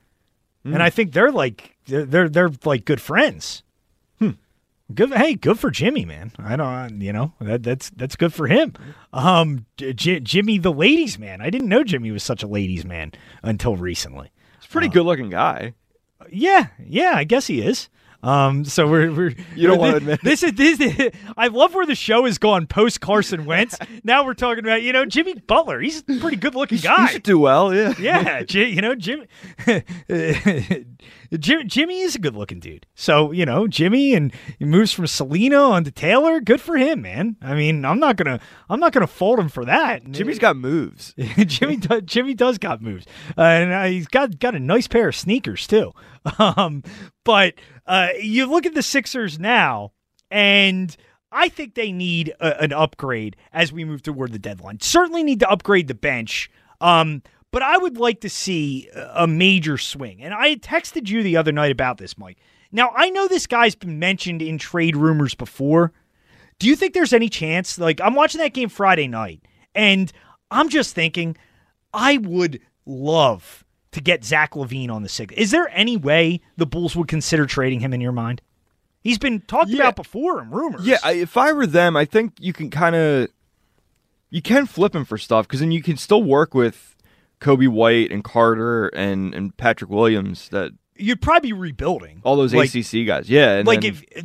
[0.64, 0.74] Hmm.
[0.74, 3.62] and I think they're like they're they're, they're like good friends.
[4.18, 4.30] Hmm.
[4.94, 5.12] Good.
[5.12, 6.32] Hey, good for Jimmy, man.
[6.38, 7.02] I don't.
[7.02, 8.72] You know that that's that's good for him.
[9.12, 11.42] Um, J- Jimmy, the ladies' man.
[11.42, 13.12] I didn't know Jimmy was such a ladies' man
[13.42, 14.30] until recently.
[14.58, 15.74] He's a pretty good looking guy.
[16.30, 17.90] Yeah, yeah, I guess he is.
[18.22, 20.80] Um, so we're, we're You don't we're- wanna admit this is this.
[20.80, 23.76] Is, I love where the show has gone post Carson Wentz.
[24.04, 25.80] now we're talking about you know Jimmy Butler.
[25.80, 27.06] He's a pretty good looking guy.
[27.06, 27.72] He should do well.
[27.74, 27.94] Yeah.
[27.98, 29.26] Yeah, you know Jimmy.
[31.38, 32.86] Jim, Jimmy is a good looking dude.
[32.94, 36.40] So you know Jimmy, and he moves from Selena onto Taylor.
[36.40, 37.36] Good for him, man.
[37.42, 38.40] I mean, I'm not gonna,
[38.70, 40.10] I'm not gonna fault him for that.
[40.10, 41.14] Jimmy's got moves.
[41.46, 45.08] Jimmy, does, Jimmy does got moves, uh, and uh, he's got got a nice pair
[45.08, 45.92] of sneakers too.
[46.38, 46.82] Um,
[47.24, 47.54] but
[47.88, 49.92] uh, you look at the Sixers now,
[50.30, 50.94] and
[51.32, 54.80] I think they need a, an upgrade as we move toward the deadline.
[54.80, 56.50] Certainly need to upgrade the bench.
[56.80, 60.22] Um, but I would like to see a major swing.
[60.22, 62.38] And I texted you the other night about this, Mike.
[62.70, 65.92] Now, I know this guy's been mentioned in trade rumors before.
[66.58, 67.78] Do you think there's any chance?
[67.78, 69.42] Like, I'm watching that game Friday night,
[69.74, 70.12] and
[70.50, 71.36] I'm just thinking,
[71.94, 73.64] I would love
[73.98, 75.34] to get Zach LaVine on the six.
[75.36, 78.40] Is there any way the Bulls would consider trading him in your mind?
[79.02, 80.86] He's been talked about before in rumors.
[80.86, 83.28] Yeah, I, if I were them, I think you can kind of
[84.30, 86.96] you can flip him for stuff because then you can still work with
[87.40, 92.52] Coby White and Carter and and Patrick Williams that You'd probably be rebuilding all those
[92.52, 93.30] Like- ACC guys.
[93.30, 94.24] Yeah, and like then- if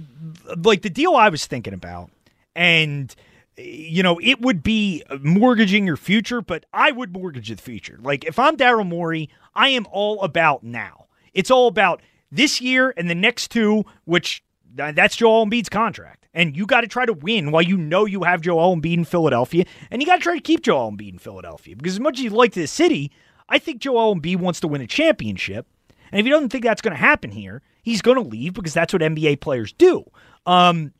[0.65, 2.09] like the deal I was thinking about,
[2.55, 3.15] and
[3.55, 7.99] you know, it would be mortgaging your future, but I would mortgage the future.
[8.01, 11.07] Like if I'm Daryl Morey, I am all about now.
[11.33, 12.01] It's all about
[12.31, 14.43] this year and the next two, which
[14.79, 16.27] uh, that's Joel Embiid's contract.
[16.33, 19.05] And you got to try to win while you know you have Joel Embiid in
[19.05, 22.17] Philadelphia, and you got to try to keep Joel Embiid in Philadelphia because as much
[22.17, 23.11] as you like the city,
[23.49, 25.67] I think Joel Embiid wants to win a championship.
[26.11, 28.73] And if he doesn't think that's going to happen here, he's going to leave because
[28.73, 30.05] that's what NBA players do.
[30.45, 30.93] Um,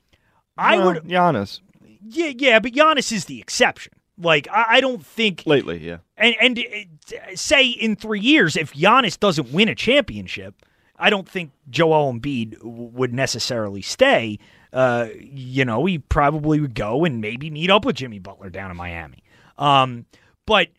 [0.57, 1.61] I Well, would, Giannis
[2.05, 3.93] yeah, yeah, but Giannis is the exception.
[4.17, 5.85] Like I, I don't think, lately.
[5.85, 10.65] Yeah, and and uh, say in three years, if Giannis doesn't win a championship,
[10.97, 14.39] I don't think Joel Embiid would necessarily stay.
[14.71, 18.71] Uh, you know, he probably would go and maybe meet up with Jimmy Butler down
[18.71, 19.23] in Miami.
[19.57, 20.05] Um,
[20.45, 20.69] but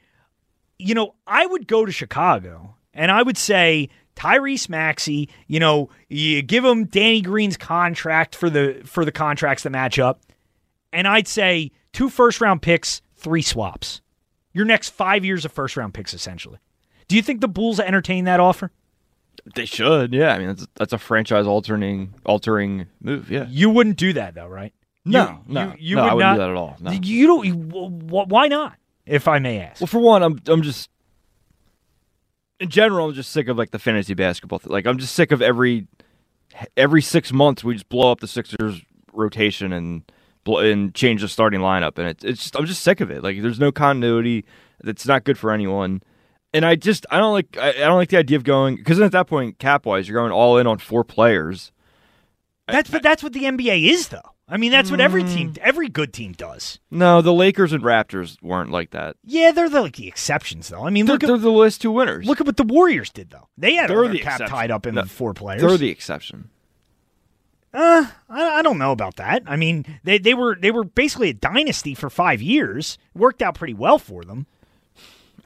[0.78, 5.90] you know, I would go to Chicago and I would say Tyrese Maxey, you know,
[6.08, 10.20] you give him Danny Green's contract for the for the contracts that match up.
[10.92, 14.00] And I'd say two first round picks, three swaps.
[14.52, 16.58] Your next five years of first round picks, essentially.
[17.08, 18.70] Do you think the Bulls entertain that offer?
[19.54, 20.14] they should.
[20.14, 23.30] Yeah, I mean that's that's a franchise altering altering move.
[23.30, 24.72] Yeah, You wouldn't do that, though, right?
[25.04, 26.90] No, you, no, you, you no, would I wouldn't not do that at all, no.
[26.92, 27.46] You don't.
[27.46, 28.76] You, why not?
[29.04, 29.80] If I may ask.
[29.80, 30.88] Well, for one, I'm I'm just
[32.60, 34.60] in general, I'm just sick of like the fantasy basketball.
[34.60, 34.72] Thing.
[34.72, 35.88] Like I'm just sick of every
[36.76, 38.80] every six months we just blow up the Sixers
[39.12, 40.10] rotation and
[40.46, 43.22] and change the starting lineup, and it's it's just I'm just sick of it.
[43.22, 44.44] Like there's no continuity.
[44.82, 46.02] That's not good for anyone.
[46.52, 49.00] And I just I don't like I, I don't like the idea of going because
[49.00, 51.72] at that point cap wise you're going all in on four players.
[52.68, 54.20] That's but that's what the NBA is, though.
[54.48, 55.34] I mean, that's what every Mm.
[55.34, 56.78] team, every good team does.
[56.90, 59.16] No, the Lakers and Raptors weren't like that.
[59.24, 60.86] Yeah, they're the, like the exceptions, though.
[60.86, 62.26] I mean, They're, look they're at the last two winners.
[62.26, 63.48] look at what the Warriors did, though.
[63.56, 64.54] They had They're all their the cap exception.
[64.56, 65.62] tied up in No, four players.
[65.62, 66.50] They're the exception.
[67.74, 69.42] Uh, I, I don't know about that.
[69.46, 72.98] I mean, they, they were they were basically a dynasty for five years.
[73.14, 74.46] Worked out pretty well for them.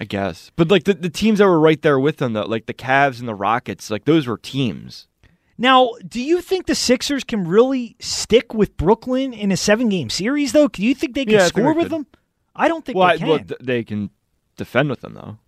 [0.01, 0.53] I guess.
[0.55, 3.19] But like the, the teams that were right there with them, though, like the Cavs
[3.19, 5.07] and the Rockets, like those were teams.
[5.61, 10.09] Now, do you think the Sixers can really stick with Brooklyn in a seven game
[10.09, 10.69] series, though?
[10.69, 11.93] Do you think they can Yeah, score with could.
[11.93, 12.07] them?
[12.55, 13.29] I don't think well, they I- can.
[13.29, 14.11] well, they can
[14.57, 15.39] defend with them though.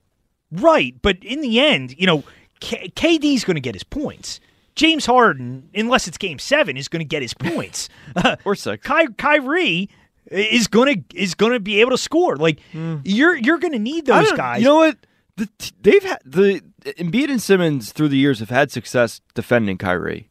[0.51, 2.25] Right, but in the end, you know,
[2.59, 4.41] K- KD's going to get his points.
[4.75, 7.89] James Harden, unless it's Game Seven, is going to get his points.
[8.45, 8.87] or six.
[8.87, 9.91] Ky- Kyrie
[10.31, 12.37] is going to is going to be able to score.
[12.37, 12.99] Like hmm.
[13.05, 14.07] you're you're going to need.
[14.07, 14.61] Those guys.
[14.61, 14.99] You know what?
[15.37, 15.49] The,
[15.81, 20.29] they've had the Embiid and Simmons through the years have had success defending Kyrie.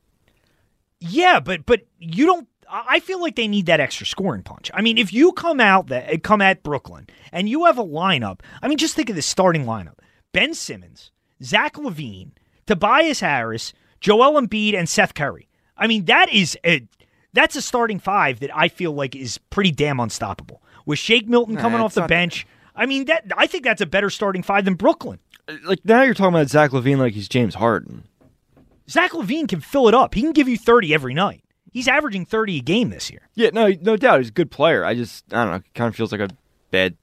[0.99, 2.48] Yeah, but but you don't.
[2.70, 4.70] I I feel like they need that extra scoring punch.
[4.74, 8.41] I mean, if you come out that come at Brooklyn and you have a lineup,
[8.61, 9.99] I mean, just think of this starting lineup:
[10.32, 11.11] Ben Simmons,
[11.44, 12.32] Zach LaVine,
[12.68, 15.47] Tobias Harris, Joel Embiid, and Seth Curry.
[15.77, 16.88] I mean, that is a
[17.34, 20.61] that's a starting five that I feel like is pretty damn unstoppable.
[20.85, 23.85] With Shake Milton Nah, coming off the bench, I mean that I think that's a
[23.85, 25.19] better starting five than Brooklyn.
[25.63, 28.03] Like now you're talking about Zach LaVine like he's James Harden.
[28.89, 30.15] Zach LaVine can fill it up.
[30.15, 31.43] He can give you thirty every night.
[31.71, 33.30] He's averaging thirty a game this year.
[33.35, 34.84] Yeah, no, no doubt he's a good player.
[34.84, 36.30] I just I don't know, kind of feels like a
[36.71, 36.97] bad,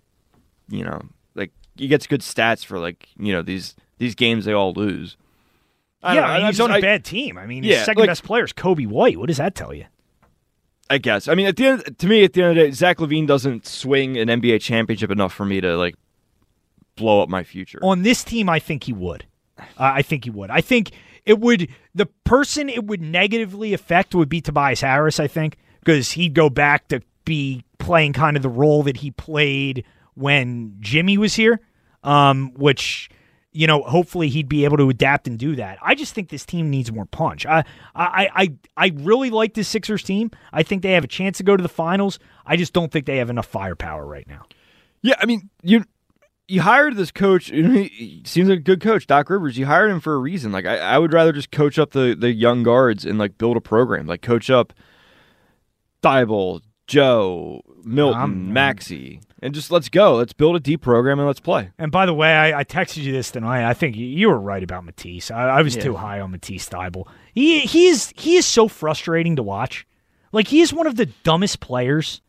[0.69, 1.01] you know,
[1.35, 5.17] like he gets good stats for like you know these these games they all lose.
[6.07, 7.37] I yeah, I mean, he's on a I- bad team.
[7.39, 9.19] I mean, Yeah, his second like- best player is Coby White.
[9.19, 9.85] What does that tell you?
[10.89, 11.27] I guess.
[11.27, 13.27] I mean, at the end, to me, at the end of the day, Zach LaVine
[13.27, 15.97] doesn't swing an NBA championship enough for me to like
[16.97, 17.81] blow up my future.
[17.83, 19.25] On this team, I think he would.
[19.59, 20.51] Uh, I think he would.
[20.51, 20.93] I think
[21.25, 26.13] it would the person it would negatively affect would be Tobias Harris, I think, because
[26.13, 29.85] he'd go back to be playing kind of the role that he played
[30.15, 31.61] when Jimmy was here,
[32.05, 33.11] um, which
[33.57, 35.79] you know hopefully he'd be able to adapt and do that.
[35.83, 37.47] I just think this team needs more punch.
[37.47, 37.65] I
[37.95, 40.31] I I I really like this Sixers team.
[40.53, 42.19] I think they have a chance to go to the finals.
[42.45, 44.45] I just don't think they have enough firepower right now.
[45.03, 45.85] Yeah, I mean you
[46.49, 47.51] you hired this coach.
[47.51, 49.59] He seems like a good coach, Doc Rivers.
[49.59, 50.53] You hired him for a reason.
[50.53, 53.57] Like I, I would rather just coach up the the young guards and like build
[53.57, 54.07] a program.
[54.07, 54.73] Like coach up
[56.03, 60.17] Thybulle, Joe, Milton, I'm- Maxey, and just let's go.
[60.17, 61.71] Let's build a deep program and let's play.
[61.79, 63.69] And by the way, I, I texted you this tonight.
[63.69, 65.31] I think you, were right about Matisse.
[65.31, 65.83] I, I was Yeah.
[65.83, 67.07] too high on Matisse Thybulle.
[67.35, 69.87] He he is he is so frustrating to watch.
[70.33, 72.23] Like he is one of the dumbest players.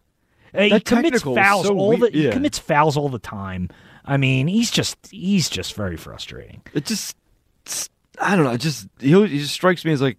[0.54, 3.70] Uh, he commits fouls so all the he commits fouls all the time.
[4.06, 6.62] I mean, he's just he's just very frustrating.
[6.74, 7.16] It just
[8.20, 8.52] I don't know.
[8.52, 10.18] It just he, he just strikes me as like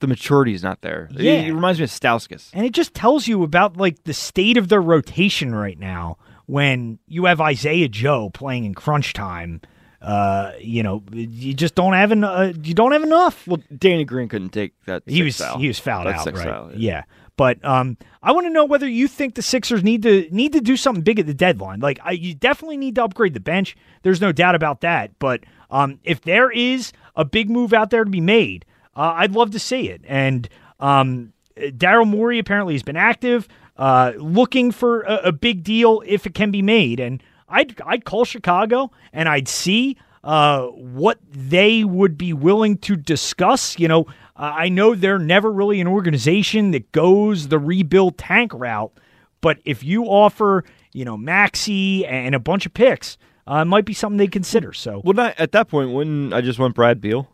[0.00, 1.08] the maturity is not there.
[1.16, 1.42] He- Yeah.
[1.42, 2.50] he, reminds me of Stauskas.
[2.52, 6.16] And it just tells you about like the state of their rotation right now
[6.46, 9.60] when you have Isaiah Joe playing in crunch time.
[10.02, 13.46] Uh, you know, you just don't have en- uh, you don't have enough.
[13.46, 15.02] Well, Danny Green couldn't take that.
[15.06, 15.58] He was foul.
[15.58, 16.44] he was fouled That out, right?
[16.48, 17.02] foul, yeah.
[17.36, 20.60] But um, I want to know whether you think the Sixers need to need to
[20.62, 21.80] do something big at the deadline.
[21.80, 23.76] Like, I, you definitely need to upgrade the bench.
[24.02, 25.18] There's no doubt about that.
[25.18, 28.64] But um, if there is a big move out there to be made,
[28.96, 30.02] uh, I'd love to see it.
[30.06, 30.48] And
[30.78, 36.26] um, Daryl Morey apparently has been active, uh, looking for a, a big deal if
[36.26, 37.00] it can be made.
[37.00, 42.96] And I'd I'd call Chicago and I'd see uh, what they would be willing to
[42.96, 43.78] discuss.
[43.78, 44.06] You know,
[44.36, 48.92] I know they're never really an organization that goes the rebuild tank route,
[49.40, 53.84] but if you offer, you know, Maxey and a bunch of picks, uh, it might
[53.84, 54.72] be something they consider.
[54.72, 55.90] So, well, not at that point.
[55.90, 57.28] Wouldn't I just want Brad Beal?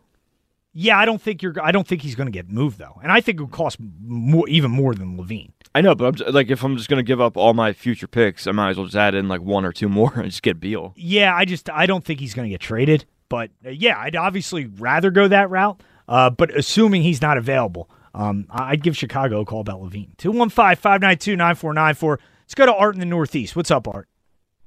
[0.79, 1.55] Yeah, I don't think you're.
[1.63, 3.79] I don't think he's going to get moved though, and I think it would cost
[4.05, 5.53] more, even more than LaVine.
[5.75, 7.73] I know, but I'm just, like, if I'm just going to give up all my
[7.73, 10.27] future picks, I might as well just add in like one or two more and
[10.27, 10.93] just get Beal.
[10.95, 13.07] Yeah, I just I don't think he's going to get traded.
[13.31, 15.83] But uh, yeah, I'd obviously rather go that route.
[16.09, 20.15] Uh, but assuming he's not available, um, I- I'd give Chicago a call about LaVine.
[20.19, 22.19] 215 592 9494.
[22.43, 23.57] Let's go to Art in the Northeast.
[23.57, 24.09] What's up, Art?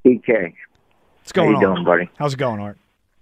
[0.05, 0.53] PK.
[1.19, 1.75] What's going How you on?
[1.75, 2.09] doing, buddy?
[2.17, 2.79] How's it going, Art?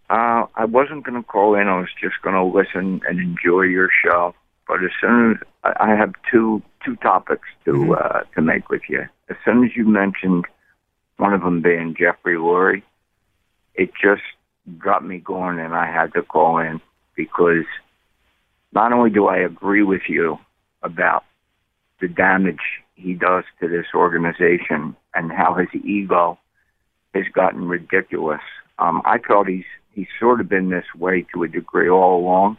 [0.10, 1.68] Uh, I wasn't going to call in.
[1.68, 4.34] I was just going to listen and enjoy your show.
[4.68, 8.84] But as soon as I I have two two topics to uh, to make with
[8.90, 10.46] you, as soon as you mentioned
[11.18, 12.84] one of them being Jeffrey Lurie,
[13.76, 14.24] it just
[14.78, 16.82] got me going, and I had to call in
[17.16, 17.66] because
[18.74, 20.38] not only do I agree with you
[20.84, 21.24] about
[22.00, 26.38] the damage he does to this organization and how his ego
[27.14, 28.42] has gotten ridiculous.
[28.80, 29.66] Um, I felt he's
[29.98, 32.56] he's sort of been this way to a degree all along,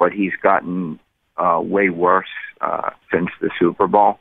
[0.00, 0.98] but he's gotten
[1.36, 2.26] uh, way worse
[2.60, 4.18] uh, since the Super Bowl,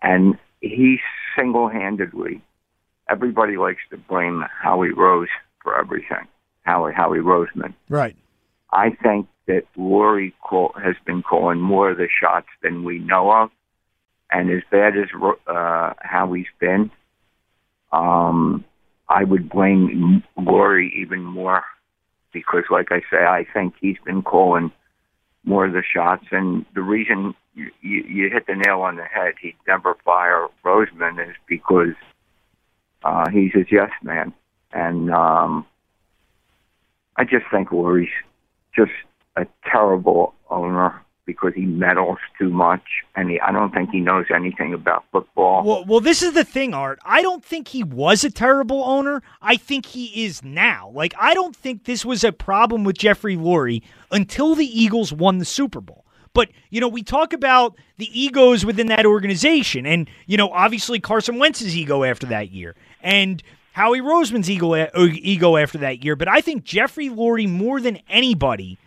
[0.00, 0.98] and he
[1.36, 2.40] single-handedly.
[3.08, 5.28] Everybody likes to blame Howie Rose
[5.64, 6.28] for everything.
[6.62, 7.74] Howie Howie Roseman.
[7.88, 8.14] Right.
[8.72, 13.32] I think that Lurie call, has been calling more of the shots than we know
[13.32, 13.50] of,
[14.30, 15.08] and as bad as
[15.48, 16.92] uh, Howie's been,
[17.90, 18.64] um,
[19.08, 21.64] I would blame Lurie even more
[22.32, 24.72] because, like I say, I think he's been calling
[25.44, 29.04] more of the shots, and the reason you, you, you hit the nail on the
[29.04, 31.94] head, he'd never fire Roseman, is because
[33.04, 34.32] uh, he's his yes man,
[34.72, 35.66] and um,
[37.16, 38.10] I just think Lurie's
[38.76, 38.92] just
[39.36, 41.02] a terrible owner
[41.32, 42.82] because he meddles too much,
[43.14, 45.64] and he, I don't think he knows anything about football.
[45.64, 46.98] Well, well, this is the thing, Art.
[47.04, 49.22] I don't think he was a terrible owner.
[49.40, 50.90] I think he is now.
[50.94, 55.38] Like, I don't think this was a problem with Jeffrey Lurie until the Eagles won
[55.38, 56.04] the Super Bowl.
[56.32, 59.84] But, you know, we talk about the egos within that organization.
[59.86, 62.76] And, you know, obviously Carson Wentz's ego after that year.
[63.02, 63.42] And
[63.72, 66.16] Howie Roseman's ego, uh, ego after that year.
[66.16, 68.78] But I think Jeffrey Lurie, more than anybody,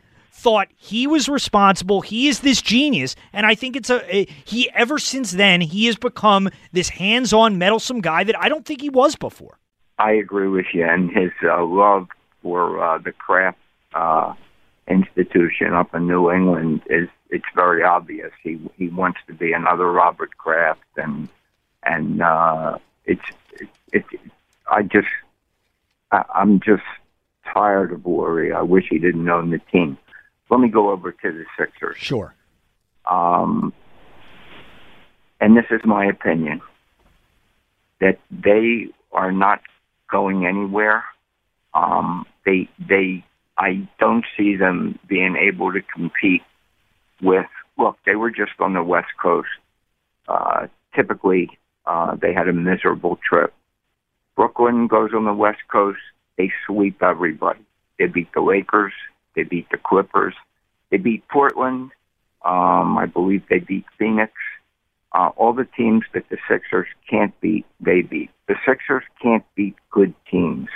[0.43, 2.01] thought he was responsible.
[2.01, 4.69] He is this genius, and I think it's a, he.
[4.75, 8.89] Ever since then, he has become this hands-on, meddlesome guy that I don't think he
[8.89, 9.57] was before.
[9.97, 12.07] I agree with you, and his uh, love
[12.41, 13.57] for uh, the Kraft
[13.93, 14.33] uh,
[14.87, 18.31] institution up in New England is it's very obvious.
[18.43, 21.29] He he wants to be another Robert Kraft, and
[21.83, 23.29] and uh, it's
[23.59, 24.05] it, it,
[24.69, 25.07] I just
[26.11, 26.83] I, I'm just
[27.53, 28.53] tired of Lurie.
[28.53, 29.97] I wish he didn't own the team.
[30.49, 31.97] Let me go over to the Sixers.
[31.97, 32.33] Sure.
[33.09, 33.73] Um,
[35.39, 36.61] and this is my opinion
[37.99, 39.61] that they are not
[40.09, 41.03] going anywhere.
[41.73, 43.23] Um, they they
[43.57, 46.43] I don't see them being able to compete
[47.21, 47.47] with.
[47.77, 49.49] Look, they were just on the West Coast.
[50.27, 53.53] Uh, typically, uh, they had a miserable trip.
[54.35, 55.99] Brooklyn goes on the West Coast.
[56.37, 57.59] They sweep everybody.
[57.99, 58.93] They beat the Lakers.
[59.35, 60.35] They beat the Clippers.
[60.89, 61.91] They beat Portland.
[62.45, 64.33] Um, I believe they beat Phoenix.
[65.13, 68.31] Uh, all the teams that the Sixers can't beat, they beat.
[68.47, 70.69] The Sixers can't beat good teams.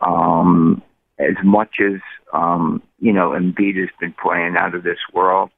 [0.00, 0.82] Um,
[1.18, 2.00] as much as
[2.32, 5.50] um, you know, Embiid has been playing out of this world.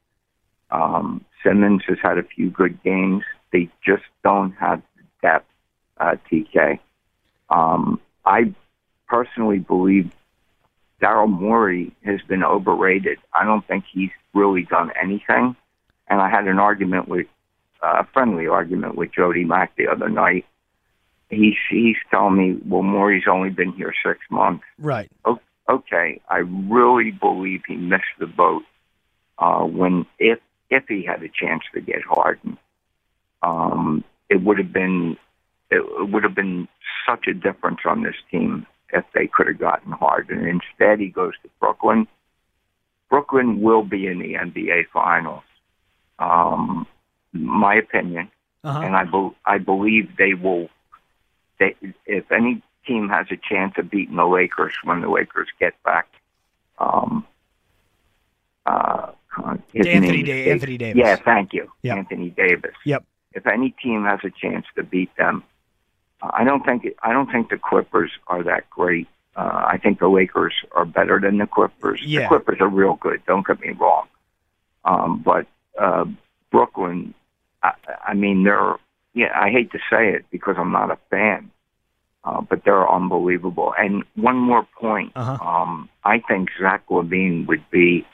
[0.70, 3.24] Um, Simmons has had a few good games.
[3.53, 4.82] They just don't have
[5.23, 5.51] depth,
[5.99, 6.78] uh, TK.
[7.51, 8.55] Um, I
[9.09, 10.11] personally believe
[11.01, 13.19] Daryl Morey has been overrated.
[13.33, 15.57] I don't think he's really done anything.
[16.09, 17.27] And I had an argument with
[17.83, 20.45] uh, a friendly argument with Jody Mac the other night.
[21.31, 24.65] He's he's telling me, well, Morey's only been here six months.
[24.79, 25.11] Right.
[25.25, 28.62] O- Okay, I really believe he missed the boat
[29.39, 30.39] uh, when if
[30.70, 32.57] if he had a chance to get Harden,
[33.43, 35.19] um, it would have been
[35.70, 36.69] it would have been
[37.07, 40.47] such a difference on this team if they could have gotten Harden.
[40.47, 42.06] Instead, he goes to Brooklyn.
[43.10, 45.43] Brooklyn will be in the NBA Finals.
[46.19, 46.86] Um,
[47.32, 48.31] my opinion,
[48.65, 48.81] Uh-huh.
[48.81, 50.69] and I be- I believe they will.
[51.59, 55.74] They if any team has a chance of beating the Lakers when the Lakers get
[55.82, 56.06] back.
[56.78, 57.27] Um,
[58.66, 59.12] uh,
[59.74, 60.97] Anthony Da- Anthony Davis.
[60.98, 61.97] Yeah, thank you, Yep.
[61.98, 62.74] Anthony Davis.
[62.85, 63.05] Yep.
[63.32, 65.43] If any team has a chance to beat them,
[66.20, 69.07] I don't think I don't think the Clippers are that great.
[69.36, 72.01] Uh, I think the Lakers are better than the Clippers.
[72.05, 72.23] Yeah.
[72.23, 73.23] The Clippers are real good.
[73.27, 74.09] Don't get me wrong.
[74.85, 75.47] Um, but
[75.81, 76.07] uh,
[76.51, 77.15] Brooklyn,
[77.62, 77.73] I,
[78.05, 78.74] I mean, they're
[79.15, 79.31] yeah.
[79.35, 81.51] I hate to say it because I'm not a fan,
[82.24, 83.74] uh, but they're unbelievable.
[83.78, 85.39] And one more point, Uh-huh.
[85.47, 88.07] um, I think Zach LaVine would be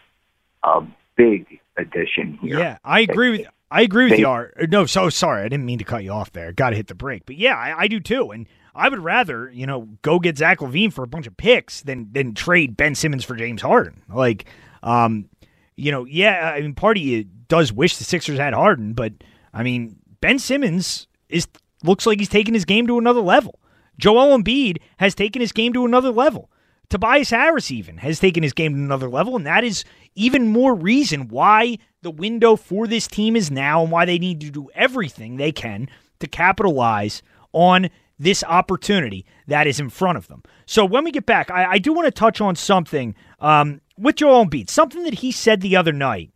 [0.63, 0.83] a
[1.17, 2.59] big addition here.
[2.59, 4.29] Yeah, I agree with I agree with They- you.
[4.29, 4.55] Art.
[4.71, 6.53] No, so sorry, I didn't mean to cut you off there.
[6.53, 8.31] Got to hit the break, but yeah, I, I do too.
[8.31, 11.81] And I would rather you know go get Zach LaVine for a bunch of picks
[11.83, 14.03] than than trade Ben Simmons for James Harden.
[14.09, 14.47] Like,
[14.83, 15.29] um,
[15.77, 19.13] you know, yeah, I mean, part of you does wish the Sixers had Harden, but
[19.53, 21.49] I mean, Ben Simmons is
[21.83, 23.59] looks like he's taking his game to another level.
[23.99, 26.51] Joel Embiid has taken his game to another level.
[26.91, 29.85] Tobias Harris even has taken his game to another level, and that is
[30.15, 34.41] even more reason why the window for this team is now and why they need
[34.43, 35.89] to do everything they can
[36.21, 37.23] to capitalize
[37.53, 40.43] on this opportunity that is in front of them.
[40.67, 44.17] So when we get back, I, I do want to touch on something um, with
[44.17, 46.31] Joel Embiid, something that he said the other night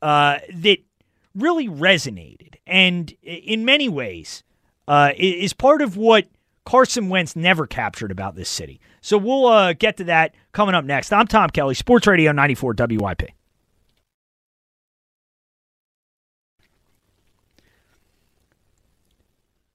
[0.00, 0.78] uh, that
[1.34, 4.42] really resonated, and in many ways
[4.88, 6.26] uh, is part of what
[6.64, 8.80] Carson Wentz never captured about this city.
[9.00, 11.12] So we'll uh, get to that coming up next.
[11.12, 13.32] I'm Tom Kelly, Sports Radio 94 WIP.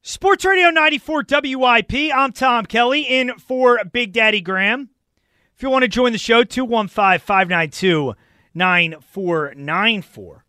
[0.07, 1.93] Sports Radio 94 WIP.
[2.15, 4.89] I'm Tom Kelly in for Big Daddy Graham.
[5.53, 8.13] If you want to join the show, 215 592
[8.53, 10.45] 9494.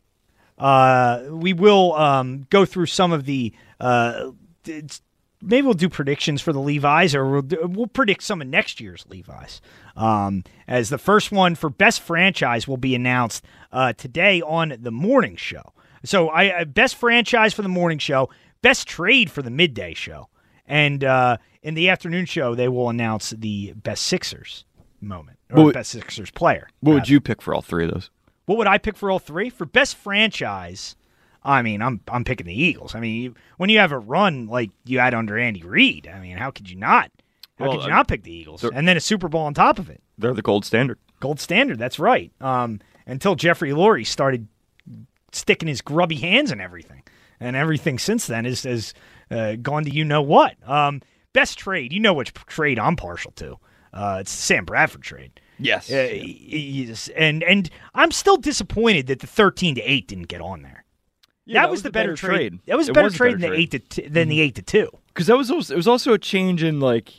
[0.59, 3.52] Uh, we will um, go through some of the.
[3.80, 4.30] Uh,
[4.64, 8.80] maybe we'll do predictions for the Levi's, or we'll, do, we'll predict some of next
[8.80, 9.60] year's Levi's.
[9.97, 14.93] Um, as the first one for best franchise will be announced uh, today on the
[14.93, 15.72] morning show.
[16.05, 18.30] So, I uh, best franchise for the morning show,
[18.62, 20.28] best trade for the midday show,
[20.66, 24.64] and uh, in the afternoon show they will announce the best Sixers
[25.01, 26.68] moment or best Sixers player.
[26.80, 28.10] What would you pick for all three of those?
[28.47, 29.51] What would I pick for all three?
[29.51, 30.97] For best franchise,
[31.44, 32.94] I mean, I'm I'm picking the Eagles.
[32.94, 36.18] I mean, you, when you have a run like you had under Andy Reid, I
[36.20, 37.10] mean, how could you not?
[37.59, 38.64] How Well, could you I- not pick the Eagles?
[38.64, 40.01] And then a Super Bowl on top of it.
[40.16, 40.98] They're the gold standard.
[41.20, 41.78] Gold standard.
[41.78, 42.30] That's right.
[42.40, 44.47] Um, until Jeffrey Lurie started
[45.32, 47.02] sticking his grubby hands in everything,
[47.40, 48.94] and everything since then is has
[49.31, 50.56] uh, gone to you know what.
[50.69, 51.02] Um,
[51.32, 51.93] best trade.
[51.93, 53.59] You know which trade I'm partial to.
[53.93, 55.40] Uh, it's the Sam Bradford trade.
[55.59, 55.90] Yes.
[55.90, 57.09] Uh, yes.
[57.16, 60.85] And and I'm still disappointed that the 13 to eight didn't get on there.
[61.44, 62.59] Yeah, that, was, the better, trade.
[62.66, 64.55] That was a better was trade better than the eight to t- than the eight
[64.56, 64.90] to two.
[65.06, 67.10] because that was also, it was also a change in like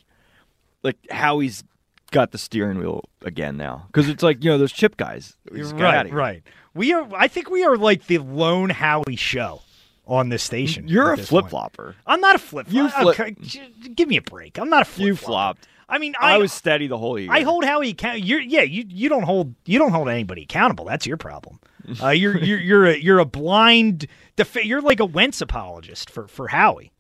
[0.84, 1.64] like how he's
[2.12, 6.14] got the steering wheel again now because it's like you know those chip guys right,
[6.14, 6.44] right.
[6.76, 7.08] We are.
[7.16, 9.62] I think we are like the lone Howie show
[10.10, 10.88] on this station.
[10.88, 11.95] You're a flip flopper.
[12.06, 12.68] I'm not a flip.
[12.69, 13.15] You flop.
[13.15, 14.57] flip- give me a break.
[14.60, 15.06] I'm not a flip.
[15.07, 15.68] You flopped.
[15.88, 17.31] I mean, I, I, was steady the whole year.
[17.31, 18.23] I hold Howie account.
[18.23, 18.61] You're yeah.
[18.61, 20.86] You you don't hold you don't hold anybody accountable.
[20.86, 21.60] That's your problem.
[22.03, 24.06] Uh, you're you're you're a you're a blind.
[24.36, 26.91] Def- you're like a Wentz apologist for for Howie.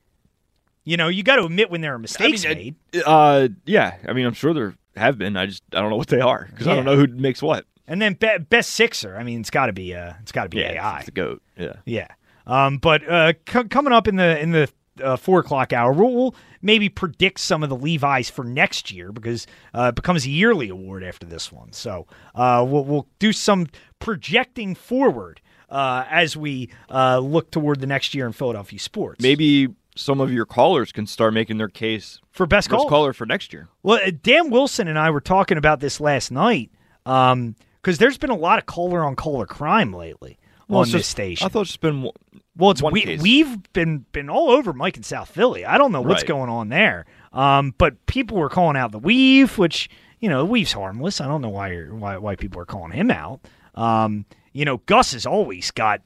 [0.83, 2.75] You know, you got to admit when there are mistakes I made.
[2.93, 3.97] mean, uh, yeah.
[4.07, 5.37] I mean, I'm sure there have been.
[5.37, 7.65] I just I don't know what they are because I don't know who makes what.
[7.87, 9.15] And then be- best sixer.
[9.15, 10.97] I mean, it's got to be uh, it's got to be Yeah, AI.
[10.97, 11.43] it's the goat.
[11.55, 11.73] Yeah.
[11.85, 12.07] Yeah.
[12.49, 14.69] Um, but uh, c- coming up in the in the
[15.01, 19.11] uh, four o'clock hour, we'll, we'll maybe predict some of the Levi's for next year
[19.11, 21.71] because uh, it becomes a yearly award after this one.
[21.71, 23.67] So uh, we'll we'll do some
[23.99, 29.21] projecting forward uh, as we uh, look toward the next year in Philadelphia sports.
[29.21, 32.89] Maybe some of your callers can start making their case for best caller.
[32.89, 33.67] caller for next year.
[33.83, 36.71] Well, Dan Wilson and I were talking about this last night
[37.03, 40.38] because there's been a lot of caller on caller crime lately
[40.69, 41.45] Well, on this just- station.
[41.45, 42.09] I thought it's been
[42.55, 43.21] well, it's one we, case.
[43.21, 45.65] we've been been all over Mike in South Philly.
[45.65, 46.27] I don't know what's Right.
[46.27, 49.89] going on there, um, but people were calling out the Weave, which
[50.19, 51.19] you know the Weave's harmless.
[51.21, 53.41] I don't know why you're, why why people are calling him out.
[53.75, 56.01] Um, you know, Gus has always got.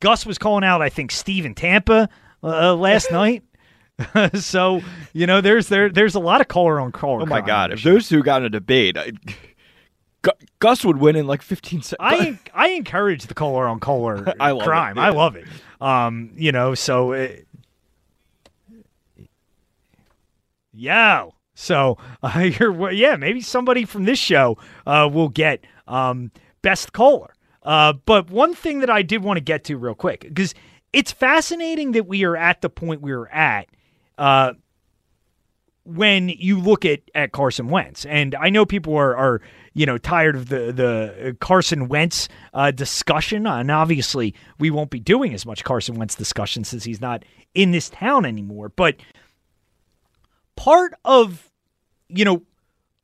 [0.00, 2.08] Gus was calling out, I think, Steve in Tampa
[2.42, 3.42] uh, last night.
[4.34, 4.82] so
[5.14, 7.22] you know, there's there there's a lot of caller on caller.
[7.22, 7.72] Oh my god!
[7.72, 9.12] If those two got in a debate, I,
[10.58, 11.96] Gus would win in like 15 seconds.
[12.00, 14.98] I I encourage the caller on caller I love it, crime.
[14.98, 15.46] I love it.
[15.80, 17.46] Um, you know, so it,
[20.72, 21.26] yeah.
[21.54, 26.30] So uh, you're yeah, maybe somebody from this show uh, will get um,
[26.62, 27.32] best caller.
[27.62, 30.54] Uh, but one thing that I did want to get to real quick because
[30.92, 33.68] it's fascinating that we are at the point we are at.
[34.16, 34.54] Uh,
[35.86, 38.04] when you look at, at Carson Wentz.
[38.06, 39.40] And I know people are, are
[39.76, 44.98] you know tired of the the Carson Wentz uh, discussion, and obviously we won't be
[44.98, 47.24] doing as much Carson Wentz discussion since he's not
[47.54, 48.70] in this town anymore.
[48.70, 48.96] But
[50.56, 51.52] part of
[52.08, 52.42] you know,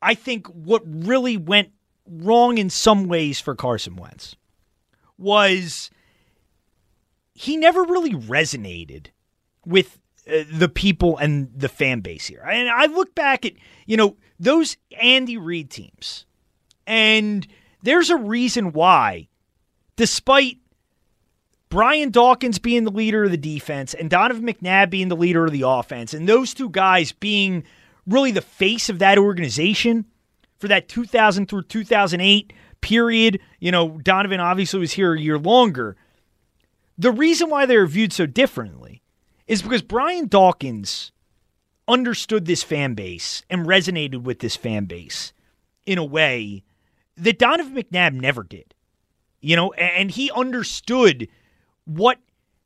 [0.01, 1.69] I think what really went
[2.07, 4.35] wrong in some ways for Carson Wentz
[5.17, 5.91] was
[7.35, 9.07] he never really resonated
[9.63, 12.41] with uh, the people and the fan base here.
[12.41, 13.53] And I look back at,
[13.85, 16.25] you know, those Andy Reid teams,
[16.87, 17.47] and
[17.81, 19.27] there's a reason why,
[19.95, 20.57] despite
[21.69, 25.51] Brian Dawkins being the leader of the defense and Donovan McNabb being the leader of
[25.51, 27.63] the offense, and those two guys being
[28.05, 30.05] really the face of that organization
[30.59, 35.95] for that 2000 through 2008 period, you know, Donovan obviously was here a year longer.
[36.97, 39.01] The reason why they're viewed so differently
[39.47, 41.11] is because Brian Dawkins
[41.87, 45.33] understood this fan base and resonated with this fan base
[45.85, 46.63] in a way
[47.17, 48.73] that Donovan McNabb never did.
[49.41, 51.27] You know, and he understood
[51.85, 52.17] what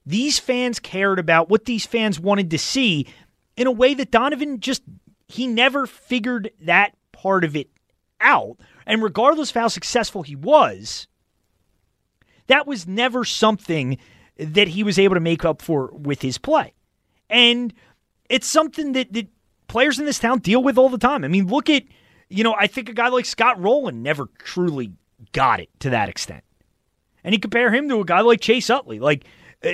[0.05, 3.07] these fans cared about, what these fans wanted to see
[3.55, 4.83] in a way that Donovan just
[5.27, 7.69] he never figured that part of it
[8.21, 8.57] out.
[8.85, 11.07] And regardless of how successful he was,
[12.47, 13.97] that was never something
[14.37, 16.73] that he was able to make up for with his play.
[17.29, 17.73] And
[18.29, 19.27] it's something that, that
[19.67, 21.23] players in this town deal with all the time.
[21.23, 21.83] I mean, look at,
[22.29, 24.93] you know, I think a guy like Scott Rolen never truly
[25.31, 26.43] got it to that extent.
[27.23, 28.99] And you compare him to a guy like Chase Utley.
[28.99, 29.25] Like,
[29.63, 29.71] uh,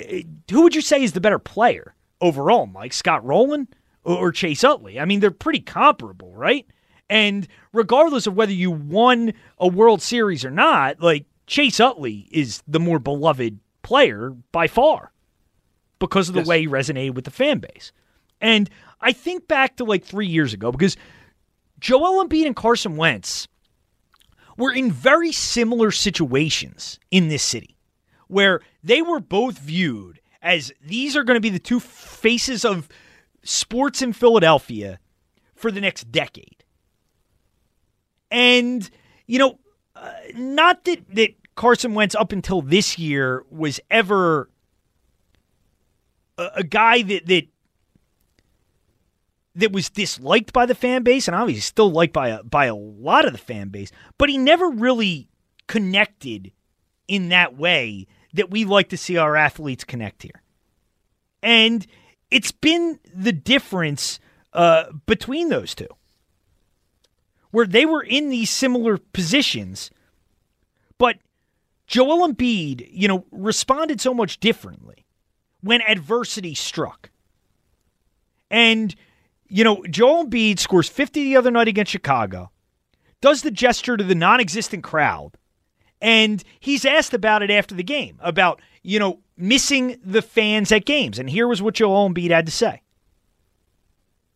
[0.49, 2.93] who would you say is the better player overall, Mike?
[2.93, 3.67] Scott Rolen
[4.03, 4.99] or, or Chase Utley?
[4.99, 6.65] I mean, they're pretty comparable, right?
[7.09, 12.63] And regardless of whether you won a World Series or not, like Chase Utley is
[12.67, 15.11] the more beloved player by far
[15.99, 17.91] because of the way he resonated with the fan base.
[18.41, 18.69] And
[18.99, 20.97] I think back to like three years ago because
[21.84, 23.49] Joel Embiid and Carson Wentz
[24.55, 27.76] were in very similar situations in this city
[28.30, 32.88] where they were both viewed as these are going to be the two faces of
[33.43, 34.97] sports in Philadelphia
[35.55, 36.64] for the next decade.
[38.31, 38.89] And,
[39.27, 39.60] you know,
[39.93, 44.49] uh, not that, that Carson Wentz up until this year was ever
[46.38, 47.47] a, a guy that, that
[49.55, 52.75] that was disliked by the fan base and obviously still liked by a, by a
[52.75, 55.30] lot of the fan base, but he never really
[55.67, 56.51] connected
[57.07, 60.41] in that way that we like to see our athletes connect here.
[61.41, 61.85] And
[62.31, 64.19] it's been the difference
[64.53, 65.89] uh, between those two,
[67.51, 69.91] where they were in these similar positions,
[70.97, 71.17] but
[71.85, 75.05] Joel Embiid, you know, responded so much differently
[75.61, 77.11] when adversity struck.
[78.49, 78.95] And
[79.48, 82.52] you know, Joel Embiid scores 50 the other night against Chicago,
[83.22, 85.38] does the gesture to the non existent crowd,
[86.02, 90.86] and he's asked about it after the game about, you know, missing the fans at
[90.86, 91.18] games.
[91.18, 92.82] And here was what Joel Embiid had to say.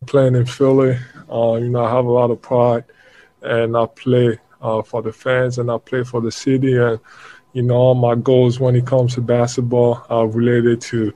[0.06, 0.98] Playing in Philly,
[1.32, 2.86] uh, you know, I have a lot of pride
[3.42, 6.78] and I play uh, for the fans and I play for the city.
[6.78, 7.00] And,
[7.54, 11.14] you know, all my goals when it comes to basketball are related to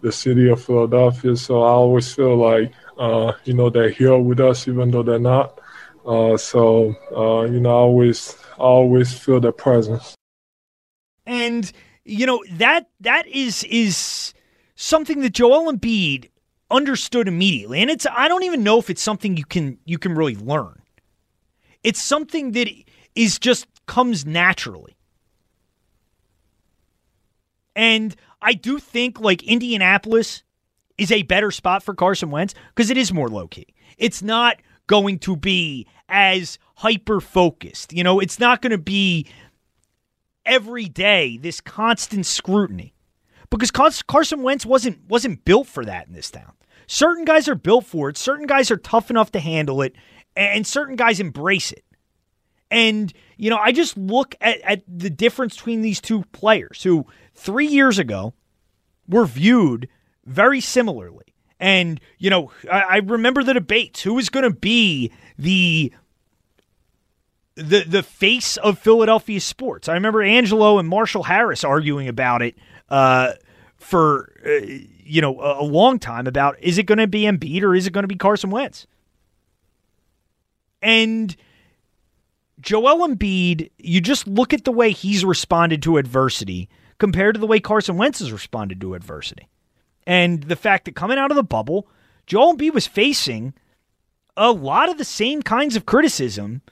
[0.00, 1.36] the city of Philadelphia.
[1.36, 5.18] So I always feel like, uh, you know, they're here with us, even though they're
[5.18, 5.60] not.
[6.06, 10.14] Uh, so uh, you know, I always I always feel their presence.
[11.26, 11.70] And
[12.04, 14.32] you know that that is is
[14.76, 16.30] something that Joel Embiid
[16.70, 17.80] understood immediately.
[17.80, 20.80] And it's I don't even know if it's something you can you can really learn.
[21.82, 22.68] It's something that
[23.16, 24.96] is just comes naturally.
[27.74, 30.44] And I do think like Indianapolis
[31.02, 33.66] is a better spot for Carson Wentz because it is more low key.
[33.98, 37.92] It's not going to be as hyper focused.
[37.92, 39.26] You know, it's not going to be
[40.44, 42.94] every day this constant scrutiny
[43.50, 43.70] because
[44.02, 46.52] Carson Wentz wasn't wasn't built for that in this town.
[46.86, 48.16] Certain guys are built for it.
[48.16, 49.94] Certain guys are tough enough to handle it,
[50.36, 51.84] and certain guys embrace it.
[52.70, 57.06] And you know, I just look at, at the difference between these two players who
[57.34, 58.34] three years ago
[59.08, 59.88] were viewed
[60.24, 61.24] very similarly.
[61.58, 64.02] And, you know, I, I remember the debates.
[64.02, 65.92] Who was going to be the
[67.54, 69.88] the the face of Philadelphia sports?
[69.88, 72.56] I remember Angelo and Marshall Harris arguing about it
[72.88, 73.34] uh,
[73.76, 74.66] for uh,
[75.04, 77.86] you know a, a long time about is it going to be Embiid or is
[77.86, 78.86] it going to be Carson Wentz?
[80.80, 81.36] And
[82.60, 86.68] Joel Embiid, you just look at the way he's responded to adversity
[86.98, 89.48] compared to the way Carson Wentz has responded to adversity.
[90.06, 91.86] And the fact that coming out of the bubble,
[92.26, 93.54] Joel Embiid was facing
[94.36, 96.62] a lot of the same kinds of criticism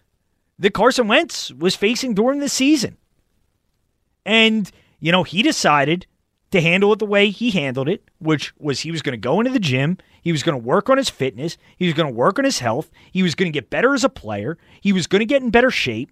[0.58, 2.96] that Carson Wentz was facing during the season.
[4.26, 6.06] And, you know, he decided
[6.50, 9.40] to handle it the way he handled it, which was he was going to go
[9.40, 12.14] into the gym, he was going to work on his fitness, he was going to
[12.14, 15.06] work on his health, he was going to get better as a player, he was
[15.06, 16.10] going to get in better shape.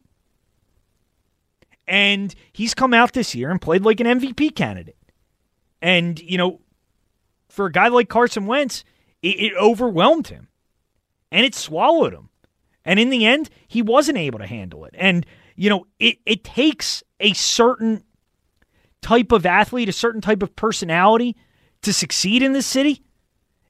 [1.86, 4.96] And he's come out this year and played like an MVP candidate.
[5.80, 6.60] And, you know,
[7.48, 8.84] for a guy like Carson Wentz,
[9.22, 10.48] it, it overwhelmed him
[11.30, 12.28] and it swallowed him.
[12.84, 14.94] And in the end, he wasn't able to handle it.
[14.96, 15.26] And,
[15.56, 18.02] you know, it, it takes a certain
[19.02, 21.36] type of athlete, a certain type of personality
[21.82, 23.02] to succeed in this city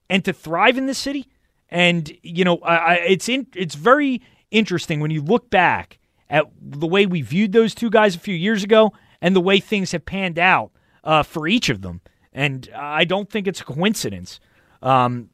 [0.09, 1.27] and to thrive in this city.
[1.69, 5.99] And, you know, I, it's in, it's very interesting when you look back
[6.31, 9.61] at the way we viewed those two guys a few years ago and the way
[9.61, 10.71] things have panned out
[11.05, 12.01] uh, for each of them.
[12.33, 14.41] And I don't think it's a coincidence.
[14.83, 15.31] Um,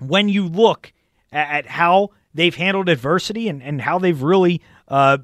[0.00, 0.92] when you look
[1.32, 5.18] at, at, how they've handled adversity and, and how they've really uh,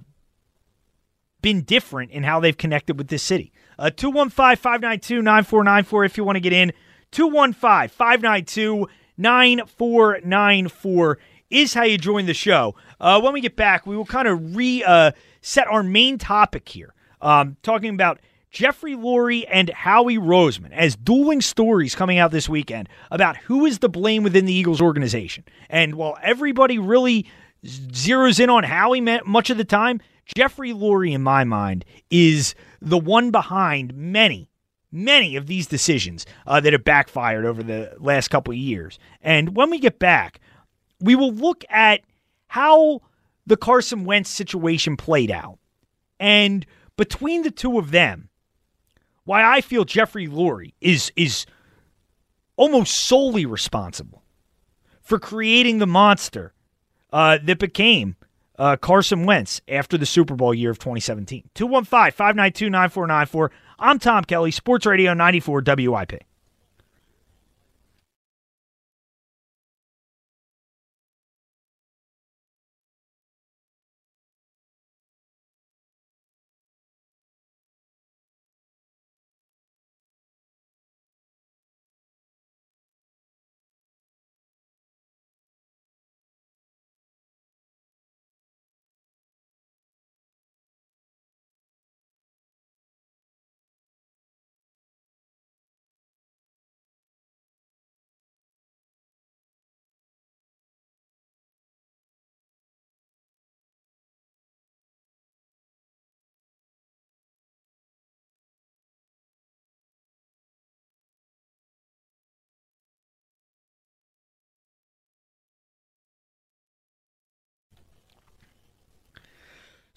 [1.43, 3.53] been different in how they've connected with this city.
[3.79, 6.73] Uh, 215 592 9494 if you want to get in.
[7.11, 8.87] 215 592
[9.19, 11.19] 9494
[11.51, 12.75] is how you join the show.
[12.99, 15.13] Uh, when we get back, we will kind of re uh,
[15.43, 18.21] set our main topic here, um, talking about
[18.53, 23.79] Jeffrey Lurie and Howie Roseman as dueling stories coming out this weekend about who is
[23.79, 25.45] to blame within the Eagles organization.
[25.71, 27.27] And while everybody really
[27.65, 30.01] zeroes in on Howie much of the time,
[30.37, 34.51] Jeffrey Lurie, in my mind, is the one behind many,
[34.93, 38.99] many of these decisions uh, that have backfired over the last couple of years.
[39.23, 40.41] And when we get back,
[41.01, 42.03] we will look at
[42.49, 43.01] how
[43.47, 45.59] the Carson Wentz situation played out.
[46.21, 46.67] And
[46.99, 48.29] between the two of them,
[49.25, 51.47] why I feel Jeffrey Lurie is is
[52.57, 54.23] almost solely responsible
[55.01, 56.53] for creating the monster
[57.13, 58.17] uh, that became
[58.59, 61.51] uh, Carson Wentz after the Super Bowl year of 2017.
[61.55, 63.51] 215 592 9494.
[63.79, 66.23] I'm Tom Kelly, Sports Radio 94 WIP.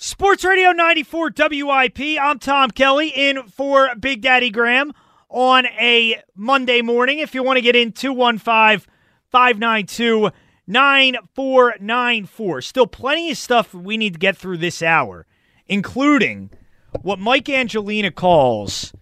[0.05, 1.99] Sports Radio 94 WIP.
[2.21, 4.93] I'm Tom Kelly in for Big Daddy Graham
[5.29, 7.17] on a Monday morning.
[7.17, 8.87] If you want to get in, 215
[9.31, 10.29] 592
[10.67, 12.61] 9494.
[12.61, 15.25] Still plenty of stuff we need to get through this hour,
[15.65, 16.51] including
[17.01, 18.93] what Mike Angelina calls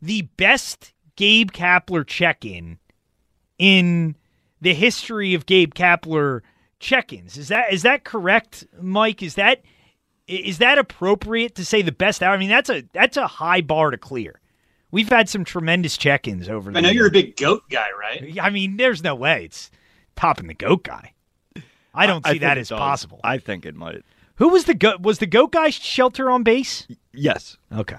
[0.00, 2.78] the best Gabe Kapler check in
[3.58, 4.14] in
[4.60, 6.42] the history of Gabe Kapler
[6.78, 7.36] check-ins.
[7.36, 9.24] Is that is that correct, Mike?
[9.24, 9.62] Is that
[10.28, 12.34] is that appropriate to say the best hour?
[12.34, 14.40] I mean, that's a that's a high bar to clear.
[14.90, 16.70] We've had some tremendous check-ins over.
[16.74, 18.38] I know you're a big goat guy, right?
[18.40, 19.70] I mean, there's no way it's
[20.14, 21.12] topping the goat guy.
[21.92, 22.78] I don't I see think that as does.
[22.78, 23.20] possible.
[23.24, 24.02] I think it might.
[24.36, 25.00] Who was the goat?
[25.02, 26.86] Was the goat guy shelter on base?
[27.12, 27.56] Yes.
[27.72, 27.98] Okay.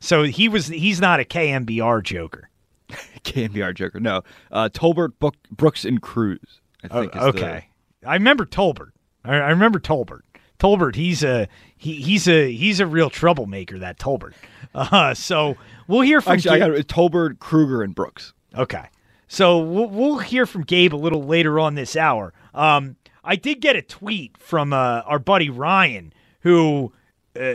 [0.00, 0.66] So he was.
[0.68, 2.50] He's not a KMBR joker.
[3.24, 3.98] KMBR Joker.
[4.00, 4.22] No.
[4.52, 6.60] Uh, Tolbert, Book, Brooks, and Cruz.
[6.82, 7.16] I think.
[7.16, 7.68] Oh, is the- okay.
[8.06, 8.90] I remember Tolbert.
[9.24, 10.20] I, I remember Tolbert.
[10.58, 10.94] Tolbert.
[10.94, 13.78] He's a he, he's a he's a real troublemaker.
[13.78, 14.34] That Tolbert.
[14.76, 15.56] Uh, so
[15.86, 16.32] we'll hear from.
[16.32, 16.70] Actually, I got.
[16.88, 18.32] Tolbert, Kruger, and Brooks.
[18.56, 18.86] Okay.
[19.28, 22.32] So we'll, we'll hear from Gabe a little later on this hour.
[22.54, 26.92] Um, I did get a tweet from uh, our buddy Ryan, who,
[27.38, 27.54] uh,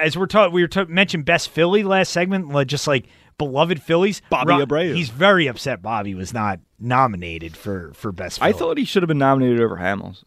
[0.00, 3.06] as we're talking, we were ta- mentioned best Philly last segment, just like
[3.38, 4.22] beloved Phillies.
[4.30, 4.94] Bobby Abreu.
[4.94, 5.82] He's very upset.
[5.82, 8.38] Bobby was not nominated for for best.
[8.38, 8.50] Philly.
[8.50, 10.22] I thought he should have been nominated over Hamels.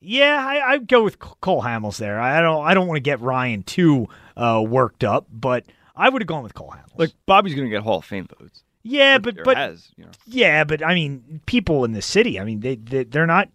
[0.00, 2.18] Yeah, I, I'd go with Cole Hamels there.
[2.18, 2.64] I don't.
[2.64, 6.42] I don't want to get Ryan too uh, worked up, but I would have gone
[6.42, 6.98] with Cole Hamels.
[6.98, 8.62] Like Bobby's going to get Hall of Fame votes.
[8.82, 10.10] Yeah, but but has, you know.
[10.26, 12.40] yeah, but I mean, people in the city.
[12.40, 13.50] I mean, they, they they're not.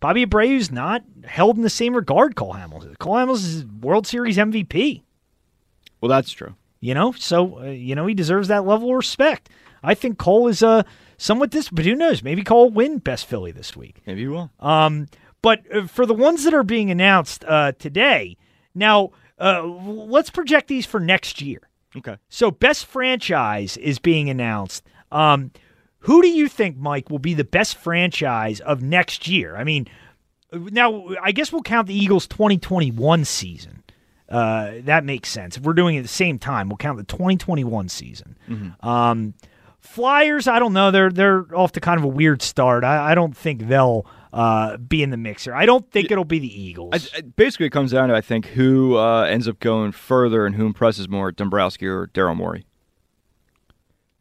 [0.00, 2.34] Bobby Abreu's not held in the same regard.
[2.34, 2.90] Cole Hamels.
[2.90, 2.96] is.
[2.96, 5.02] Cole Hamels is World Series MVP.
[6.00, 6.56] Well, that's true.
[6.80, 9.48] You know, so uh, you know he deserves that level of respect.
[9.82, 10.82] I think Cole is uh,
[11.18, 12.22] somewhat this, but who knows?
[12.22, 14.02] Maybe Cole will win Best Philly this week.
[14.06, 14.50] Maybe he will.
[14.58, 15.06] Um,
[15.44, 18.38] but uh, for the ones that are being announced uh, today,
[18.74, 21.68] now uh, let's project these for next year.
[21.94, 22.16] Okay.
[22.30, 24.84] So best franchise is being announced.
[25.12, 25.50] Um,
[25.98, 29.54] who do you think, Mike, will be the best franchise of next year?
[29.54, 29.86] I mean,
[30.50, 33.82] now I guess we'll count the Eagles' 2021 season.
[34.30, 35.58] Uh, that makes sense.
[35.58, 38.36] If we're doing it at the same time, we'll count the 2021 season.
[38.80, 39.34] Um,
[39.80, 40.90] Flyers, I don't know.
[40.90, 42.84] They're they're off to kind of a weird start.
[42.84, 45.54] I, I don't think they'll uh, be in the mixer.
[45.54, 46.90] I don't think it'll be the Eagles.
[47.16, 50.56] I, basically, it comes down to I think who uh, ends up going further and
[50.56, 52.66] who impresses more, Dombrowski or Daryl Morey.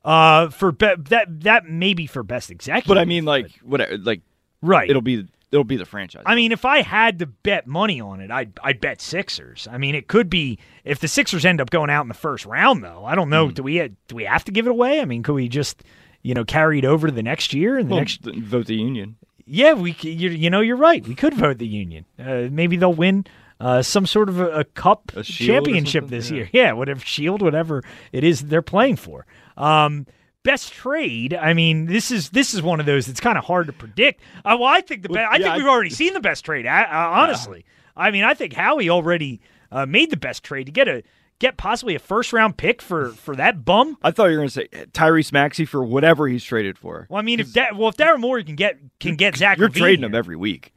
[0.06, 2.88] Uh, for be- that that may be for best executive.
[2.88, 4.22] But I mean, like whatever, like
[4.61, 4.90] right.
[4.90, 6.23] It'll be it'll be the franchise.
[6.26, 9.68] I mean, if I had to bet money on it, I'd I'd bet Sixers.
[9.72, 12.45] I mean, it could be if the Sixers end up going out in the first
[12.45, 13.06] round, though.
[13.06, 13.48] I don't know.
[13.48, 13.53] Hmm.
[13.53, 14.99] Do we do we have to give it away?
[14.99, 15.84] I mean, could we just
[16.22, 18.23] you know carry it over to the next year and the Well, next?
[18.26, 19.15] vote the union.
[19.45, 21.06] Yeah, we you, you know you're right.
[21.07, 22.06] We could vote the Union.
[22.18, 23.26] Uh, maybe they'll win
[23.60, 26.36] uh, some sort of a, a cup A championship this Yeah.
[26.38, 26.49] year.
[26.53, 29.26] Yeah, whatever shield, whatever it is they're playing for.
[29.57, 30.07] Um,
[30.44, 31.34] best trade.
[31.34, 34.22] I mean, this is this is one of those that's kind of hard to predict.
[34.45, 35.32] Uh, well, I think the Well, best.
[35.34, 36.65] I yeah, think I- we've already seen the best trade.
[36.68, 37.65] Honestly,
[37.95, 39.41] I mean, I think Howie already
[39.72, 41.03] uh, made the best trade to get a
[41.39, 43.97] get possibly a first round pick for for that bum.
[44.01, 47.07] I thought you were going to say Tyrese Maxey for whatever he's traded for.
[47.10, 49.69] Well, I mean, if that well, if Darren Moore can get can get Zach, You're
[49.69, 50.72] LaVine trading here- him every week.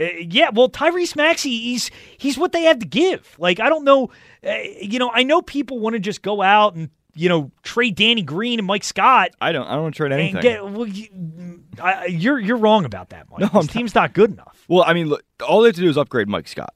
[0.00, 3.34] Uh, yeah, well, Tyrese Maxey, he's he's what they have to give.
[3.38, 4.10] Like, I don't know,
[4.46, 7.96] uh, you know, I know people want to just go out and you know trade
[7.96, 9.66] Danny Green and Mike Scott I don't.
[9.66, 10.36] I don't want to trade anything.
[10.36, 10.64] and get.
[10.64, 13.40] Well, you, I, you're you're wrong about that, Mike.
[13.40, 13.70] No, this I'm not.
[13.70, 14.64] team's not good enough.
[14.68, 16.72] well, I mean, look, all they have to do is upgrade Mike Scott.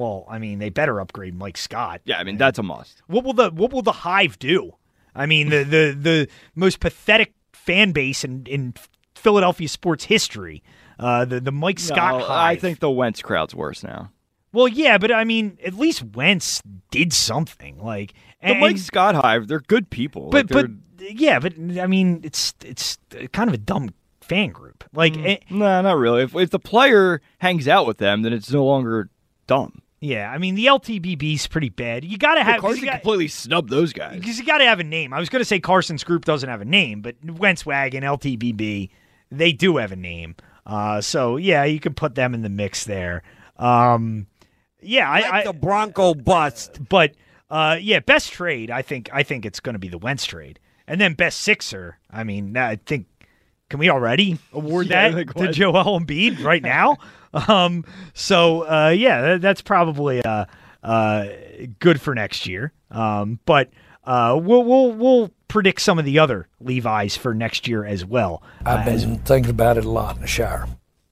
[0.00, 2.00] Well, I mean, they better upgrade Mike Scott.
[2.04, 3.02] Yeah, I mean that's a must.
[3.06, 4.72] What will the what will the Hive do?
[5.14, 8.74] I mean, the the the most pathetic fan base in in
[9.14, 10.62] Philadelphia sports history.
[10.98, 12.56] Uh, the the Mike Scott No, Hive.
[12.56, 14.10] I think the Wentz crowd's worse now.
[14.52, 16.60] Well, yeah, but I mean, at least Wentz
[16.90, 17.78] did something.
[17.78, 20.30] Like The Mike Scott Hive, they're good people.
[20.30, 20.66] but Like,
[20.98, 22.98] but yeah, but I mean, it's it's
[23.32, 23.90] kind of a dumb
[24.20, 24.84] fan group.
[24.92, 26.22] Like, eh, they're- no, not really.
[26.22, 29.08] If if the player hangs out with them, then it's no longer
[29.46, 29.79] dumb.
[30.00, 32.04] Yeah, I mean, the LTBB's is pretty bad.
[32.04, 34.18] You got to have 'cause Carson you got- completely snubbed those guys.
[34.18, 35.12] because you got to have a name.
[35.12, 38.90] I was going to say Carson's group doesn't have a name, but Wentzwagen, LTBB,
[39.30, 40.36] they do have a name.
[40.66, 43.22] Uh, so yeah, you can put them in the mix there.
[43.58, 44.26] Um,
[44.80, 46.78] yeah, I, I the Bronco bust.
[46.88, 47.12] But
[47.50, 48.70] uh, yeah, best trade.
[48.70, 51.98] I think I think it's going to be the Wentz trade, and then best sixer.
[52.10, 53.06] I mean, I think
[53.68, 55.52] can we already award Yeah, that like to?
[55.52, 56.96] Joel Embiid right now?
[57.48, 57.84] um,
[58.14, 60.46] so uh, yeah, that, that's probably uh,
[60.82, 61.26] uh,
[61.78, 62.72] good for next year.
[62.90, 63.70] Um, but
[64.04, 68.42] uh, we'll we'll we'll predict some of the other Levi's for next year as well.
[68.64, 70.66] I've Uh, been thinking about it a lot in the shower.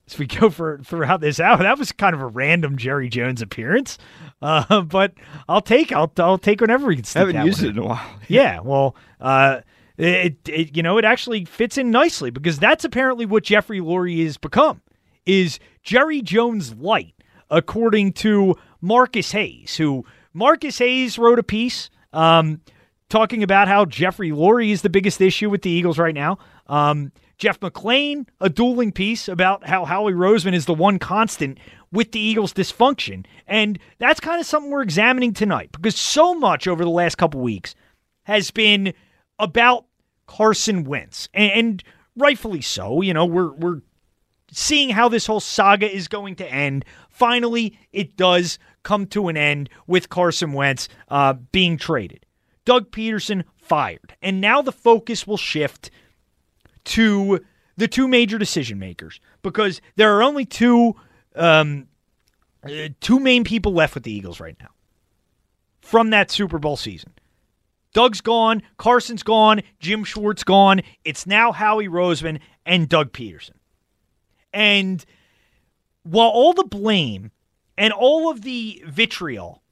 [0.06, 1.58] as we go for throughout this hour.
[1.58, 3.98] That was kind of a random Jerry Jones appearance,
[4.42, 5.12] uh, but
[5.48, 7.04] I'll take I'll I'll take whenever we can.
[7.04, 8.10] sneak haven't that used one it in a while.
[8.28, 9.60] yeah, well, uh,
[9.98, 14.24] it, it you know it actually fits in nicely because that's apparently what Jeffrey Lurie
[14.24, 14.80] has become
[15.26, 15.58] is
[15.88, 17.14] Jerry Jones light,
[17.48, 20.04] according to Marcus Hayes, who
[20.34, 22.60] Marcus Hayes wrote a piece um,
[23.08, 26.36] talking about how Jeffrey Lurie is the biggest issue with the Eagles right now.
[26.66, 31.56] Um, Jeff McLane, a dueling piece about how Howie Roseman is the one constant
[31.90, 33.24] with the Eagles' dysfunction.
[33.46, 37.40] And that's kind of something we're examining tonight because so much over the last couple
[37.40, 37.74] weeks
[38.24, 38.92] has been
[39.38, 39.86] about
[40.26, 41.30] Carson Wentz.
[41.32, 41.84] And, and
[42.18, 43.00] rightfully so.
[43.00, 43.80] You know, we're we're
[44.52, 46.84] seeing how this whole saga is going to end.
[47.10, 52.24] Finally, it does come to an end with Carson Wentz uh, being traded.
[52.64, 54.14] Doug Pederson fired.
[54.22, 55.90] And now the focus will shift
[56.84, 57.44] to
[57.76, 60.94] the two major decision makers because there are only two
[61.36, 61.86] um,
[62.64, 64.70] uh, two main people left with the Eagles right now
[65.80, 67.12] from that Super Bowl season.
[67.94, 70.82] Doug's gone, Carson's gone, Jim Schwartz gone.
[71.04, 73.57] It's now Howie Roseman and Doug Pederson.
[74.52, 75.04] And
[76.02, 77.30] while all the blame
[77.76, 79.62] and all of the vitriol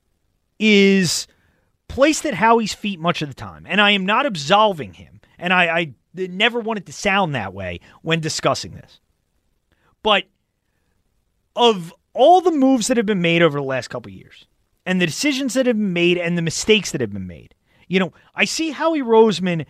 [0.59, 1.27] is
[1.89, 5.53] placed at Howie's feet much of the time, and I am not absolving him, and
[5.53, 9.01] I, I never wanted to sound that way when discussing this.
[10.03, 10.25] But
[11.55, 14.47] of all the moves that have been made over the last couple years,
[14.85, 17.55] and the decisions that have been made, and the mistakes that have been made,
[17.89, 19.67] you know, I see Howie Roseman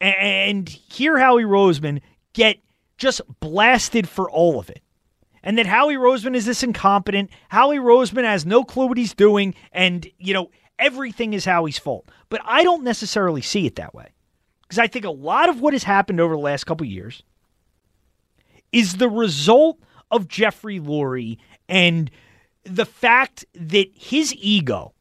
[0.00, 2.00] and hear Howie Roseman
[2.32, 2.58] get
[2.98, 4.82] just blasted for all of it.
[5.42, 7.30] And that Howie Roseman is this incompetent.
[7.48, 9.54] Howie Roseman has no clue what he's doing.
[9.72, 12.10] And, you know, everything is Howie's fault.
[12.28, 14.08] But I don't necessarily see it that way.
[14.62, 17.22] Because I think a lot of what has happened over the last couple years
[18.72, 19.78] is the result
[20.10, 21.38] of Jeffrey Lurie
[21.68, 22.10] and
[22.64, 24.92] the fact that his ego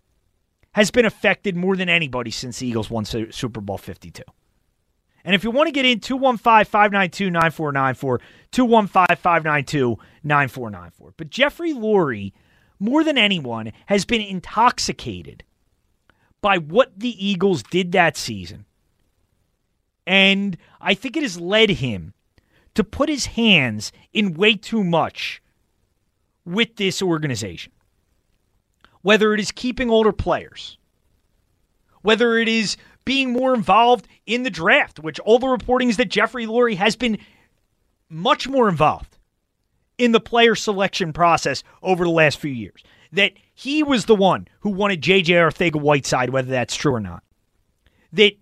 [0.71, 4.21] has been affected more than anybody since the Eagles won Super Bowl 52.
[5.27, 11.13] And if you want to get in, 215 592 9494, 215 592 9494.
[11.17, 12.31] But Jeffrey Lurie,
[12.79, 15.43] more than anyone, has been intoxicated
[16.39, 18.63] by what the Eagles did that season.
[20.05, 22.13] And I think it has led him
[22.75, 25.41] to put his hands in way too much
[26.45, 27.73] with this organization.
[29.01, 30.77] Whether it is keeping older players,
[32.01, 36.09] whether it is being more involved in the draft, which all the reporting is that
[36.09, 37.17] Jeffrey Lurie has been
[38.09, 39.17] much more involved
[39.97, 42.83] in the player selection process over the last few years.
[43.13, 45.33] That he was the one who wanted J.J.
[45.35, 47.23] Arcega-Whiteside, whether that's true or not.
[48.11, 48.33] That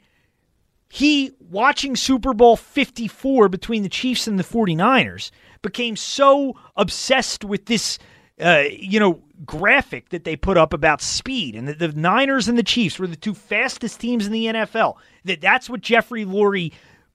[0.89, 5.29] he, watching Super Bowl 54 between the Chiefs and the 49ers,
[5.61, 7.99] became so obsessed with this,
[8.41, 12.57] uh, you know, graphic that they put up about speed and that the Niners and
[12.57, 14.95] the Chiefs were the two fastest teams in the NFL.
[15.26, 16.74] That that's what Jeffrey Lurie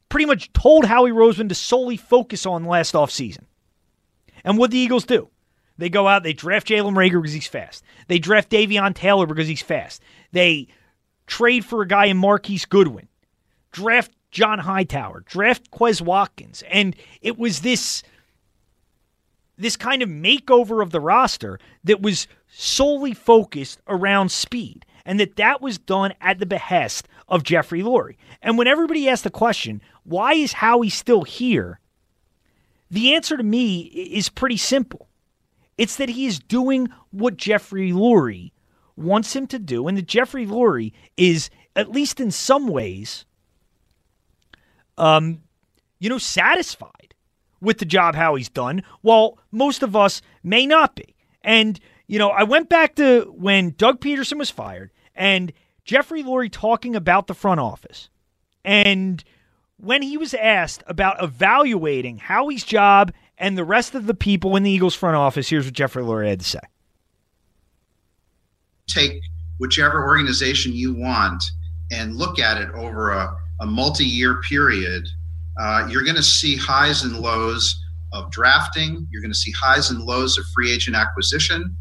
[0.08, 3.44] pretty much told Howie Roseman to solely focus on last offseason.
[4.44, 5.30] And what the Eagles do?
[5.78, 7.82] They go out, they draft Jalen Reagor because he's fast.
[8.08, 10.02] They draft Davion Taylor because he's fast.
[10.32, 10.68] They
[11.26, 13.08] trade for a guy in Marquise Goodwin
[13.72, 16.62] draft John Hightower, draft Quez Watkins.
[16.70, 18.02] And it was this
[19.60, 25.36] this kind of makeover of the roster that was solely focused around speed and that
[25.36, 28.16] that was done at the behest of Jeffrey Lurie.
[28.42, 31.80] And when everybody asked the question, why is Howie still here?
[32.90, 35.08] The answer to me is pretty simple.
[35.78, 38.52] It's that he is doing what Jeffrey Lurie
[38.96, 43.24] wants him to do, and that Jeffrey Lurie is, at least in some ways,
[44.98, 45.40] um,
[45.98, 47.09] you know, satisfied
[47.60, 51.14] with the job how he's done, while most of us may not be.
[51.42, 55.52] And, you know, I went back to when Doug Pederson was fired and
[55.84, 58.08] Jeffrey Lurie talking about the front office.
[58.64, 59.22] And
[59.76, 64.62] when he was asked about evaluating Howie's job and the rest of the people in
[64.62, 66.60] the Eagles front office, here's what Jeffrey Lurie had to say.
[68.86, 69.20] Take
[69.58, 71.42] whichever organization you want
[71.90, 75.06] and look at it over a a multi-year period,
[75.60, 77.78] uh, you're going to see highs and lows
[78.12, 79.06] of drafting.
[79.10, 81.76] You're going to see highs and lows of free agent acquisition,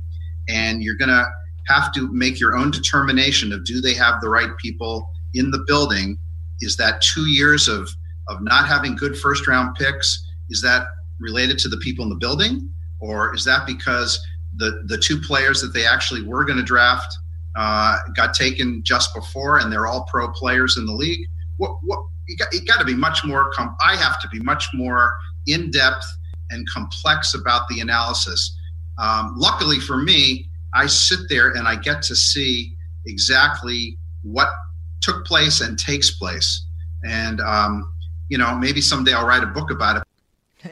[0.49, 1.25] and you're going to
[1.67, 5.63] have to make your own determination of do they have the right people in the
[5.65, 6.17] building.
[6.59, 7.89] Is that two years of
[8.27, 10.27] of not having good first round picks?
[10.49, 10.87] Is that
[11.19, 12.69] related to the people in the building,
[12.99, 14.19] or is that because
[14.57, 17.15] the the two players that they actually were going to draft
[17.55, 21.25] uh, got taken just before, and they're all pro players in the league?
[21.59, 21.99] what, what
[22.29, 23.51] you got, you got to be much more.
[23.51, 25.13] Com- I have to be much more
[25.47, 26.05] in depth
[26.51, 28.55] and complex about the analysis.
[28.97, 32.75] Um, luckily for me, I sit there and I get to see
[33.05, 34.49] exactly what
[35.01, 36.65] took place and takes place.
[37.03, 37.91] And um,
[38.29, 40.03] you know, maybe someday I'll write a book about it.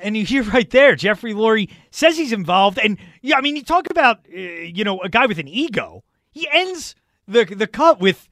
[0.01, 3.63] And you hear right there, Jeffrey Lurie says he's involved, and yeah, I mean, you
[3.63, 6.03] talk about uh, you know a guy with an ego.
[6.31, 6.93] He ends
[7.27, 8.27] the the cut with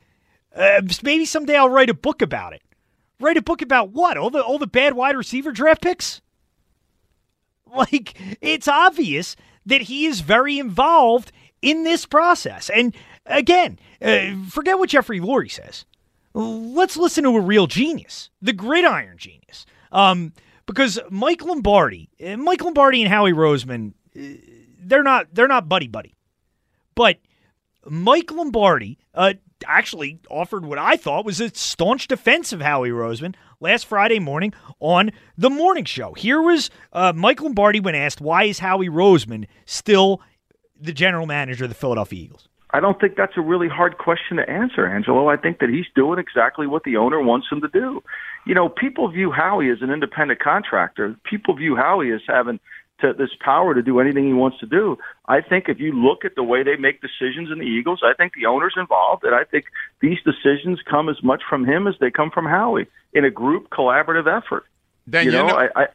[0.56, 2.62] uh, maybe someday I'll write a book about it.
[3.20, 4.18] Write a book about what?
[4.18, 6.22] All the all the bad wide receiver draft picks?
[7.74, 9.36] Like it's obvious
[9.66, 11.32] that he is very involved
[11.62, 12.70] in this process.
[12.70, 15.86] And again, uh, forget what Jeffrey Lurie says.
[16.34, 19.66] Let's listen to a real genius, the gridiron genius.
[19.92, 20.34] Um,
[20.66, 24.38] because Mike Lombardi, uh, Mike Lombardi and Howie Roseman, uh,
[24.80, 26.14] they're not they're not buddy buddy,
[26.94, 27.18] but
[27.86, 29.34] Mike Lombardi uh,
[29.68, 34.54] actually offered what I thought was a staunch defense of Howie Roseman last Friday morning
[34.80, 36.14] on the morning show.
[36.14, 40.22] Here was uh, Mike Lombardi when asked why is Howie Roseman still
[40.80, 42.48] the general manager of the Philadelphia Eagles.
[42.72, 45.30] I don't think that's a really hard question to answer, Angelo.
[45.30, 48.04] I think that he's doing exactly what the owner wants him to do.
[48.46, 51.16] You know, people view Howie as an independent contractor.
[51.24, 52.60] People view Howie as having
[53.02, 54.98] to this power to do anything he wants to do.
[55.28, 58.14] I think if you look at the way they make decisions in the Eagles, I
[58.14, 59.66] think the owner's involved, and I think
[60.00, 63.70] these decisions come as much from him as they come from Howie in a group
[63.70, 64.66] collaborative effort.
[65.08, 65.88] Then you you know, know- I, I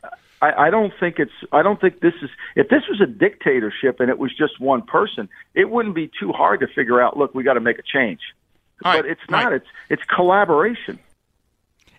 [0.43, 1.33] I, I don't think it's.
[1.53, 2.31] I don't think this is.
[2.57, 6.33] If this was a dictatorship and it was just one person, it wouldn't be too
[6.33, 7.17] hard to figure out.
[7.17, 8.21] Look, we got to make a change.
[8.83, 9.53] but it's not.
[9.53, 10.99] It's it's collaboration.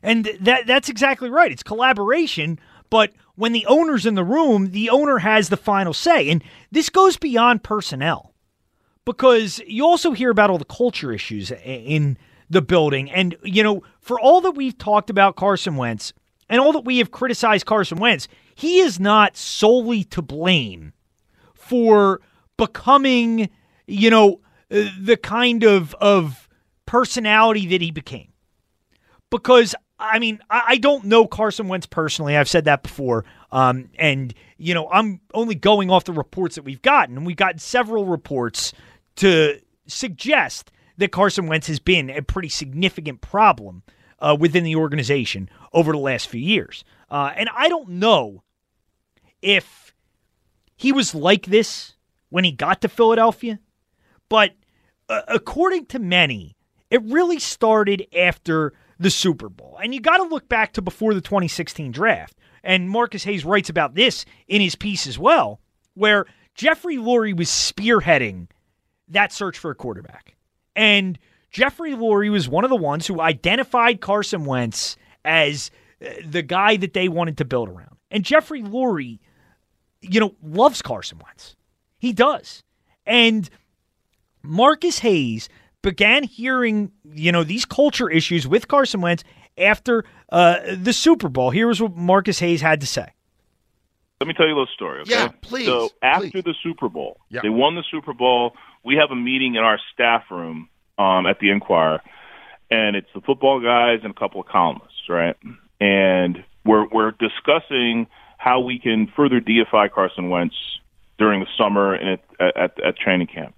[0.04, 1.52] And that that's exactly right.
[1.52, 2.60] It's collaboration,
[2.92, 6.30] but when the owner's in the room, the owner has the final say.
[6.30, 8.36] And this goes beyond personnel.
[9.04, 12.20] Because you also hear about all the culture issues in
[12.52, 13.10] the building.
[13.10, 16.14] And, you know, for all that we've talked about Carson Wentz
[16.50, 20.94] and all that we have criticized Carson Wentz, he is not solely to blame
[21.56, 22.22] for
[22.58, 23.50] becoming,
[23.88, 26.48] you know, uh, the kind of of
[26.86, 28.32] personality that he became
[29.32, 32.36] because I mean I, don't know Carson Wentz personally.
[32.36, 36.64] I've said that before, um, and you know I'm only going off the reports that
[36.64, 38.74] we've gotten, and we've gotten several reports
[39.18, 43.84] to suggest that Carson Wentz has been a pretty significant problem
[44.20, 48.44] uh, within the organization over the last few years, uh, and I don't know
[49.42, 49.94] if
[50.76, 51.94] he was like this
[52.30, 53.60] when he got to Philadelphia,
[54.30, 54.54] but
[55.10, 56.56] uh, according to many,
[56.90, 59.80] it really started after the Super Bowl.
[59.82, 62.38] And you got to look back to before the 2016 draft.
[62.64, 65.60] And Marcus Hayes writes about this in his piece as well,
[65.96, 68.48] where Jeffrey Lurie was spearheading
[69.08, 70.36] that search for a quarterback.
[70.76, 71.18] And
[71.50, 74.96] Jeffrey Lurie was one of the ones who identified Carson Wentz
[75.26, 75.72] as
[76.06, 77.98] uh, the guy that they wanted to build around.
[78.12, 79.20] And Jeffrey Lurie,
[80.02, 81.56] you know, loves Carson Wentz.
[81.98, 82.62] He does.
[83.06, 83.50] And
[84.44, 85.50] Marcus Hayes
[85.82, 89.24] began hearing, you know, these culture issues with Carson Wentz
[89.58, 91.50] after uh, the Super Bowl.
[91.50, 93.08] Here's what Marcus Hayes had to say.
[94.20, 95.02] Let me tell you a little story.
[95.02, 95.12] Okay?
[95.12, 97.42] Yeah, please, So after the Super Bowl, Yeah.
[97.42, 98.56] they won the Super Bowl.
[98.84, 102.02] We have a meeting in our staff room um, at the Enquirer,
[102.70, 105.36] and it's the football guys and a couple of columnists, right?
[105.80, 108.06] And we're we're discussing
[108.38, 110.56] how we can further deify Carson Wentz
[111.18, 113.56] during the summer and at, at, at training camp.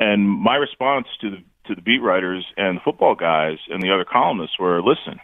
[0.00, 1.36] And my response to the
[1.68, 5.20] to the beat writers and the football guys and the other columnists were, listen,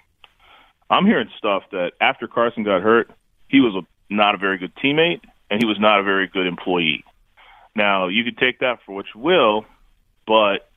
[0.90, 3.10] I'm hearing stuff that after Carson got hurt,
[3.48, 6.46] he was a, not a very good teammate and he was not a very good
[6.46, 7.02] employee.
[7.74, 9.64] Now, you could take that for what you will,
[10.26, 10.68] but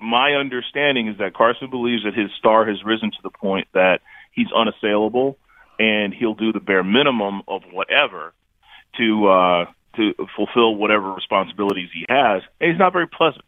[0.00, 4.00] my understanding is that Carson believes that his star has risen to the point that
[4.32, 5.38] he's unassailable
[5.78, 8.34] and he'll do the bare minimum of whatever
[8.98, 9.64] to uh,
[9.96, 13.44] to fulfill whatever responsibilities he has, and he's not very pleasant.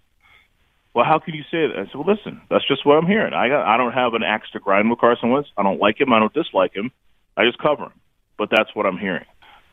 [0.94, 1.76] Well, how can you say that?
[1.76, 3.34] I said, well, listen, that's just what I'm hearing.
[3.34, 5.48] I got, I don't have an axe to grind with Carson Wentz.
[5.56, 6.12] I don't like him.
[6.12, 6.92] I don't dislike him.
[7.36, 8.00] I just cover him.
[8.38, 9.24] But that's what I'm hearing.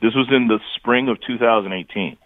[0.01, 2.17] This was in the spring of 2018.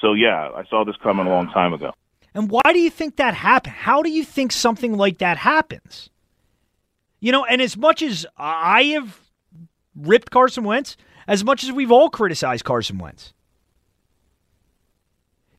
[0.00, 1.92] So yeah, I saw this coming a long time ago.
[2.34, 3.74] And why do you think that happened?
[3.74, 6.08] How do you think something like that happens?
[7.20, 9.20] You know, and as much as I have
[9.94, 10.96] ripped Carson Wentz,
[11.28, 13.34] as much as we've all criticized Carson Wentz,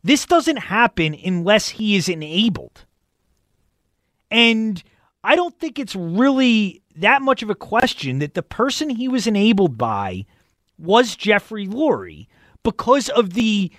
[0.03, 2.85] this doesn't happen unless he is enabled.
[4.29, 4.83] And
[5.23, 9.27] I don't think it's really that much of a question that the person he was
[9.27, 10.25] enabled by
[10.77, 12.27] was Jeffrey Lurie
[12.63, 13.71] because of the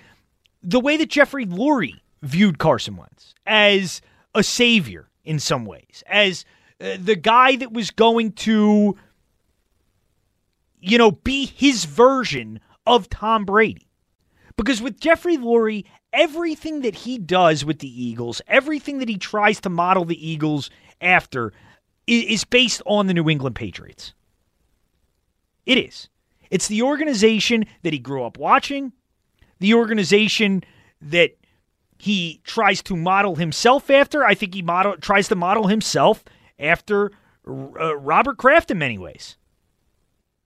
[0.63, 4.01] the way that Jeffrey Lurie viewed Carson Wentz as
[4.33, 6.43] a savior in some ways, as
[6.81, 8.97] uh, the guy that was going to,
[10.79, 13.87] you know, be his version of Tom Brady.
[14.57, 15.85] Because with Jeffrey Lurie,
[16.15, 20.69] everything that he does with the Eagles, everything that he tries to model the Eagles
[21.01, 21.53] after,
[22.07, 24.13] is based on the New England Patriots.
[25.65, 26.09] It is.
[26.49, 28.93] It's the organization that he grew up watching,
[29.59, 30.63] the organization
[31.01, 31.35] that
[31.97, 34.23] he tries to model himself after.
[34.23, 36.23] I think he model tries to model himself
[36.59, 37.11] after
[37.47, 39.37] uh, Robert Kraft in many ways.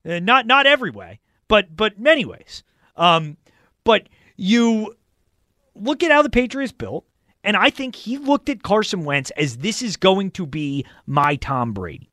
[0.06, 2.64] Uh, not not every way, but but many ways.
[2.96, 3.38] Um,
[3.84, 4.96] but you
[5.80, 7.06] look at how the Patriots built,
[7.44, 11.36] and I think he looked at Carson Wentz as this is going to be my
[11.36, 12.10] Tom Brady.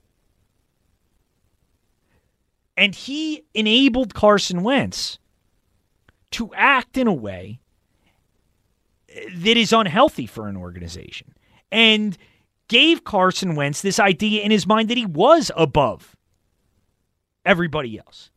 [2.77, 5.19] And he enabled Carson Wentz
[6.33, 7.61] to act in a way
[9.09, 11.33] that is unhealthy for an organization
[11.73, 12.19] and
[12.69, 16.17] gave Carson Wentz this idea in his mind that he was above
[17.45, 18.31] everybody else,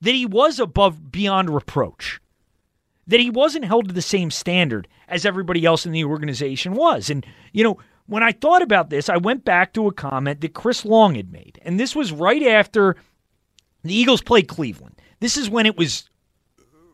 [0.00, 2.20] that he was above beyond reproach,
[3.06, 7.08] that he wasn't held to the same standard as everybody else in the organization was.
[7.08, 10.54] And, you know, when I thought about this, I went back to a comment that
[10.54, 11.60] Chris Long had made.
[11.62, 12.96] And this was right after
[13.82, 15.00] the Eagles played Cleveland.
[15.20, 16.08] This is when it was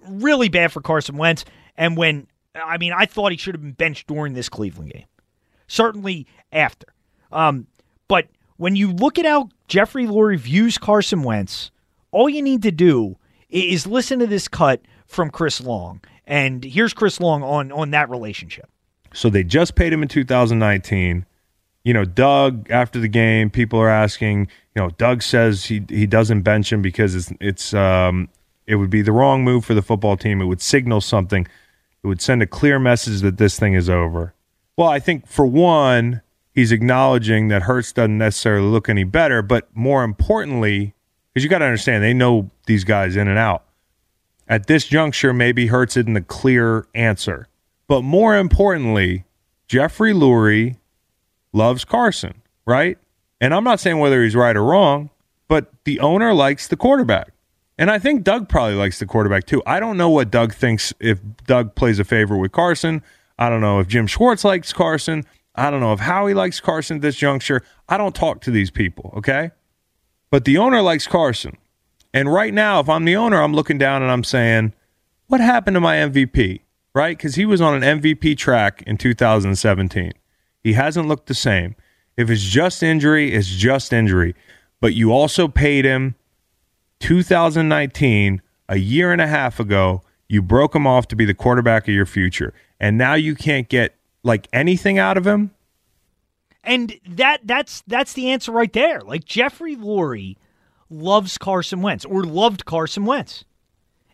[0.06, 1.44] really bad for Carson Wentz
[1.76, 5.06] and when I mean, I thought he should have been benched during this Cleveland game.
[5.68, 6.86] Certainly after.
[7.30, 7.66] Um,
[8.08, 8.28] but
[8.58, 11.70] when you look at how Jeffrey Lurie views Carson Wentz,
[12.10, 13.16] all you need to do
[13.48, 14.82] is listen to this cut
[15.12, 16.00] from Chris Long.
[16.26, 18.68] And here's Chris Long on on that relationship.
[19.14, 21.26] So they just paid him in 2019.
[21.84, 26.06] You know, Doug after the game, people are asking, you know, Doug says he he
[26.06, 28.28] doesn't bench him because it's it's um
[28.66, 30.40] it would be the wrong move for the football team.
[30.40, 31.46] It would signal something.
[32.02, 34.34] It would send a clear message that this thing is over.
[34.76, 36.22] Well, I think for one,
[36.52, 40.94] he's acknowledging that Hurts doesn't necessarily look any better, but more importantly,
[41.32, 43.64] because you got to understand, they know these guys in and out.
[44.48, 47.48] At this juncture, maybe Hurts isn't a clear answer.
[47.86, 49.24] But more importantly,
[49.66, 50.76] Jeffrey Lurie
[51.52, 52.98] loves Carson, right?
[53.40, 55.10] And I'm not saying whether he's right or wrong,
[55.48, 57.32] but the owner likes the quarterback.
[57.78, 59.62] And I think Doug probably likes the quarterback too.
[59.66, 63.02] I don't know what Doug thinks if Doug plays a favor with Carson.
[63.38, 65.24] I don't know if Jim Schwartz likes Carson.
[65.54, 67.62] I don't know if Howie likes Carson at this juncture.
[67.88, 69.50] I don't talk to these people, okay?
[70.30, 71.56] But the owner likes Carson.
[72.14, 74.74] And right now, if I'm the owner, I'm looking down and I'm saying,
[75.28, 76.60] what happened to my MVP?
[76.94, 77.16] Right?
[77.16, 80.12] Because he was on an MVP track in 2017.
[80.62, 81.74] He hasn't looked the same.
[82.16, 84.34] If it's just injury, it's just injury.
[84.80, 86.16] But you also paid him
[87.00, 91.88] 2019, a year and a half ago, you broke him off to be the quarterback
[91.88, 92.54] of your future.
[92.78, 95.50] And now you can't get like anything out of him.
[96.64, 99.00] And that that's that's the answer right there.
[99.00, 100.36] Like Jeffrey Lurie
[100.92, 103.44] loves Carson Wentz or loved Carson Wentz.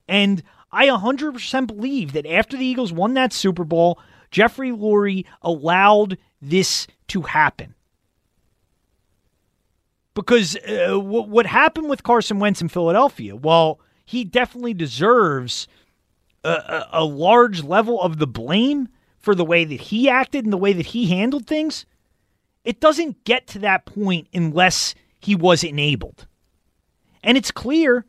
[0.07, 0.43] And
[0.73, 3.99] I 100% believe that after the Eagles won that Super Bowl,
[4.31, 7.75] Jeffrey Lurie allowed this to happen
[10.19, 15.69] because uh, w- what happened with Carson Wentz in Philadelphia, well, he definitely deserves
[16.43, 20.53] a, a, a, large level of the blame for the way that he acted and
[20.53, 21.87] the way that he handled things.
[22.65, 26.27] It doesn't get to that point unless he was enabled.
[27.23, 28.05] And it's clear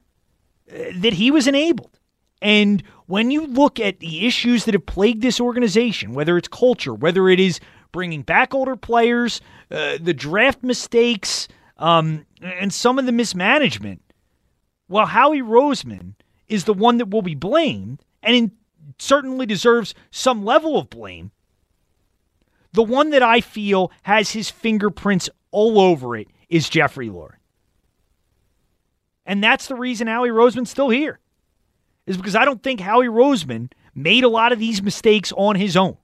[0.72, 2.00] uh, that he was enabled.
[2.42, 6.94] And when you look at the issues that have plagued this organization, whether it's culture,
[6.94, 7.60] whether it is
[7.92, 9.42] bringing back older players,
[9.72, 14.02] uh, the draft mistakes, um, and some of the mismanagement.
[14.88, 16.14] Well, Howie Roseman
[16.48, 18.52] is the one that will be blamed and in,
[18.98, 21.32] certainly deserves some level of blame.
[22.74, 27.39] The one that I feel has his fingerprints all over it is Jeffrey Lurie.
[29.30, 31.20] And that's the reason Howie Roseman's still here.
[32.08, 35.78] Is because I don't think Howie Roseman made a lot of these mistakes on his
[35.78, 35.98] own.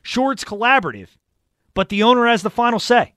[0.00, 1.08] Sure, it's collaborative,
[1.74, 3.14] but the owner has the final say.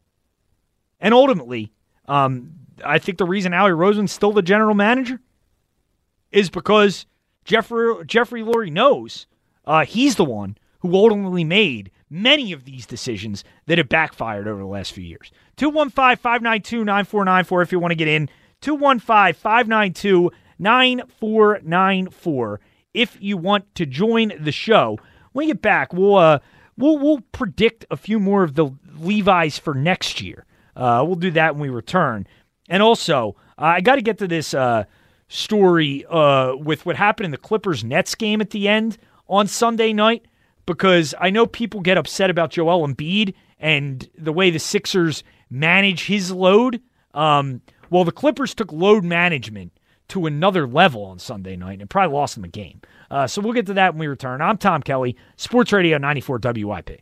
[1.00, 1.74] And ultimately,
[2.08, 2.54] um,
[2.84, 5.22] I think the reason Howie Roseman's still the general manager
[6.32, 7.06] is because
[7.46, 9.28] Jeffrey Jeffrey Lurie knows
[9.66, 14.60] uh, he's the one who ultimately made many of these decisions that have backfired over
[14.60, 15.32] the last few years.
[15.58, 18.30] 215 592 9494 if you want to get in.
[18.62, 22.60] 215 592 9494
[22.94, 24.98] if you want to join the show.
[25.34, 26.40] When we get back, we'll, uh,
[26.78, 30.46] we'll, we'll predict a few more of the Levi's for next year.
[30.76, 32.28] Uh, we'll do that when we return.
[32.70, 34.86] And also, uh, I got to get to this uh,
[35.28, 38.98] story uh, with what happened in the Clippers Nets game at the end
[39.28, 40.26] on Sunday night
[40.66, 45.24] because I know people get upset about Joel Embiid and the way the Sixers
[45.54, 46.82] manage his load.
[47.14, 49.72] Um, well, the Clippers took load management
[50.10, 52.82] to another level on Sunday night and probably lost them a game.
[53.10, 54.42] Uh, so we'll get to that when we return.
[54.42, 57.02] I'm Tom Kelly, Sports Radio 94 WIP.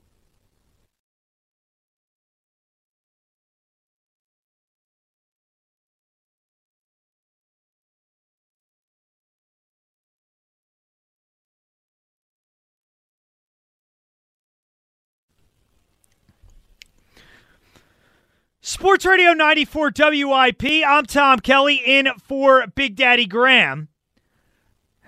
[18.62, 20.64] Sports Radio 94 WIP.
[20.86, 23.88] I'm Tom Kelly in for Big Daddy Graham.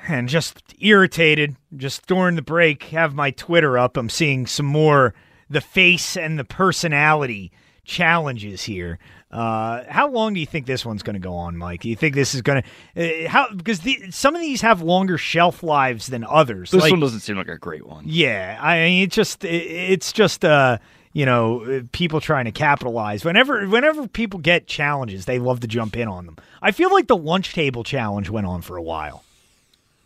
[0.08, 3.96] And just irritated, just during the break, have my Twitter up.
[3.96, 5.14] I'm seeing some more
[5.50, 7.52] the face and the personality
[7.86, 8.98] challenges here.
[9.32, 11.82] Uh, how long do you think this one's going to go on, Mike?
[11.82, 12.64] Do you think this is going
[12.96, 16.72] to uh, how because the, some of these have longer shelf lives than others?
[16.72, 18.04] This Like- one doesn't seem like a great one.
[18.08, 20.80] yeah, I mean, it's just it, it's just uh
[21.14, 23.24] you know uh, people trying to capitalize.
[23.24, 26.38] Whenever whenever people get challenges, they love to jump in on them.
[26.62, 29.24] I feel like the lunch table challenge went on for a while.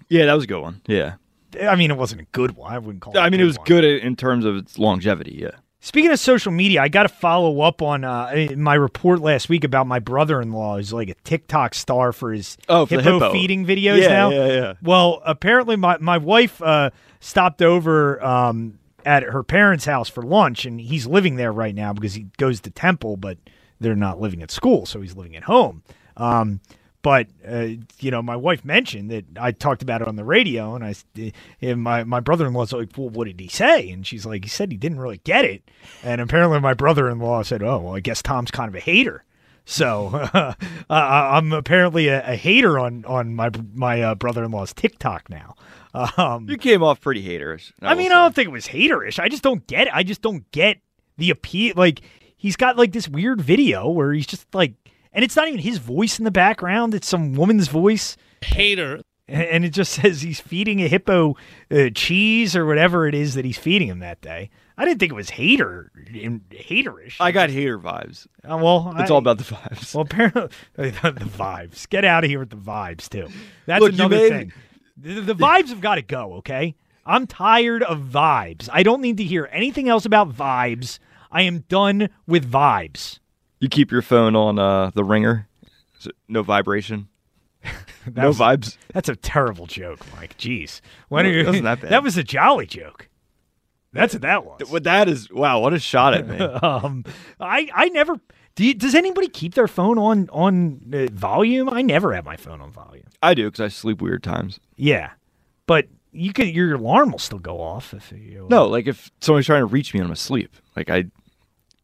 [0.09, 0.81] Yeah, that was a good one.
[0.85, 1.15] Yeah.
[1.61, 2.71] I mean, it wasn't a good one.
[2.71, 3.19] I wouldn't call it.
[3.19, 3.65] I mean, it was one.
[3.65, 5.37] good in terms of its longevity.
[5.41, 5.51] Yeah.
[5.79, 9.63] Speaking of social media, I got to follow up on uh, my report last week
[9.63, 13.31] about my brother-in-law who's like a TikTok star for his Oh, for hippo, hippo.
[13.31, 14.29] feeding videos Yeah, now.
[14.31, 14.73] yeah, yeah.
[14.81, 16.89] Well, apparently my my wife uh,
[17.21, 21.93] stopped over um, at her parents' house for lunch, and he's living there right now
[21.93, 23.37] because he goes to Temple, but
[23.79, 25.81] they're not living at school, so he's living at home.
[26.17, 26.59] Um,
[27.01, 27.67] but uh,
[27.99, 30.93] you know, my wife mentioned that I talked about it on the radio, and I
[31.61, 34.43] and my my brother in law's like, "Well, what did he say?" And she's like,
[34.43, 35.63] "He said he didn't really get it."
[36.03, 38.81] And apparently, my brother in law said, "Oh, well, I guess Tom's kind of a
[38.81, 39.23] hater."
[39.63, 40.53] So uh,
[40.89, 45.55] I'm apparently a, a hater on on my my uh, brother in law's TikTok now.
[46.17, 47.71] Um, You came off pretty haterish.
[47.81, 49.19] I mean, I don't think it was haterish.
[49.19, 49.93] I just don't get it.
[49.93, 50.77] I just don't get
[51.17, 51.73] the appeal.
[51.75, 52.01] Like
[52.37, 54.73] he's got like this weird video where he's just like,
[55.13, 56.93] and it's not even his voice in the background.
[56.93, 58.15] It's some woman's voice.
[58.41, 59.01] Hater.
[59.27, 61.35] And and it just says he's feeding a hippo
[61.71, 64.49] uh, cheese or whatever it is that he's feeding him that day.
[64.79, 65.91] I didn't think it was hater
[66.51, 67.15] haterish.
[67.19, 68.27] I got hater vibes.
[68.47, 69.95] Uh, well, it's I- all about the vibes.
[69.95, 71.89] Well, apparently the vibes.
[71.89, 73.27] Get out of here with the vibes too.
[73.65, 74.53] That's Look, you another made- thing.
[74.97, 76.33] The, the vibes have got to go.
[76.35, 76.75] Okay,
[77.05, 78.67] I'm tired of vibes.
[78.71, 80.99] I don't need to hear anything else about vibes.
[81.31, 83.19] I am done with vibes.
[83.59, 85.47] You keep your phone on uh, the ringer.
[86.27, 87.07] No vibration.
[88.15, 88.77] No was- vibes.
[88.93, 90.37] That's a terrible joke, Mike.
[90.37, 90.79] Jeez,
[91.09, 91.61] when No, are you?
[91.63, 91.91] that bad.
[91.91, 93.09] That was a jolly joke.
[93.91, 94.61] That's what that was.
[94.71, 95.29] What that is?
[95.29, 96.37] Wow, what a shot at me.
[96.39, 97.03] um,
[97.39, 98.15] I I never.
[98.57, 101.69] Do you, does anybody keep their phone on on uh, volume?
[101.69, 103.05] I never have my phone on volume.
[103.21, 104.59] I do because I sleep weird times.
[104.75, 105.11] Yeah,
[105.67, 108.47] but you could your alarm will still go off if you.
[108.49, 111.05] No, like if somebody's trying to reach me and I'm asleep, like I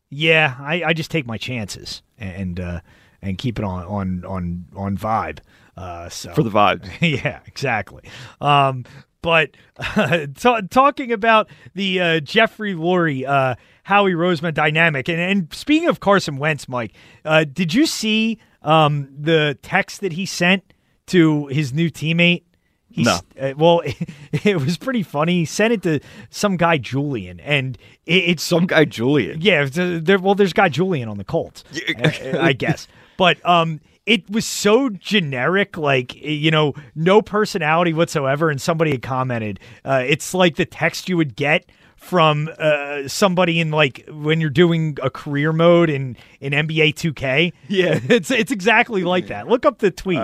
[0.10, 2.80] Yeah, I, I just take my chances and uh,
[3.22, 5.42] and keep it on on on on vibe.
[5.78, 6.90] Uh, so For the vibes.
[7.24, 8.02] yeah, exactly.
[8.42, 8.84] Um,
[9.24, 15.52] but uh, ta- talking about the uh, Jeffrey Lurie, uh, Howie Roseman dynamic, and, and
[15.52, 16.94] speaking of Carson Wentz, Mike,
[17.26, 20.74] uh, did you see um, the text that he sent
[21.08, 22.44] to his new teammate?
[22.92, 23.20] He's, No.
[23.42, 23.82] Uh, well,
[24.32, 25.40] it, was pretty funny.
[25.40, 27.76] He sent it to some guy Julian, and
[28.06, 29.42] it, it's some guy Julian.
[29.42, 31.64] Yeah, uh, there, well, there's guy Julian on the Colts,
[31.98, 32.88] uh, I guess.
[33.18, 38.50] But um, it was so generic, like you know, no personality whatsoever.
[38.50, 41.66] And somebody had commented, uh, it's like the text you would get
[41.96, 47.54] from uh, somebody in like when you're doing a career mode in in NBA 2K.
[47.70, 47.98] Yeah.
[48.10, 49.48] it's it's exactly like that.
[49.48, 50.20] Look up the tweet.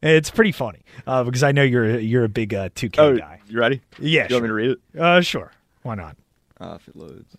[0.00, 3.40] It's pretty funny uh, because I know you're you're a big uh, 2K Oh, guy.
[3.48, 3.80] you ready?
[3.98, 4.78] Yeah, You want me to read it?
[5.00, 5.50] Uh, sure.
[5.82, 6.16] Why not?
[6.60, 7.36] Uh, if it loads.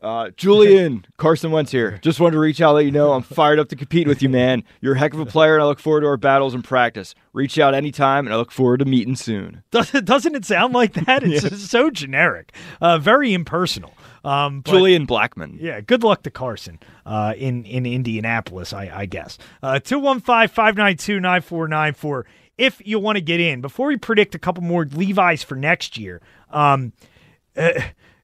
[0.00, 1.98] Uh, Julian, Carson Wentz here.
[2.02, 4.28] Just wanted to reach out, let you know I'm fired up to compete with you,
[4.28, 4.62] man.
[4.80, 7.16] You're a heck of a player, and I look forward to our battles in practice.
[7.32, 9.64] Reach out anytime, and I look forward to meeting soon.
[9.72, 11.24] Doesn't doesn't it sound like that?
[11.24, 11.50] It's Yeah.
[11.58, 13.92] so generic, uh, very impersonal.
[14.24, 15.56] Um, but- Julian Blackmon.
[15.60, 19.36] Yeah, good luck to Carson uh, in in Indianapolis, I, I guess.
[19.64, 22.22] Uh, 215-592-9494
[22.56, 23.60] if you want to get in.
[23.60, 26.20] Before we predict a couple more Levi's for next year,
[26.50, 26.92] um,
[27.56, 27.70] uh,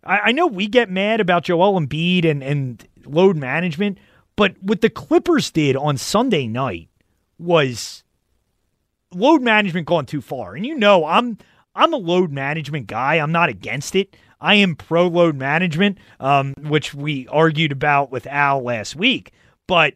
[0.06, 3.98] I, I know we get mad about Joel Embiid and, and load management,
[4.36, 6.88] but what the Clippers did on Sunday night
[7.38, 8.04] was
[9.12, 10.54] load management gone too far.
[10.54, 11.38] And you know, I'm
[11.74, 13.14] I'm a load management guy.
[13.14, 14.16] I'm not against it.
[14.40, 19.32] I am pro load management, um, which we argued about with Al last week.
[19.66, 19.94] But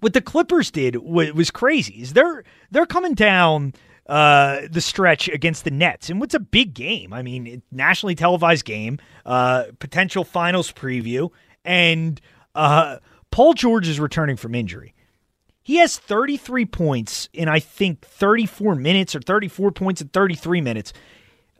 [0.00, 2.00] what the Clippers did was, was crazy.
[2.00, 3.74] Is they're they're coming down
[4.08, 7.12] uh, the stretch against the Nets, and what's a big game?
[7.12, 11.30] I mean, nationally televised game, uh, potential finals preview,
[11.64, 12.20] and
[12.54, 12.98] uh,
[13.30, 14.94] Paul George is returning from injury.
[15.62, 20.94] He has 33 points in I think 34 minutes or 34 points in 33 minutes.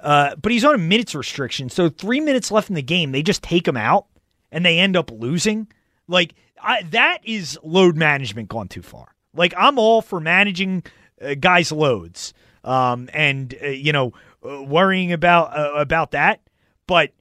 [0.00, 3.22] Uh, but he's on a minutes restriction, so three minutes left in the game, they
[3.22, 4.06] just take him out
[4.50, 5.66] and they end up losing.
[6.06, 9.14] Like I, that is load management gone too far.
[9.34, 10.84] Like I'm all for managing
[11.20, 12.32] uh, guys' loads,
[12.69, 14.12] um, and uh, you know
[14.47, 16.40] uh, worrying about uh, about that,
[16.86, 17.12] but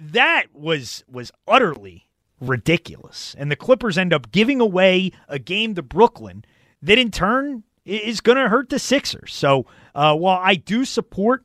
[0.00, 2.08] that was was utterly
[2.40, 3.36] ridiculous.
[3.38, 6.44] And the Clippers end up giving away a game to Brooklyn
[6.82, 9.34] that in turn is going to hurt the Sixers.
[9.34, 11.44] So uh, while I do support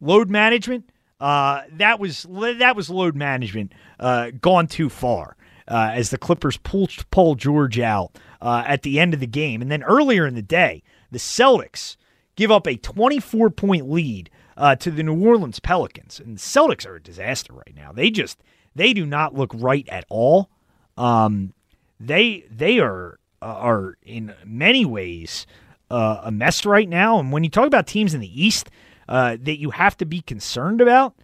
[0.00, 0.90] load management,
[1.20, 5.36] uh, that was that was load management uh, gone too far
[5.66, 9.70] uh, as the Clippers pulled Paul George out at the end of the game, and
[9.70, 11.96] then earlier in the day, the Celtics
[12.38, 16.86] give up a 24 point lead uh, to the New Orleans Pelicans, and the Celtics
[16.86, 17.92] are a disaster right now.
[17.92, 18.38] They just
[18.74, 20.48] they do not look right at all.
[20.96, 21.52] Um,
[22.00, 25.46] they they are are in many ways
[25.90, 27.18] uh, a mess right now.
[27.18, 28.70] And when you talk about teams in the East
[29.08, 31.14] uh, that you have to be concerned about,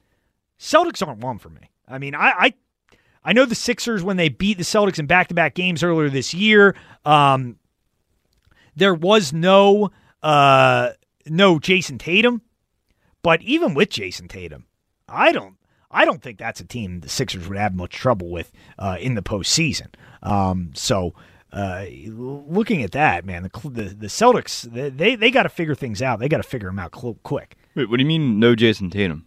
[0.59, 1.71] Celtics aren't one for me.
[1.87, 2.55] I mean, I, I
[3.25, 6.11] I know the Sixers when they beat the Celtics in back to back games earlier
[6.11, 6.75] this year.
[7.05, 7.57] Um,
[8.75, 9.93] there was no
[10.25, 10.91] uh,
[11.27, 12.43] no Jayson Tatum,
[13.23, 14.67] but even with Jayson Tatum,
[15.09, 15.57] I don't
[15.91, 19.15] I don't think that's a team the Sixers would have much trouble with uh, in
[19.15, 19.89] the postseason.
[20.23, 21.15] Um, so.
[21.53, 24.63] Uh, looking at that, man, the the, the Celtics
[24.97, 26.19] they they got to figure things out.
[26.19, 27.57] They got to figure them out quick.
[27.77, 29.25] Wait, what do you mean no Jayson Tatum?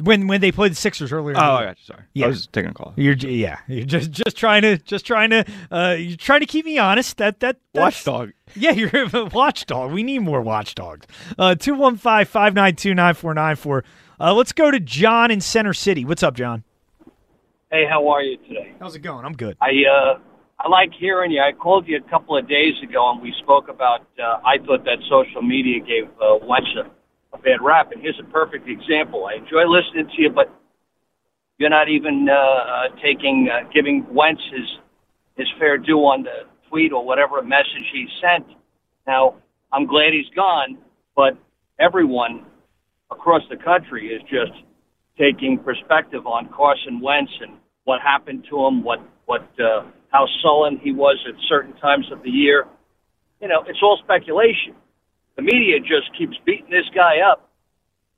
[0.00, 1.36] When when they played the Sixers earlier.
[1.36, 1.84] Oh, I got you.
[1.84, 2.26] Sorry, Yeah.
[2.26, 2.92] I was taking a call.
[2.96, 3.58] You're yeah.
[3.66, 7.16] You're just just trying to just trying to uh you're trying to keep me honest.
[7.16, 8.32] That that that's- Watchdog.
[8.56, 9.92] Yeah, you're a watchdog.
[9.92, 11.06] We need more watchdogs.
[11.38, 13.82] Uh 215-592-9494.
[14.20, 16.04] Uh let's go to John in Center City.
[16.04, 16.64] What's up, John?
[17.70, 18.72] Hey, how are you today?
[18.80, 19.24] How's it going?
[19.26, 19.56] I'm good.
[19.60, 20.18] I uh,
[20.58, 21.40] I like hearing you.
[21.40, 24.00] I called you a couple of days ago, and we spoke about.
[24.18, 26.66] Uh, I thought that social media gave uh, Wentz
[27.32, 29.26] a, bad rap, and here's a perfect example.
[29.26, 30.52] I enjoy listening to you, but
[31.58, 34.66] you're not even uh, uh, taking uh, giving Wentz his
[35.36, 38.46] his fair due on the tweet or whatever message he sent.
[39.06, 39.36] Now,
[39.72, 40.78] I'm glad he's gone,
[41.16, 41.36] but
[41.78, 42.44] everyone
[43.10, 44.52] across the country is just
[45.18, 50.78] taking perspective on Carson Wentz and what happened to him, what what uh, how sullen
[50.78, 52.66] he was at certain times of the year.
[53.40, 54.74] You know, it's all speculation.
[55.38, 57.48] The media just keeps beating this guy up.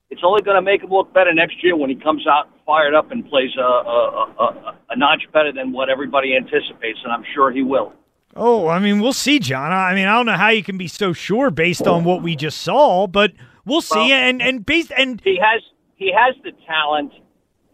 [0.08, 2.94] It's only going to make him look better next year when he comes out fired
[2.94, 7.24] up and plays a, a, a, a notch better than what everybody anticipates, and I'm
[7.34, 7.92] sure he will.
[8.34, 9.70] Oh, I mean, we'll see, John.
[9.70, 12.36] I mean, I don't know how you can be so sure based on what we
[12.36, 13.32] just saw, but
[13.66, 13.98] we'll see.
[13.98, 15.60] Well, and and based and he has
[15.96, 17.12] he has the talent.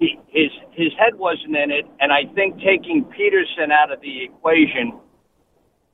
[0.01, 4.25] He, his his head wasn't in it, and I think taking Pederson out of the
[4.25, 4.99] equation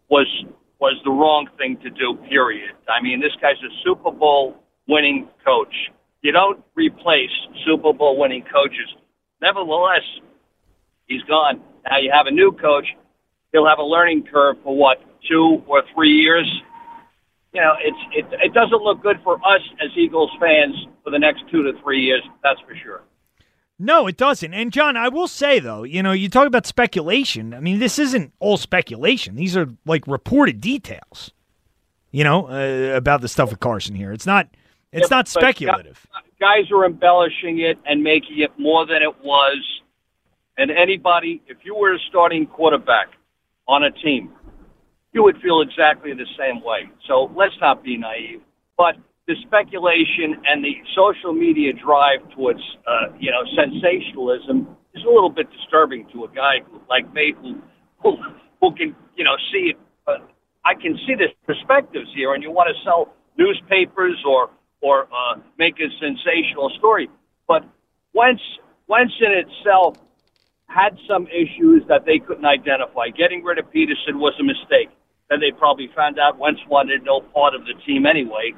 [0.09, 0.27] was
[0.83, 2.19] was the wrong thing to do.
[2.29, 2.75] Period.
[2.91, 4.57] I mean, this guy's a Super Bowl
[4.89, 5.73] winning coach.
[6.23, 7.31] You don't replace
[7.65, 8.91] Super Bowl winning coaches.
[9.41, 10.03] Nevertheless,
[11.07, 11.63] he's gone.
[11.89, 12.87] Now you have a new coach.
[13.53, 14.99] He'll have a learning curve for what
[15.31, 16.51] two or three years.
[17.55, 21.19] You know, it's it it doesn't look good for us as Eagles fans for the
[21.19, 22.23] next two to three years.
[22.43, 23.03] That's for sure.
[23.79, 24.55] No, it doesn't.
[24.55, 27.53] And John, I will say though, you know, you talk about speculation.
[27.55, 29.35] I mean, this isn't all speculation.
[29.35, 31.33] These are like reported details.
[32.11, 34.13] You know, uh, about the stuff with Carson here.
[34.13, 34.49] It's not.
[34.93, 36.07] It's Yeah, not speculative.
[36.39, 39.57] Guys are embellishing it and making it more than it was.
[40.59, 43.09] And anybody, if you were a starting quarterback
[43.67, 44.31] on a team,
[45.13, 46.91] you would feel exactly the same way.
[47.09, 48.43] So let's not be naive.
[48.77, 48.97] But
[49.33, 55.31] the speculation and the social media drive towards, uh, you know, sensationalism is a little
[55.31, 56.61] bit disturbing to a guy
[56.91, 57.57] like me who,
[58.03, 58.17] who,
[58.61, 59.79] who can, you know, see it.
[60.07, 60.19] Uh,
[60.65, 64.51] I can see the perspectives here, and you want to sell newspapers or
[64.83, 67.09] or uh, make a sensational story.
[67.47, 67.65] But
[68.15, 68.43] Wentz,
[68.89, 69.97] Wentz in itself
[70.67, 73.09] had some issues that they couldn't identify.
[73.17, 74.91] Getting rid of Pederson was a mistake.
[75.31, 78.55] Then they probably found out Wentz wanted no part of the team anyway.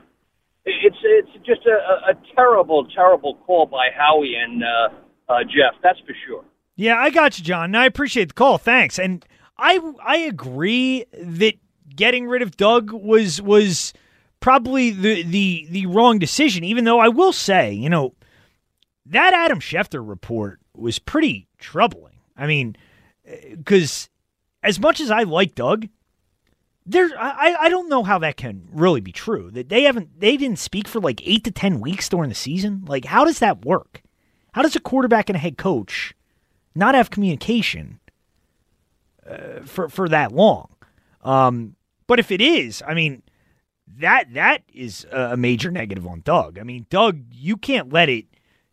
[0.67, 4.89] It's it's just a, a terrible, terrible call by Howie and uh,
[5.33, 5.81] uh, Jeff.
[5.83, 6.45] That's for sure.
[6.77, 7.75] Yeah, I got you, John.
[7.75, 8.59] I appreciate the call.
[8.59, 8.99] Thanks.
[8.99, 9.25] And
[9.59, 11.55] I I agree that
[11.95, 13.93] getting rid of Doug was was
[14.41, 16.65] probably the the the wrong decision.
[16.65, 18.15] Even though I will say, you know,
[19.07, 22.17] that Adam Schefter report was pretty troubling.
[22.37, 22.77] I mean,
[23.51, 24.09] because
[24.63, 25.89] as much as I like Doug,
[26.87, 29.51] there I I don't know how that can really be true.
[29.51, 32.85] That they haven't they didn't speak for like eight to ten weeks during the season.
[32.87, 34.03] Like, how does that work?
[34.53, 36.15] How does a quarterback and a head coach
[36.75, 38.01] not have communication
[39.29, 40.69] uh, for for that long?
[41.23, 43.23] Um, but if it is, I mean,
[43.99, 46.59] that that is a major negative on Doug.
[46.59, 48.27] I mean, Doug, you can't let it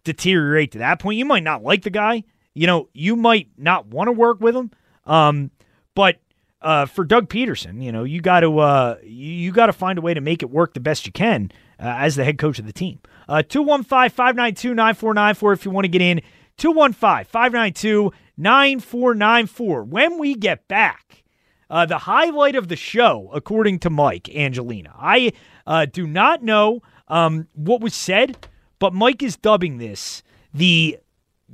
[0.04, 1.18] deteriorate to that point.
[1.18, 2.24] You might not like the guy.
[2.54, 4.72] You know, you might not want to work with him.
[5.06, 5.52] Um,
[5.96, 6.18] but
[6.62, 10.02] uh, for Doug Pederson, you know, you got to uh, you, got to find a
[10.02, 12.66] way to make it work the best you can uh, as the head coach of
[12.66, 13.00] the team.
[13.28, 16.22] Uh, 215 592 9494 if you want to get in
[16.58, 19.84] 215 592 9494.
[19.84, 21.24] When we get back,
[21.70, 24.94] uh, the highlight of the show, according to Mike Angelina.
[24.98, 25.34] I
[25.66, 28.48] uh, do not know um, what was said,
[28.78, 30.22] but Mike is dubbing this
[30.54, 31.00] the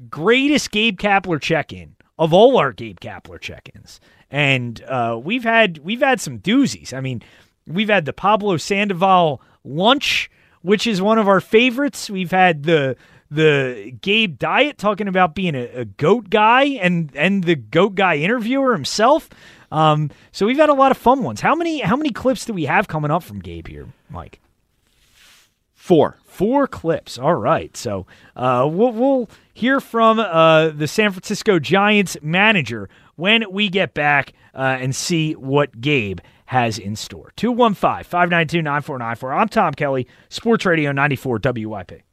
[0.09, 6.01] greatest Gabe Kapler check-in of all our Gabe Kapler check-ins, and uh, we've had we've
[6.01, 6.93] had some doozies.
[6.93, 7.21] I mean,
[7.65, 10.29] we've had the Pablo Sandoval lunch,
[10.61, 12.09] which is one of our favorites.
[12.09, 12.95] We've had the
[13.29, 18.17] the Gabe Diet talking about being a, a goat guy and and the goat guy
[18.17, 19.29] interviewer himself.
[19.71, 21.41] Um, so we've had a lot of fun ones.
[21.41, 24.39] How many how many clips do we have coming up from Gabe here, Mike?
[25.87, 26.17] Four.
[26.25, 27.17] Four clips.
[27.17, 27.75] All right.
[27.77, 28.05] So
[28.35, 34.31] uh, we'll, we'll hear from uh, the San Francisco Giants manager when we get back
[34.55, 37.33] uh, and see what Gabe has in store.
[37.35, 39.33] 215 592 9494.
[39.33, 42.06] I'm Tom Kelly, Sports Radio 94 WIP.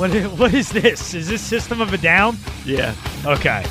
[0.00, 1.12] What is, what is this?
[1.12, 2.38] Is this System of a Down?
[2.64, 2.94] Yeah.
[3.26, 3.62] Okay.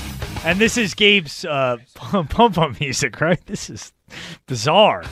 [0.46, 3.44] And this is Gabe's uh, pump up music, right?
[3.48, 3.94] This is
[4.46, 5.06] bizarre.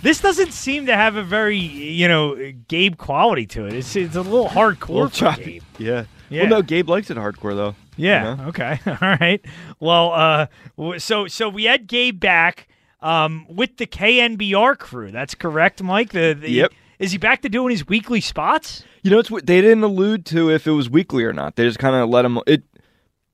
[0.00, 3.74] This doesn't seem to have a very, you know, Gabe quality to it.
[3.74, 5.42] It's, it's a little hardcore Little for.
[5.42, 5.62] Gabe.
[5.76, 6.04] Yeah.
[6.30, 6.44] Yeah.
[6.44, 7.74] Well, no, Gabe likes it hardcore though.
[7.98, 8.30] Yeah.
[8.30, 8.48] You know?
[8.48, 8.80] Okay.
[8.86, 9.44] All right.
[9.78, 12.66] Well, uh, so so we had Gabe back
[13.02, 15.10] um, with the KNBR crew.
[15.10, 16.12] That's correct, Mike.
[16.12, 16.72] The, the Yep.
[17.00, 18.84] Is he back to doing his weekly spots?
[19.02, 21.56] You know, it's what- they didn't allude to if it was weekly or not.
[21.56, 22.38] They just kind of let him.
[22.46, 22.62] It,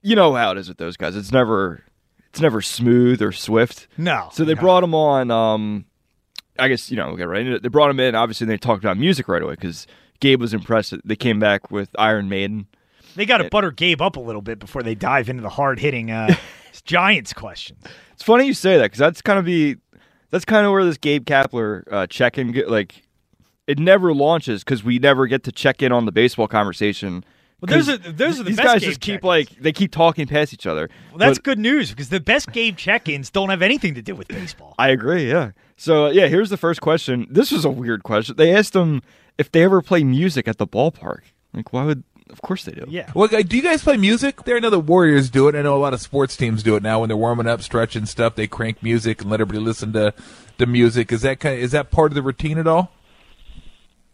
[0.03, 1.17] you know how it is with those guys.
[1.17, 1.83] It's never,
[2.31, 3.89] it's never smooth or swift.
[3.99, 4.29] No.
[4.33, 5.31] So they brought him on.
[5.31, 5.85] Um,
[6.59, 7.09] I guess you know.
[7.11, 7.61] Okay, right.
[7.61, 8.15] They brought him in.
[8.15, 9.87] Obviously, they talked about music right away because
[10.21, 10.93] Gabe was impressed.
[10.93, 12.67] that They came back with Iron Maiden.
[13.17, 15.81] They got to butter Gabe up a little bit before they dive into the hard
[15.81, 16.35] hitting uh,
[16.85, 17.83] Giants questions.
[18.13, 19.77] It's funny you say that because that's kind of be
[20.31, 23.03] that's kind of where this Gabe Kapler uh, check in like
[23.67, 27.25] it never launches because we never get to check in on the baseball conversation.
[27.61, 29.73] Well, those 'Cause are those are the these best guys Gabe just keep like they
[29.73, 30.91] keep talking past each other.
[31.11, 34.15] Well, that's But good news because the best game check-ins don't have anything to do
[34.15, 34.75] with baseball.
[34.79, 35.29] I agree.
[35.31, 35.53] Yeah.
[35.77, 37.27] So yeah, here's the first question.
[37.31, 38.37] This was a weird question.
[38.37, 39.03] They asked them
[39.39, 41.21] if they ever play music at the ballpark.
[41.55, 42.05] Like, why would?
[42.29, 42.85] Of course they do.
[42.89, 43.11] Yeah.
[43.15, 44.43] Well, do you guys play music?
[44.45, 45.55] There, I know the Warriors do it.
[45.55, 48.05] I know a lot of sports teams do it now when they're warming up, stretching
[48.05, 48.35] stuff.
[48.35, 50.13] They crank music and let everybody listen to
[50.59, 51.13] the music.
[51.13, 52.91] Is that kind of, is that part of the routine at all?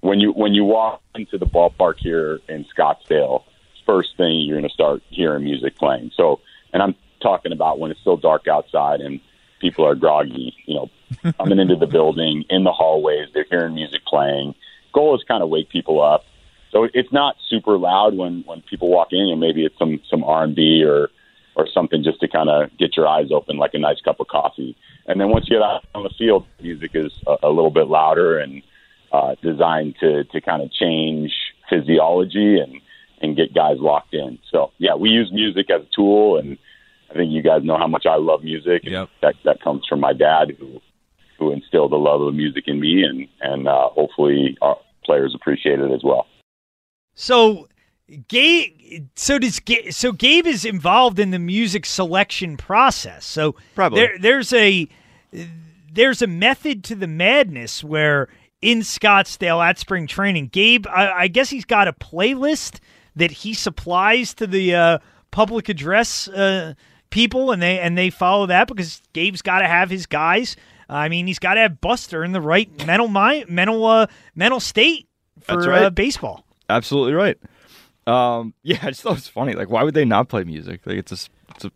[0.02, 3.44] When you when you walk into the ballpark here in Scottsdale,
[3.86, 6.10] first thing you're going to start hearing music playing.
[6.14, 6.40] So,
[6.72, 9.20] and I'm talking about when it's still dark outside and
[9.60, 14.04] people are groggy, you know, coming into the building in the hallways, they're hearing music
[14.04, 14.54] playing.
[14.92, 16.24] Goal is kind of wake people up.
[16.72, 19.26] So it's not super loud when when people walk in.
[19.26, 21.10] You know, maybe it's some some R and B or
[21.54, 24.26] or something just to kind of get your eyes open, like a nice cup of
[24.26, 24.76] coffee.
[25.06, 27.86] And then once you get out on the field, music is a, a little bit
[27.86, 28.62] louder and
[29.12, 31.32] uh, designed to to kind of change
[31.68, 32.80] physiology and
[33.20, 34.38] and get guys locked in.
[34.50, 36.58] So yeah, we use music as a tool, and
[37.10, 38.82] I think you guys know how much I love music.
[38.84, 39.08] Yep.
[39.22, 40.80] That that comes from my dad who
[41.38, 45.80] who instilled the love of music in me, and and uh, hopefully our players appreciate
[45.80, 46.26] it as well.
[47.14, 47.68] So
[48.28, 53.24] Gabe, so does Ga- so Gabe is involved in the music selection process.
[53.24, 54.00] So Probably.
[54.00, 54.88] there, there's a
[55.92, 58.28] there's a method to the madness where
[58.62, 62.78] in Scottsdale at spring training, Gabe, I, I guess he's got a playlist
[63.16, 64.98] that he supplies to the uh,
[65.32, 66.74] public address uh,
[67.10, 70.56] people, and they and they follow that because Gabe's got to have his guys.
[70.88, 74.60] I mean, he's got to have Buster in the right mental mind, mental uh, mental
[74.60, 75.08] state
[75.40, 75.82] for That's right.
[75.84, 76.44] uh, baseball.
[76.70, 77.38] Absolutely right.
[78.06, 79.54] Um, yeah, I just thought it was funny.
[79.54, 80.80] Like, why would they not play music?
[80.86, 81.72] Like, it's a, it's a.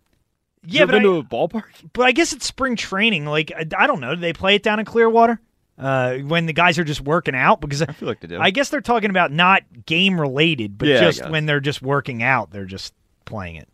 [0.65, 1.65] Yeah, but been I- to a ballpark?
[1.93, 3.27] But I guess it's spring training.
[3.27, 4.15] Like I, I don't know.
[4.15, 5.41] Do they play it down in Clearwater
[5.79, 7.61] uh, when the guys are just working out?
[7.61, 8.39] Because I feel like they do.
[8.41, 12.23] I guess they're talking about not game related, but Yeah, just when they're just working
[12.23, 13.69] out, they're just playing it.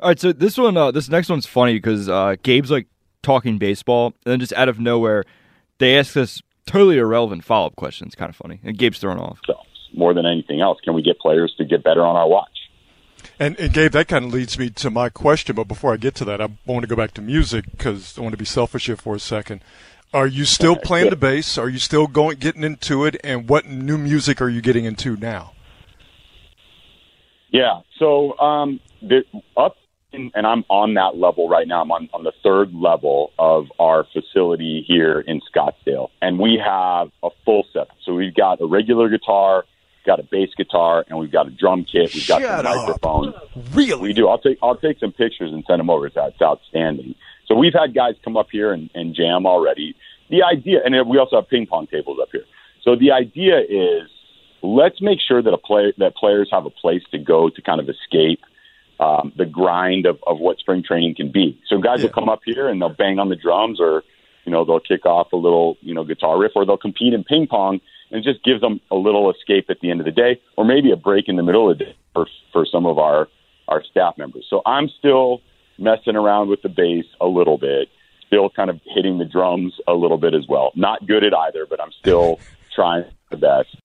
[0.00, 2.86] All right, so this one, uh, this next one's funny because uh, Gabe's like
[3.22, 5.24] talking baseball, and then just out of nowhere,
[5.78, 8.06] they ask this totally irrelevant follow up question.
[8.06, 9.40] It's kind of funny, and Gabe's thrown off.
[9.46, 9.60] So
[9.92, 12.48] More than anything else, can we get players to get better on our watch?
[13.38, 15.54] And, and Gabe, that kind of leads me to my question.
[15.54, 18.22] But before I get to that, I want to go back to music because I
[18.22, 19.62] want to be selfish here for a second.
[20.12, 21.56] Are you still playing the bass?
[21.58, 23.16] Are you still going getting into it?
[23.22, 25.52] And what new music are you getting into now?
[27.50, 27.80] Yeah.
[27.98, 29.22] So um, the,
[29.56, 29.76] up,
[30.12, 31.82] in, and I'm on that level right now.
[31.82, 37.10] I'm on, on the third level of our facility here in Scottsdale, and we have
[37.22, 37.96] a full setup.
[38.04, 39.64] So we've got a regular guitar,
[40.04, 42.12] got a bass guitar, and we've got a drum kit.
[42.14, 42.76] We've got Shut some up.
[42.76, 43.34] microphones.
[43.72, 44.00] Really?
[44.00, 44.28] We do.
[44.28, 46.06] I'll take I'll take some pictures and send them over.
[46.06, 47.14] It's, it's outstanding.
[47.50, 49.96] So we've had guys come up here and, and jam already.
[50.30, 52.44] The idea, and we also have ping pong tables up here.
[52.82, 54.08] So the idea is
[54.62, 57.80] let's make sure that a play that players have a place to go to kind
[57.80, 58.40] of escape
[59.00, 61.60] um, the grind of, of what spring training can be.
[61.66, 64.04] So guys will come up here and they'll bang on the drums or
[64.44, 67.24] you know they'll kick off a little you know guitar riff or they'll compete in
[67.24, 67.80] ping pong
[68.12, 70.64] and it just gives them a little escape at the end of the day or
[70.64, 73.28] maybe a break in the middle of the day for for some of our
[73.66, 74.46] our staff members.
[74.48, 75.40] So I'm still
[75.80, 77.88] messing around with the bass a little bit,
[78.26, 80.72] still kind of hitting the drums a little bit as well.
[80.76, 82.38] Not good at either, but I'm still
[82.74, 83.76] trying the best.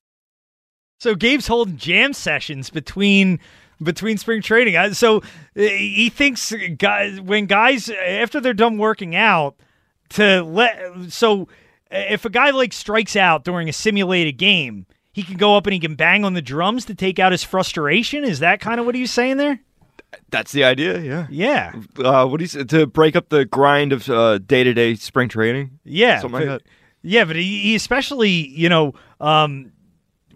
[1.00, 3.40] So Gabe's holding jam sessions between
[3.82, 4.94] between spring training.
[4.94, 5.22] So uh,
[5.56, 9.56] he thinks guys when guys after they're done working out
[10.10, 11.44] to let so
[11.92, 15.66] uh, if a guy like strikes out during a simulated game, he can go up
[15.66, 18.24] and he can bang on the drums to take out his frustration.
[18.24, 19.60] Is that kind of what he's saying there?
[20.30, 21.00] That's the idea.
[21.00, 21.28] Yeah.
[21.30, 21.74] Yeah.
[21.98, 24.06] Uh, what do you say to break up the grind of
[24.48, 25.80] day to day spring training?
[25.84, 26.62] Yeah, something like that.
[27.02, 29.72] Yeah, but he, he especially, you know, um,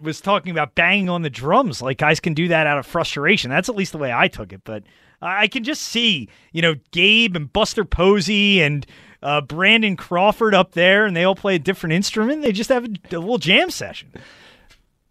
[0.00, 1.82] was talking about banging on the drums.
[1.82, 3.50] Like guys can do that out of frustration.
[3.50, 4.62] That's at least the way I took it.
[4.64, 4.84] But
[5.20, 8.86] I I can just see, you know, Gabe and Buster Posey and
[9.22, 12.42] uh, Brandon Crawford up there, and they all play a different instrument.
[12.42, 14.12] They just have a, a little jam session.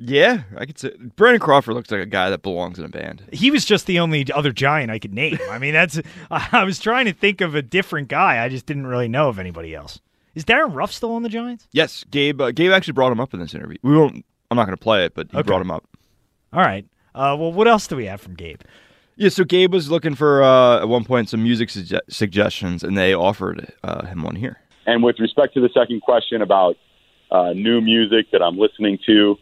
[0.02, 3.24] Yeah, I could say Brandon Crawford looks like a guy that belongs in a band.
[3.34, 5.38] He was just the only other giant I could name.
[5.50, 6.00] I mean, that's.
[6.32, 8.44] I was trying to think of a different guy.
[8.44, 10.00] I just didn't really know of anybody else.
[10.36, 11.68] Is Darin Ruf still on the Giants?
[11.74, 12.40] Yes, Gabe.
[12.40, 13.78] Uh, Gabe actually brought him up in this interview.
[13.84, 14.24] We won't.
[14.50, 15.45] I'm not going to play it, but he Okay.
[15.45, 15.84] brought him up.
[16.53, 16.86] All right.
[17.14, 18.61] Uh, well, what else do we have from Gabe?
[19.18, 22.98] Yeah, so Gabe was looking for uh, at one point some music sugge- suggestions, and
[22.98, 24.58] they offered uh, him one here.
[24.86, 26.78] And with respect to the second question about
[27.32, 29.36] uh, new music that I'm listening to,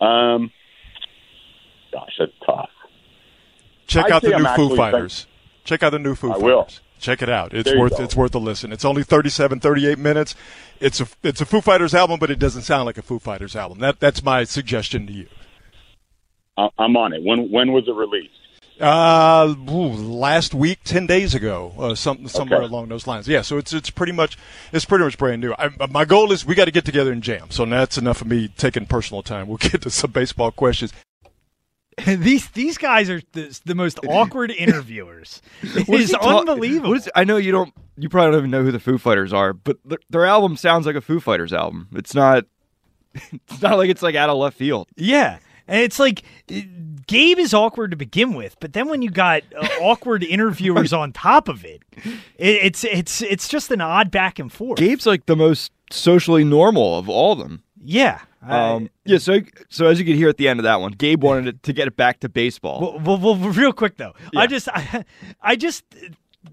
[0.00, 0.50] um,
[1.92, 2.70] gosh, that's tough.
[3.86, 5.26] Check I'd out the I'm new Foo Fighters.
[5.64, 6.42] Check out the new Foo I Fighters.
[6.44, 6.68] will.
[7.00, 7.52] Check it out.
[7.52, 8.72] It's There worth it's worth a listen.
[8.72, 10.34] It's only 37 38 minutes.
[10.80, 13.54] It's a it's a Foo Fighters album but it doesn't sound like a Foo Fighters
[13.54, 13.78] album.
[13.80, 15.26] That that's my suggestion to you.
[16.56, 17.22] I'm on it.
[17.22, 18.32] When when was it released?
[18.80, 22.66] Uh, ooh, last week, ten days ago, uh, some, somewhere Okay.
[22.66, 23.28] along those lines.
[23.28, 24.36] Yeah, so it's it's pretty much
[24.72, 25.54] it's pretty much brand new.
[25.56, 27.50] I, my goal is we got to get together and jam.
[27.50, 29.46] So that's enough of me taking personal time.
[29.46, 30.92] We'll get to some baseball questions.
[32.04, 35.40] these these guys are the, the most awkward interviewers.
[35.62, 36.88] It is What is is he ta- unbelievable.
[36.90, 37.72] what is- I know you don't.
[37.96, 40.84] You probably don't even know who the Foo Fighters are, but th- their album sounds
[40.84, 41.86] like a Foo Fighters album.
[41.94, 42.44] It's not.
[43.14, 44.88] It's not like it's like out of left field.
[44.96, 45.38] Yeah.
[45.66, 46.60] And it's like uh,
[47.06, 51.12] Gabe is awkward to begin with, but then when you got uh, awkward interviewers on
[51.12, 54.78] top of it, it, it's it's it's just an odd back and forth.
[54.78, 57.62] Gabe's like the most socially normal of all of them.
[57.82, 58.20] Yeah.
[58.42, 59.18] Um, yeah.
[59.18, 61.72] So so as you could hear at the end of that one, Gabe wanted to
[61.72, 62.80] get it back to baseball.
[62.80, 65.04] Well, well, well real quick though, I just, I,
[65.40, 65.84] I just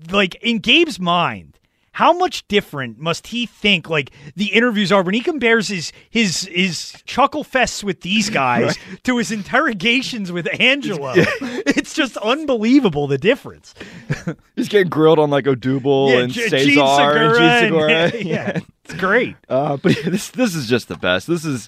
[0.09, 1.51] like in Gabe's mind,
[1.94, 6.44] how much different must he think like the interviews are when he compares his his
[6.44, 11.14] his chuckle fests with these guys to his interrogations with Angelo?
[11.16, 13.74] it's just unbelievable the difference.
[14.56, 18.11] He's getting grilled on like Odubel Yeah, and G- Cesar Jean and Segura Jean and-
[18.11, 18.24] Segura.
[18.24, 19.36] yeah, it's great.
[19.50, 21.28] Uh, but yeah, this this is just the best.
[21.28, 21.68] This is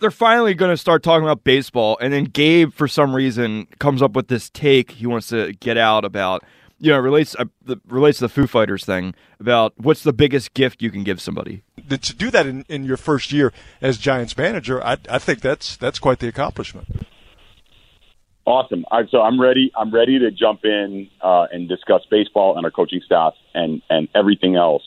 [0.00, 4.00] they're finally going to start talking about baseball, and then Gabe, for some reason, comes
[4.00, 6.42] up with this take he wants to get out about.
[6.84, 10.54] You know, relates uh, the, relates to the Foo Fighters thing about what's the biggest
[10.54, 11.62] gift you can give somebody.
[11.88, 15.76] To do that in, in your first year as Giants manager, I, I think that's
[15.76, 17.06] that's quite the accomplishment.
[18.46, 18.84] Awesome.
[18.90, 19.72] All right, so I'm ready.
[19.74, 24.08] I'm ready to jump in uh, and discuss baseball and our coaching staff and and
[24.14, 24.82] everything else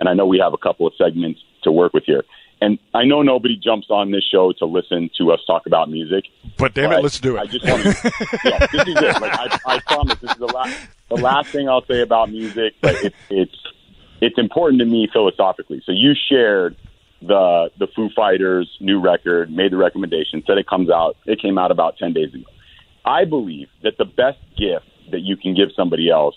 [0.00, 2.24] and I know we have a couple of segments to work with here.
[2.62, 6.24] And I know nobody jumps on this show to listen to us talk about music.
[6.58, 7.40] But damn it, let's do it.
[7.40, 8.12] I just want to.
[8.44, 9.20] yeah, this is it.
[9.20, 10.76] Like I, I promise, this is the last
[11.10, 12.74] the last thing I'll say about music.
[12.80, 13.56] But it's it's
[14.20, 15.82] it's important to me philosophically.
[15.84, 16.76] So you shared
[17.20, 21.16] the the Foo Fighters new record, made the recommendation, said it comes out.
[21.26, 22.44] It came out about ten days ago.
[23.04, 26.36] I believe that the best gift that you can give somebody else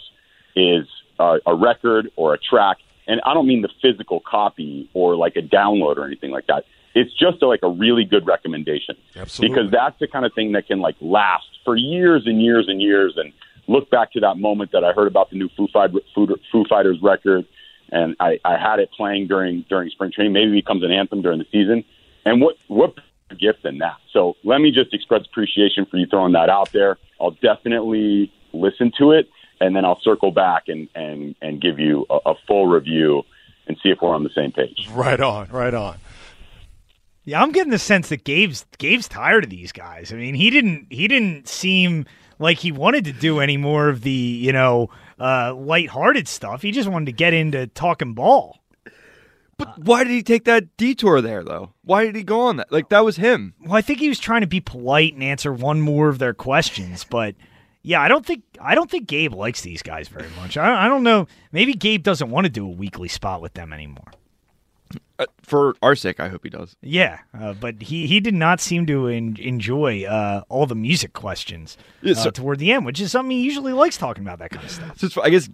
[0.55, 0.87] is
[1.19, 2.77] a, a record or a track
[3.07, 6.65] and I don't mean the physical copy or like a download or anything like that.
[6.95, 8.95] It's just a, like a really good recommendation.
[9.15, 9.55] Absolutely.
[9.55, 12.81] Because that's the kind of thing that can like last for years and years and
[12.81, 13.33] years and
[13.67, 15.67] look back to that moment that I heard about the new Foo,
[16.14, 17.45] Foo, Foo Fighters record
[17.93, 20.33] and I, I had it playing during during spring training.
[20.33, 21.83] Maybe it becomes an anthem during the season.
[22.25, 22.95] And what what
[23.40, 23.98] gift than that?
[24.11, 26.98] So let me just express appreciation for you throwing that out there.
[27.22, 32.06] I'll definitely listen to it and then I'll circle back and and and give you
[32.09, 33.24] a, a full review
[33.67, 34.90] and see if we're on the same page.
[34.92, 35.98] Right on, right on.
[37.25, 40.11] Yeah, I'm getting the sense that Gabe's Gabe's tired of these guys.
[40.11, 42.06] I mean, he didn't he didn't seem
[42.43, 44.89] like he wanted to do any more of the you know
[45.19, 46.61] uh, lighthearted stuff.
[46.61, 48.59] He just wanted to get into talking ball.
[49.55, 51.73] But why did he take that detour there, though?
[51.83, 52.72] Why did he go on that?
[52.72, 53.53] Like that was him.
[53.61, 56.33] Well, I think he was trying to be polite and answer one more of their
[56.33, 57.35] questions, but
[57.81, 60.57] yeah, I don't think I don't think Gabe likes these guys very much.
[60.57, 61.27] I, I don't know.
[61.51, 64.11] Maybe Gabe doesn't want to do a weekly spot with them anymore.
[65.19, 66.75] Uh, for our sake, I hope he does.
[66.81, 71.13] Yeah, uh, but he, he did not seem to en- enjoy uh, all the music
[71.13, 74.39] questions Yeah, so- uh, toward the end, which is something he usually likes talking about
[74.39, 74.97] that kind of stuff.
[74.99, 75.49] So it's, I guess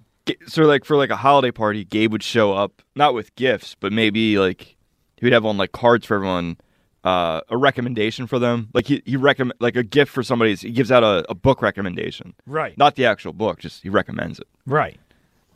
[0.48, 0.64] so.
[0.64, 4.40] Like for like a holiday party, Gabe would show up not with gifts, but maybe
[4.40, 4.78] like
[5.18, 6.58] he would have on like cards for everyone,
[7.04, 8.70] uh, a recommendation for them.
[8.74, 10.56] Like he he recommend like a gift for somebody.
[10.56, 12.78] He gives out a, a book recommendation, Right.
[12.78, 14.48] Not the actual book, just he recommends it.
[14.66, 15.00] Right.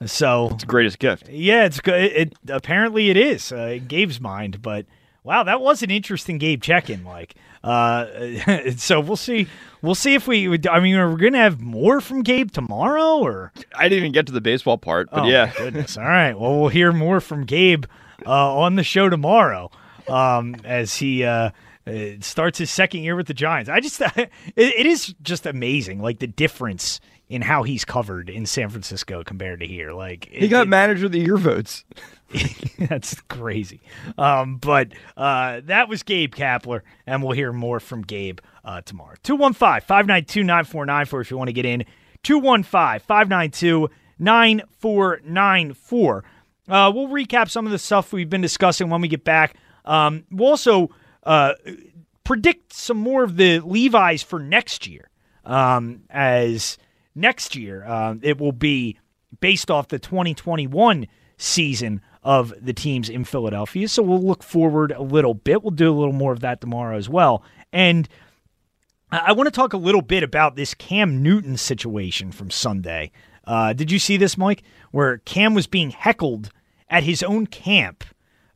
[0.07, 1.29] So it's the greatest gift.
[1.29, 2.01] Yeah, it's good.
[2.01, 4.85] It, apparently it is uh, Gabe's mind, but
[5.23, 7.03] wow, that was an interesting Gabe check-in.
[7.03, 8.05] Like, uh,
[8.77, 9.47] so we'll see.
[9.81, 10.47] We'll see if we.
[10.69, 14.11] I mean, we're we going to have more from Gabe tomorrow, or I didn't even
[14.11, 15.97] get to the baseball part, but oh, yeah, goodness.
[15.97, 16.33] All right.
[16.33, 17.85] Well, we'll hear more from Gabe
[18.25, 19.71] uh, on the show tomorrow
[20.07, 21.23] um, as he.
[21.23, 21.51] Uh,
[21.85, 23.69] uh, starts his second year with the Giants.
[23.69, 27.01] I just, it, it is just amazing, like the difference
[27.33, 29.91] in how he's covered in San Francisco compared to here.
[29.93, 31.83] Like he it- got manager of the year votes.
[32.79, 33.81] That's crazy.
[34.17, 39.15] Um, but uh, that was Gabe Kapler, and we'll hear more from Gabe uh, tomorrow.
[39.23, 41.83] 215 592 9494 if you want to get in.
[42.23, 43.89] 215 592
[44.19, 46.23] 9494.
[46.69, 49.55] Uh, We'll recap some of the stuff we've been discussing when we get back.
[49.85, 50.89] Um, we'll also
[51.23, 51.53] uh,
[52.23, 55.09] predict some more of the Levi's for next year.
[55.45, 56.77] Um, as
[57.15, 58.97] next year, uh, it will be
[59.39, 63.87] based off the 2021 season of the teams in Philadelphia.
[63.87, 65.63] So we'll look forward a little bit.
[65.63, 67.43] We'll do a little more of that tomorrow as well.
[67.71, 68.07] And
[69.11, 73.11] I want to talk a little bit about this Cam Newton situation from Sunday.
[73.45, 74.63] Uh, did you see this, Mike?
[74.91, 76.49] Where Cam was being heckled
[76.89, 78.03] at his own camp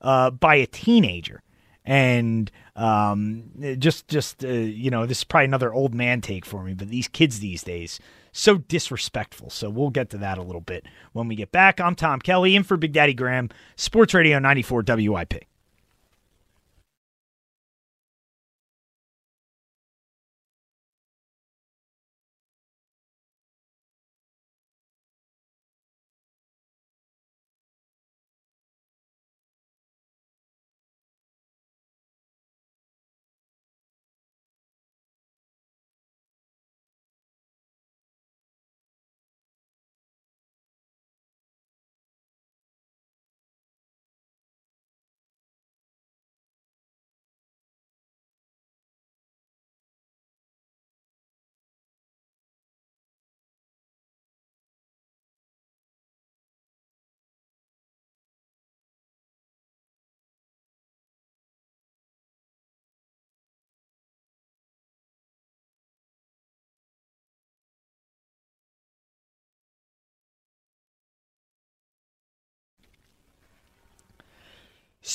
[0.02, 1.44] uh, by a teenager,
[1.84, 6.64] and um, just, just uh, you know, this is probably another old man take for
[6.64, 8.00] me, but these kids these days
[8.38, 9.50] so disrespectful.
[9.50, 11.82] So we'll get to that a little bit when we get back.
[11.82, 15.44] I'm Tom Kelly, in for Big Daddy Graham, Sports Radio 94 WIP.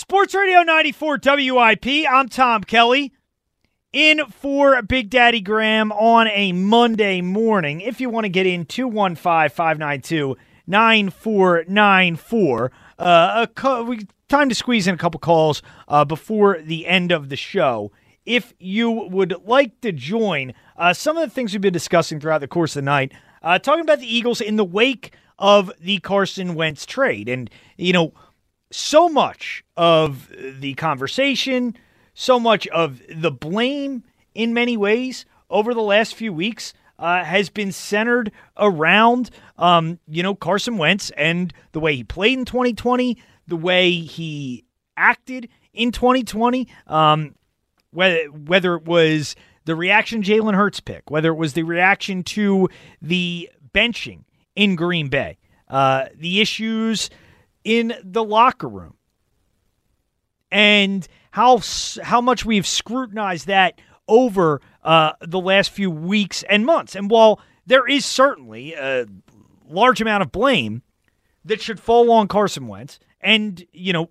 [0.02, 1.86] Sports Radio 94 WIP.
[2.10, 3.12] I'm Tom Kelly.
[3.92, 7.80] In for Big Daddy Graham on a Monday morning.
[7.80, 12.72] If you want to get in, 215 592 9494.
[12.98, 13.46] Uh,
[14.28, 17.92] Time to squeeze in a couple calls uh, before the end of the show.
[18.26, 22.40] If you would like to join, uh, some of the things we've been discussing throughout
[22.40, 26.00] the course of the night, uh, talking about the Eagles in the wake of the
[26.00, 27.28] Carson Wentz trade.
[27.28, 28.12] And, you know,
[28.72, 31.76] so much of the conversation,
[32.14, 34.02] so much of the blame
[34.34, 40.22] in many ways over the last few weeks uh, has been centered around, um, you
[40.22, 44.64] know, Carson Wentz and the way he played in 2020, the way he
[44.96, 47.34] acted in 2020, um,
[47.90, 49.34] whether, whether it was
[49.64, 52.68] the reaction Jalen Hurts pick, whether it was the reaction to
[53.00, 57.10] the benching in Green Bay, uh, the issues
[57.64, 58.94] in the locker room,
[60.50, 61.60] and how
[62.02, 66.94] how much we've scrutinized that over uh, the last few weeks and months.
[66.94, 69.06] And while there is certainly a
[69.68, 70.82] large amount of blame
[71.44, 74.10] that should fall on Carson Wentz and you know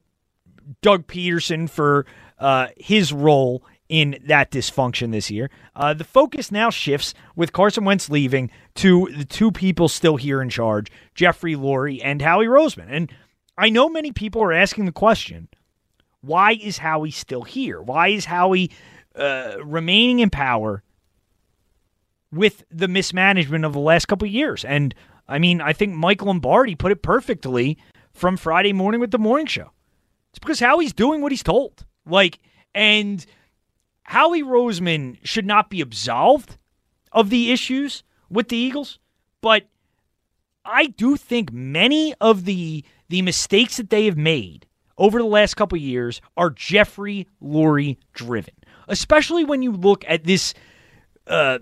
[0.81, 2.05] Doug Pederson for
[2.39, 5.49] uh, his role in that dysfunction this year.
[5.75, 10.41] Uh, the focus now shifts with Carson Wentz leaving to the two people still here
[10.41, 12.87] in charge, Jeffrey Lurie and Howie Roseman.
[12.89, 13.11] And
[13.61, 15.47] I know many people are asking the question
[16.21, 17.79] why is Howie still here?
[17.79, 18.71] Why is Howie
[19.15, 20.83] uh, remaining in power
[22.31, 24.65] with the mismanagement of the last couple of years?
[24.65, 24.95] And
[25.27, 27.77] I mean, I think Mike Lombardi put it perfectly
[28.13, 29.69] from Friday morning with the morning show.
[30.31, 31.85] It's because Howie's doing what he's told.
[32.05, 32.39] Like,
[32.73, 33.23] and
[34.03, 36.57] Howie Roseman should not be absolved
[37.11, 38.97] of the issues with the Eagles,
[39.39, 39.67] but
[40.65, 44.65] I do think many of the the mistakes that they have made
[44.97, 48.53] over the last couple years are Jeffrey Lurie driven,
[48.87, 50.53] especially when you look at this
[51.27, 51.59] uh,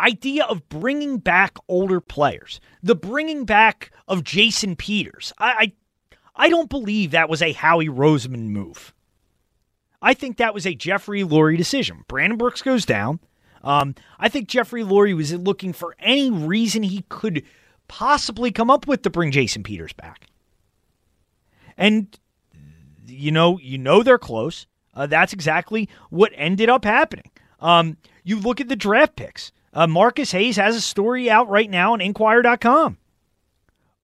[0.00, 5.32] idea of bringing back older players, the bringing back of Jason Peters.
[5.38, 5.72] I, I,
[6.46, 8.92] I don't believe that was a Howie Roseman move.
[10.02, 12.02] I think that was a Jeffrey Lurie decision.
[12.08, 13.20] Brandon Brooks goes down.
[13.62, 17.44] Um, I think Jeffrey Lurie was looking for any reason he could
[17.86, 20.26] possibly come up with to bring Jason Peters back.
[21.82, 22.16] And
[23.06, 24.66] you know, you know they're close.
[24.94, 27.30] Uh, that's exactly what ended up happening.
[27.58, 29.50] Um, you look at the draft picks.
[29.74, 32.98] Uh, Marcus Hayes has a story out right now on Inquirer.com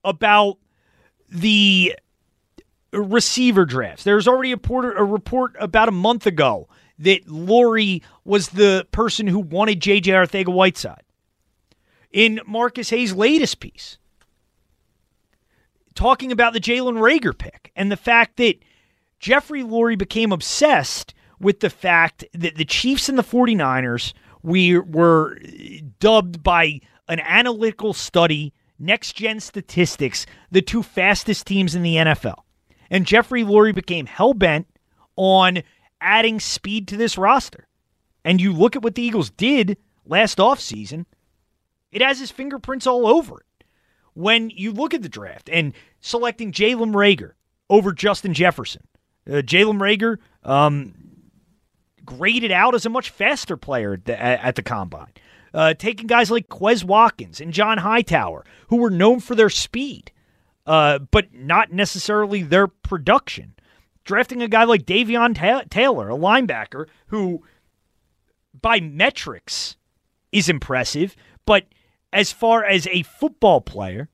[0.02, 0.58] about
[1.28, 1.94] the
[2.92, 4.02] receiver drafts.
[4.02, 9.28] There's already a report, a report about a month ago that Lurie was the person
[9.28, 10.10] who wanted J.J.
[10.10, 11.02] Arcega Whiteside.
[12.10, 13.98] In Marcus Hayes' latest piece,
[15.98, 18.54] talking about the Jalen Reagor pick and the fact that
[19.18, 24.12] Jeffrey Lurie became obsessed with the fact that the Chiefs and the 49ers
[24.44, 25.36] we were
[25.98, 32.42] dubbed by an analytical study, next gen statistics, the two fastest teams in the NFL.
[32.90, 34.68] And Jeffrey Lurie became hell bent
[35.16, 35.64] on
[36.00, 37.66] adding speed to this roster.
[38.24, 41.06] And you look at what the Eagles did last offseason,
[41.90, 43.46] it has his fingerprints all over it.
[44.18, 47.32] When you look at the draft and selecting Jalen Reagor
[47.70, 48.82] over Justin Jefferson,
[49.28, 50.94] uh, Jalen Reagor um,
[52.04, 55.12] graded out as a much faster player at the, at the combine.
[55.54, 60.12] Uh, taking guys like Quez Watkins and John Hightower, who were known for their speed
[60.68, 63.54] uh, but not necessarily their production.
[64.04, 67.42] Drafting a guy like Davion Ta- Taylor, a linebacker, who
[68.60, 69.76] by metrics
[70.30, 71.16] is impressive,
[71.46, 71.64] but
[72.12, 74.08] as far as a football player,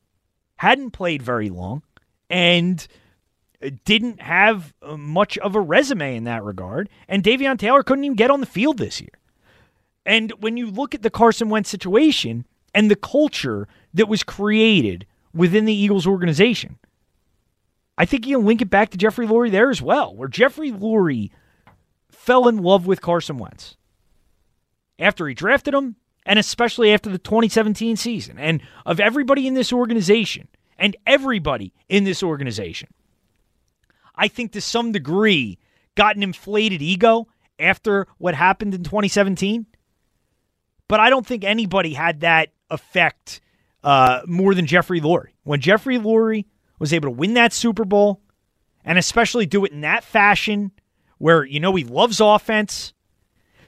[0.56, 1.82] hadn't played very long
[2.28, 2.86] and
[3.84, 6.88] didn't have uh, much of a resume in that regard.
[7.08, 9.18] And Davion Taylor couldn't even get on the field this year.
[10.06, 15.06] And when you look at the Carson Wentz situation and the culture that was created
[15.32, 16.78] within the Eagles organization.
[17.96, 20.72] I think you can link it back to Jeffrey Lurie there as well, where Jeffrey
[20.72, 21.30] Lurie
[22.10, 23.76] fell in love with Carson Wentz
[24.98, 25.96] after he drafted him,
[26.26, 28.38] and especially after the 2017 season.
[28.38, 32.88] And of everybody in this organization, and everybody in this organization,
[34.14, 35.58] I think to some degree
[35.94, 37.28] got an inflated ego
[37.58, 39.66] after what happened in 2017.
[40.88, 43.40] But I don't think anybody had that effect
[43.82, 45.32] uh, more than Jeffrey Lurie.
[45.44, 46.46] When Jeffrey Lurie
[46.78, 48.20] was able to win that Super Bowl,
[48.84, 50.72] and especially do it in that fashion,
[51.18, 52.92] where you know he loves offense,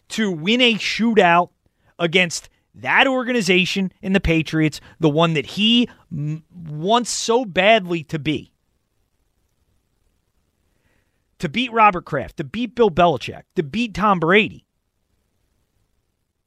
[0.08, 1.50] to win a shootout
[1.98, 8.52] against that organization in the Patriots, the one that he wants so badly to be.
[11.40, 14.64] To beat Robert Kraft, to beat Bill Belichick, to beat Tom Brady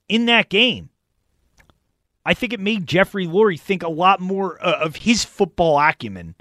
[0.07, 0.89] in that game
[2.29, 6.35] I think it made Jeffrey Lurie think a lot more uh, of his football acumen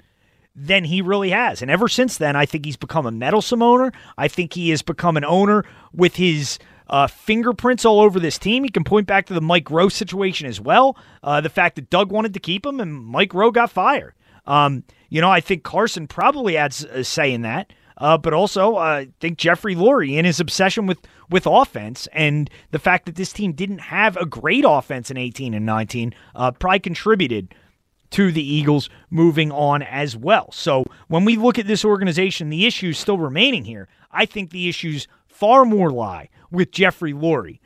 [0.55, 1.63] than he really has.
[1.63, 3.91] And ever since then, I think he's become a meddlesome owner.
[4.15, 8.63] I think he has become an owner with his uh, fingerprints all over this team.
[8.63, 10.97] He can point back to the Mike Groh situation as well.
[11.23, 14.13] Uh, the fact that Doug wanted to keep him and Mike Groh got fired.
[14.45, 17.71] Um, you know, I think Carson probably adds a say in that.
[17.99, 22.49] Uh, but also, uh, I think Jeffrey Lurie and his obsession with with offense and
[22.71, 26.51] the fact that this team didn't have a great offense in 18 and 19 uh,
[26.51, 27.53] probably contributed
[28.11, 30.51] to the Eagles moving on as well.
[30.51, 33.87] So when we look at this organization, the issues still remaining here.
[34.11, 37.59] I think the issues far more lie with Jeffrey Lurie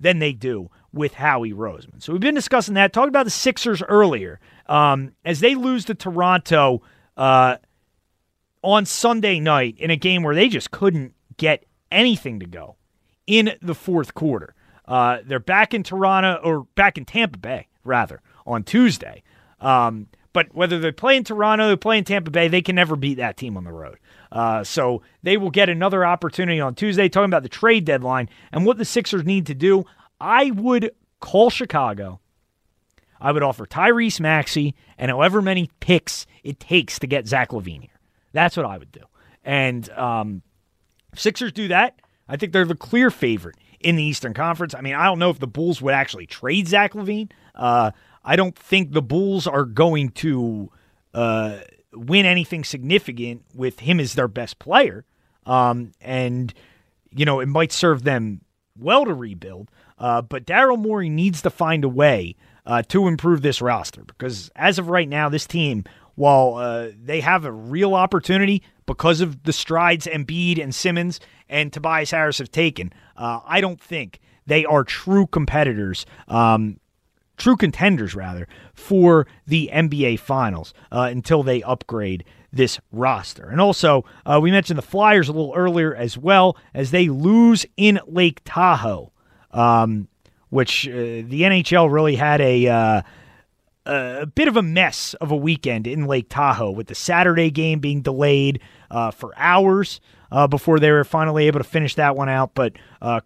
[0.00, 2.02] than they do with Howie Roseman.
[2.02, 2.92] So we've been discussing that.
[2.92, 4.40] Talked about the Sixers earlier.
[4.66, 6.82] Um, as they lose to Toronto
[7.16, 7.56] uh,
[8.62, 12.76] on Sunday night in a game where they just couldn't get anything to go
[13.26, 14.54] in the fourth quarter.
[14.86, 19.22] Uh, they're back in Toronto or back in Tampa Bay rather on Tuesday.
[19.60, 22.96] Um, but whether they play in Toronto, they play in Tampa Bay, they can never
[22.96, 23.98] beat that team on the road.
[24.30, 27.08] Uh, so they will get another opportunity on Tuesday.
[27.08, 29.84] Talking about the trade deadline and what the Sixers need to do,
[30.20, 30.90] I would
[31.20, 32.20] call Chicago.
[33.20, 37.82] I would offer Tyrese Maxey and however many picks it takes to get Zach LaVine
[37.82, 38.00] here.
[38.32, 39.00] That's what I would do.
[39.44, 40.42] And um,
[41.14, 42.00] Sixers do that.
[42.28, 44.74] I think they're the clear favorite in the Eastern Conference.
[44.74, 47.30] I mean, I don't know if the Bulls would actually trade Zach LaVine.
[47.54, 47.92] Uh,
[48.24, 50.70] I don't think the Bulls are going to
[51.12, 51.58] uh,
[51.92, 55.04] win anything significant with him as their best player.
[55.46, 56.52] Um, and,
[57.10, 58.40] you know, it might serve them
[58.78, 59.70] well to rebuild.
[59.98, 62.36] Uh, but Daryl Morey needs to find a way
[62.66, 67.20] uh, to improve this roster because as of right now, this team, while uh, they
[67.20, 72.50] have a real opportunity because of the strides Embiid and Simmons and Tobias Harris have
[72.50, 76.06] taken, uh, I don't think they are true competitors.
[76.28, 76.78] Um,
[77.36, 83.48] true contenders rather for the NBA Finals uh, until they upgrade this roster.
[83.48, 87.66] And also, uh, we mentioned the Flyers a little earlier as well as they lose
[87.76, 89.12] in Lake Tahoe,
[89.50, 90.08] um,
[90.50, 92.68] which uh, the NHL really had a.
[92.68, 93.02] Uh,
[93.86, 97.80] a bit of a mess of a weekend in Lake Tahoe with the Saturday game
[97.80, 100.00] being delayed uh, for hours
[100.32, 102.54] uh, before they were finally able to finish that one out.
[102.54, 102.72] But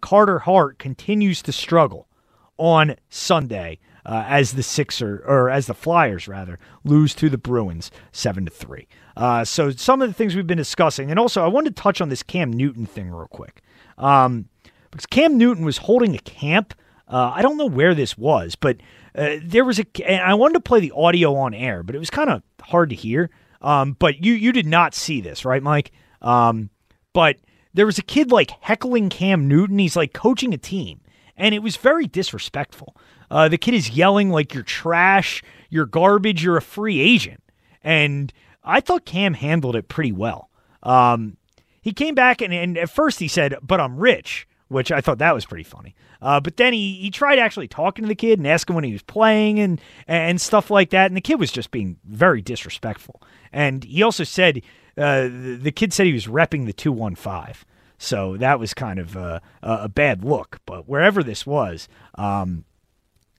[0.01, 2.09] Carter Hart continues to struggle
[2.57, 7.91] on Sunday uh, as the Sixer or as the Flyers rather lose to the Bruins
[8.11, 8.87] seven to three.
[9.15, 12.01] Uh, so some of the things we've been discussing, and also I wanted to touch
[12.01, 13.61] on this Cam Newton thing real quick,
[13.97, 14.47] um,
[14.91, 16.73] because Cam Newton was holding a camp.
[17.07, 18.77] Uh, I don't know where this was, but
[19.15, 19.85] uh, there was a.
[20.23, 22.95] I wanted to play the audio on air, but it was kind of hard to
[22.95, 23.29] hear.
[23.61, 25.91] Um, but you you did not see this, right, Mike?
[26.21, 26.69] Um,
[27.13, 27.37] but
[27.73, 29.79] there was a kid like heckling Cam Newton.
[29.79, 31.01] He's like coaching a team,
[31.35, 32.95] and it was very disrespectful.
[33.31, 37.43] Uh, the kid is yelling like you're trash, you're garbage, you're a free agent.
[37.83, 38.33] And
[38.63, 40.49] I thought Cam handled it pretty well.
[40.83, 41.37] Um,
[41.81, 45.19] he came back and, and at first he said, but I'm rich, which I thought
[45.19, 45.95] that was pretty funny.
[46.21, 48.91] Uh, but then he, he tried actually talking to the kid and asking when he
[48.91, 51.07] was playing and, and stuff like that.
[51.07, 53.21] And the kid was just being very disrespectful.
[53.53, 54.61] And he also said,
[54.97, 57.65] uh, the, kid said he was repping the 215.
[57.97, 60.59] So that was kind of a, a bad look.
[60.65, 62.65] But wherever this was, um,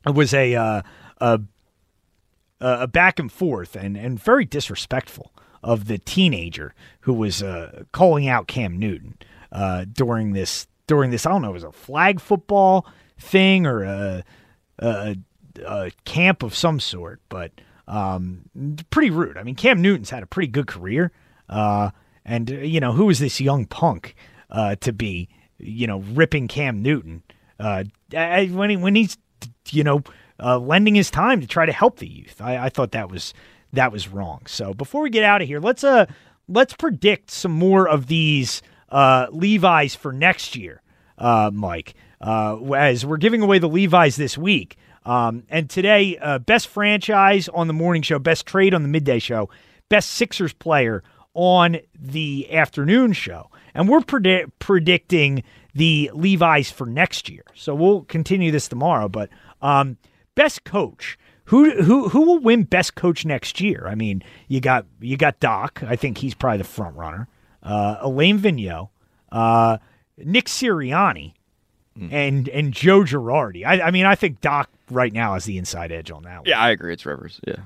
[0.07, 0.83] it was a uh,
[1.19, 1.41] a
[2.61, 8.29] a back and forth and and very disrespectful of the teenager who was uh, calling
[8.29, 9.19] out Cam Newton
[9.53, 12.87] uh, during this during this I don't know it was a flag football
[13.21, 14.25] thing or a,
[14.79, 15.17] a,
[15.65, 17.53] a camp of some sort, but
[17.87, 18.43] um,
[18.91, 19.37] pretty rude.
[19.37, 21.13] I mean, Cam Newton's had a pretty good career,
[21.49, 21.91] uh,
[22.25, 24.15] and you know who is this young punk
[24.51, 27.23] uh, to be you know ripping Cam Newton
[27.59, 29.17] uh, when he, when he's
[29.73, 30.03] you know,
[30.43, 32.41] uh, lending his time to try to help the youth.
[32.41, 33.35] I, I thought that was
[33.73, 34.43] that was wrong.
[34.47, 36.07] So before we get out of here, let's uh
[36.49, 40.83] let's predict some more of these uh, Levi's for next year,
[41.19, 41.95] uh, Mike.
[42.21, 44.77] Uh, as we're giving away the Levi's this week.
[45.07, 49.19] Um, and today, uh, best franchise on the morning show, best trade on the midday
[49.19, 49.49] show,
[49.89, 53.51] best Sixers player on the afternoon show.
[53.73, 55.43] And we're predi- predicting
[55.75, 57.45] the Levi's for next year.
[57.55, 59.09] So we'll continue this tomorrow.
[59.09, 59.31] But
[59.63, 59.97] um,
[60.35, 61.19] best coach.
[61.47, 63.87] Who who who will win best coach next year?
[63.89, 65.83] I mean, you got you got Doc.
[65.85, 67.29] I think he's probably the front runner.
[67.63, 68.91] Uh, Alain Vigneault,
[69.33, 69.79] uh,
[70.17, 71.35] Nick Sirianni,
[71.99, 72.13] mm.
[72.13, 73.67] and and Joe Girardi.
[73.67, 76.39] I, I mean, I think Doc right now has the inside edge on that.
[76.39, 76.47] One.
[76.47, 76.93] Yeah, I agree.
[76.93, 77.41] It's Rivers.
[77.47, 77.57] Yeah.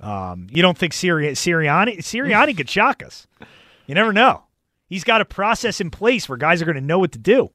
[0.00, 3.26] Um, you don't think Siri- Sirianni Sirianni could shock us?
[3.86, 4.44] You never know.
[4.86, 7.50] He's got a process in place where guys are going to know what to do.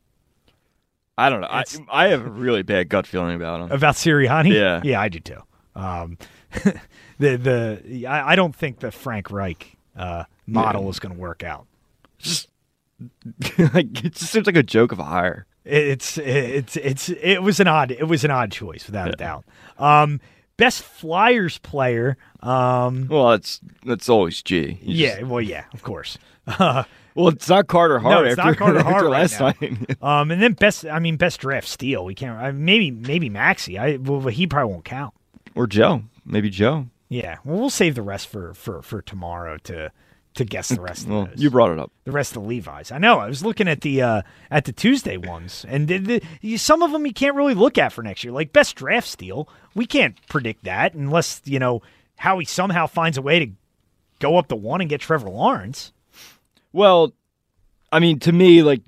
[1.18, 1.48] I don't know.
[1.50, 3.72] I, I have a really bad gut feeling about him.
[3.72, 4.54] About Sirianni?
[4.54, 4.82] Yeah.
[4.84, 5.42] Yeah, I do too.
[5.76, 6.18] Um,
[7.20, 10.90] the the I, I, don't think the Frank Reich uh, model yeah.
[10.90, 11.66] is going to work out.
[12.18, 12.50] Just
[13.58, 15.46] like it just seems like a joke of a hire.
[15.66, 19.14] It's it's it's it was an odd it was an odd choice without yeah.
[19.14, 19.46] a doubt.
[19.78, 20.22] Um,
[20.56, 22.18] best Flyers player.
[22.42, 24.80] Um, well, that's that's always G.
[24.82, 26.18] You yeah, just- well, yeah, of course.
[26.48, 26.86] Uh,
[27.18, 28.24] well, it's not Carter Hart.
[28.26, 29.54] no, it's after, not Carter Hart right last now.
[29.60, 29.98] night.
[30.04, 32.06] um, and then best, I mean, best draft steal.
[32.06, 32.38] We can't.
[32.38, 33.78] I, maybe, maybe Maxey.
[33.78, 35.14] I well, he probably won't count.
[35.56, 36.88] or Joe, maybe Joe.
[37.10, 39.92] Yeah, well, we'll save the rest for for for tomorrow to
[40.36, 41.08] to guess the rest.
[41.08, 41.42] Well, those.
[41.42, 41.92] you brought it up.
[42.04, 42.92] the rest of the Levi's.
[42.92, 43.20] I know.
[43.20, 44.22] I was looking at the uh,
[44.52, 47.92] at the Tuesday ones, and the, the, some of them you can't really look at
[47.92, 48.32] for next year.
[48.32, 51.82] Like best draft steal, we can't predict that unless you know
[52.18, 53.52] how he somehow finds a way to
[54.20, 55.92] go up to one and get Trevor Lawrence.
[56.78, 57.14] Well,
[57.92, 58.84] I mean, to me, like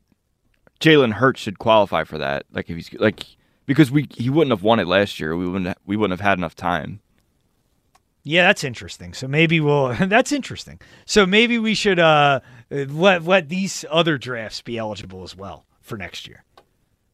[0.79, 2.45] Jalen Hurts should qualify for that.
[2.51, 3.25] Like if he's like
[3.65, 5.35] because we he wouldn't have won it last year.
[5.35, 6.99] We wouldn't we wouldn't have had enough time.
[8.21, 9.15] Yeah, that's interesting.
[9.15, 9.95] So maybe we'll.
[10.07, 10.79] that's interesting.
[11.07, 15.97] So maybe we should uh, let let these other drafts be eligible as well for
[15.97, 16.43] next year.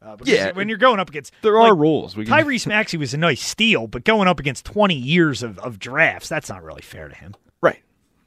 [0.02, 2.18] Uh, Yeah, when you're going up against There are rules.
[2.18, 5.58] We can- Tyrese Maxey was a nice steal, but going up against 20 years of,
[5.60, 7.34] of drafts, that's not really fair to him.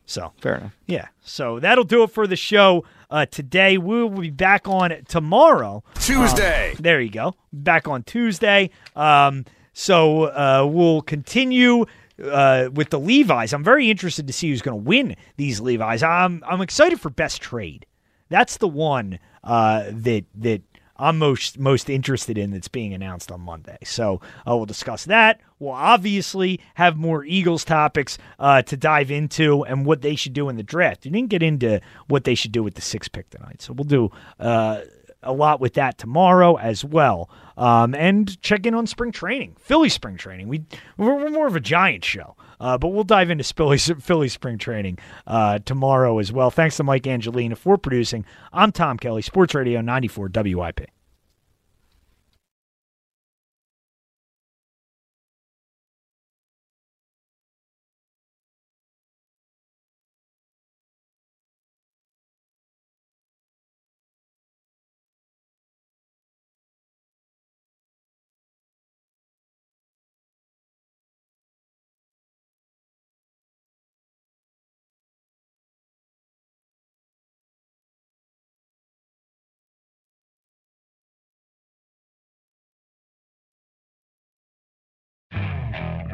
[0.08, 0.24] Right.
[0.24, 0.76] So fair enough.
[0.86, 1.08] Yeah.
[1.20, 3.78] So that'll do it for the show uh, today.
[3.78, 5.84] We will be back on tomorrow.
[6.00, 6.72] Tuesday.
[6.72, 7.34] Um, there you go.
[7.52, 8.70] Back on Tuesday.
[8.96, 11.86] Um, so uh, we'll continue
[12.22, 13.52] uh, with the Levi's.
[13.52, 16.02] I'm very interested to see who's going to win these Levi's.
[16.02, 17.86] I'm I'm excited for best trade.
[18.28, 20.62] That's the one uh, that that
[20.99, 23.78] I'm most most interested in that's being announced on Monday.
[23.85, 25.41] So uh, we'll discuss that.
[25.59, 30.49] We'll obviously have more Eagles topics uh, to dive into and what they should do
[30.49, 31.05] in the draft.
[31.05, 33.85] We didn't get into what they should do with the six pick tonight, so we'll
[33.85, 34.10] do
[34.41, 34.81] uh,
[35.23, 37.31] a lot with that tomorrow as well.
[37.57, 40.49] Um, and check in on spring training, Philly spring training.
[40.49, 40.65] We
[40.97, 44.58] we're, we're more of a giant show, uh, but we'll dive into Philly Philly spring
[44.58, 46.50] training uh, tomorrow as well.
[46.50, 48.24] Thanks to Mike Angelina for producing.
[48.52, 50.98] I'm Tom Kelly, Sports Radio 94 WIP.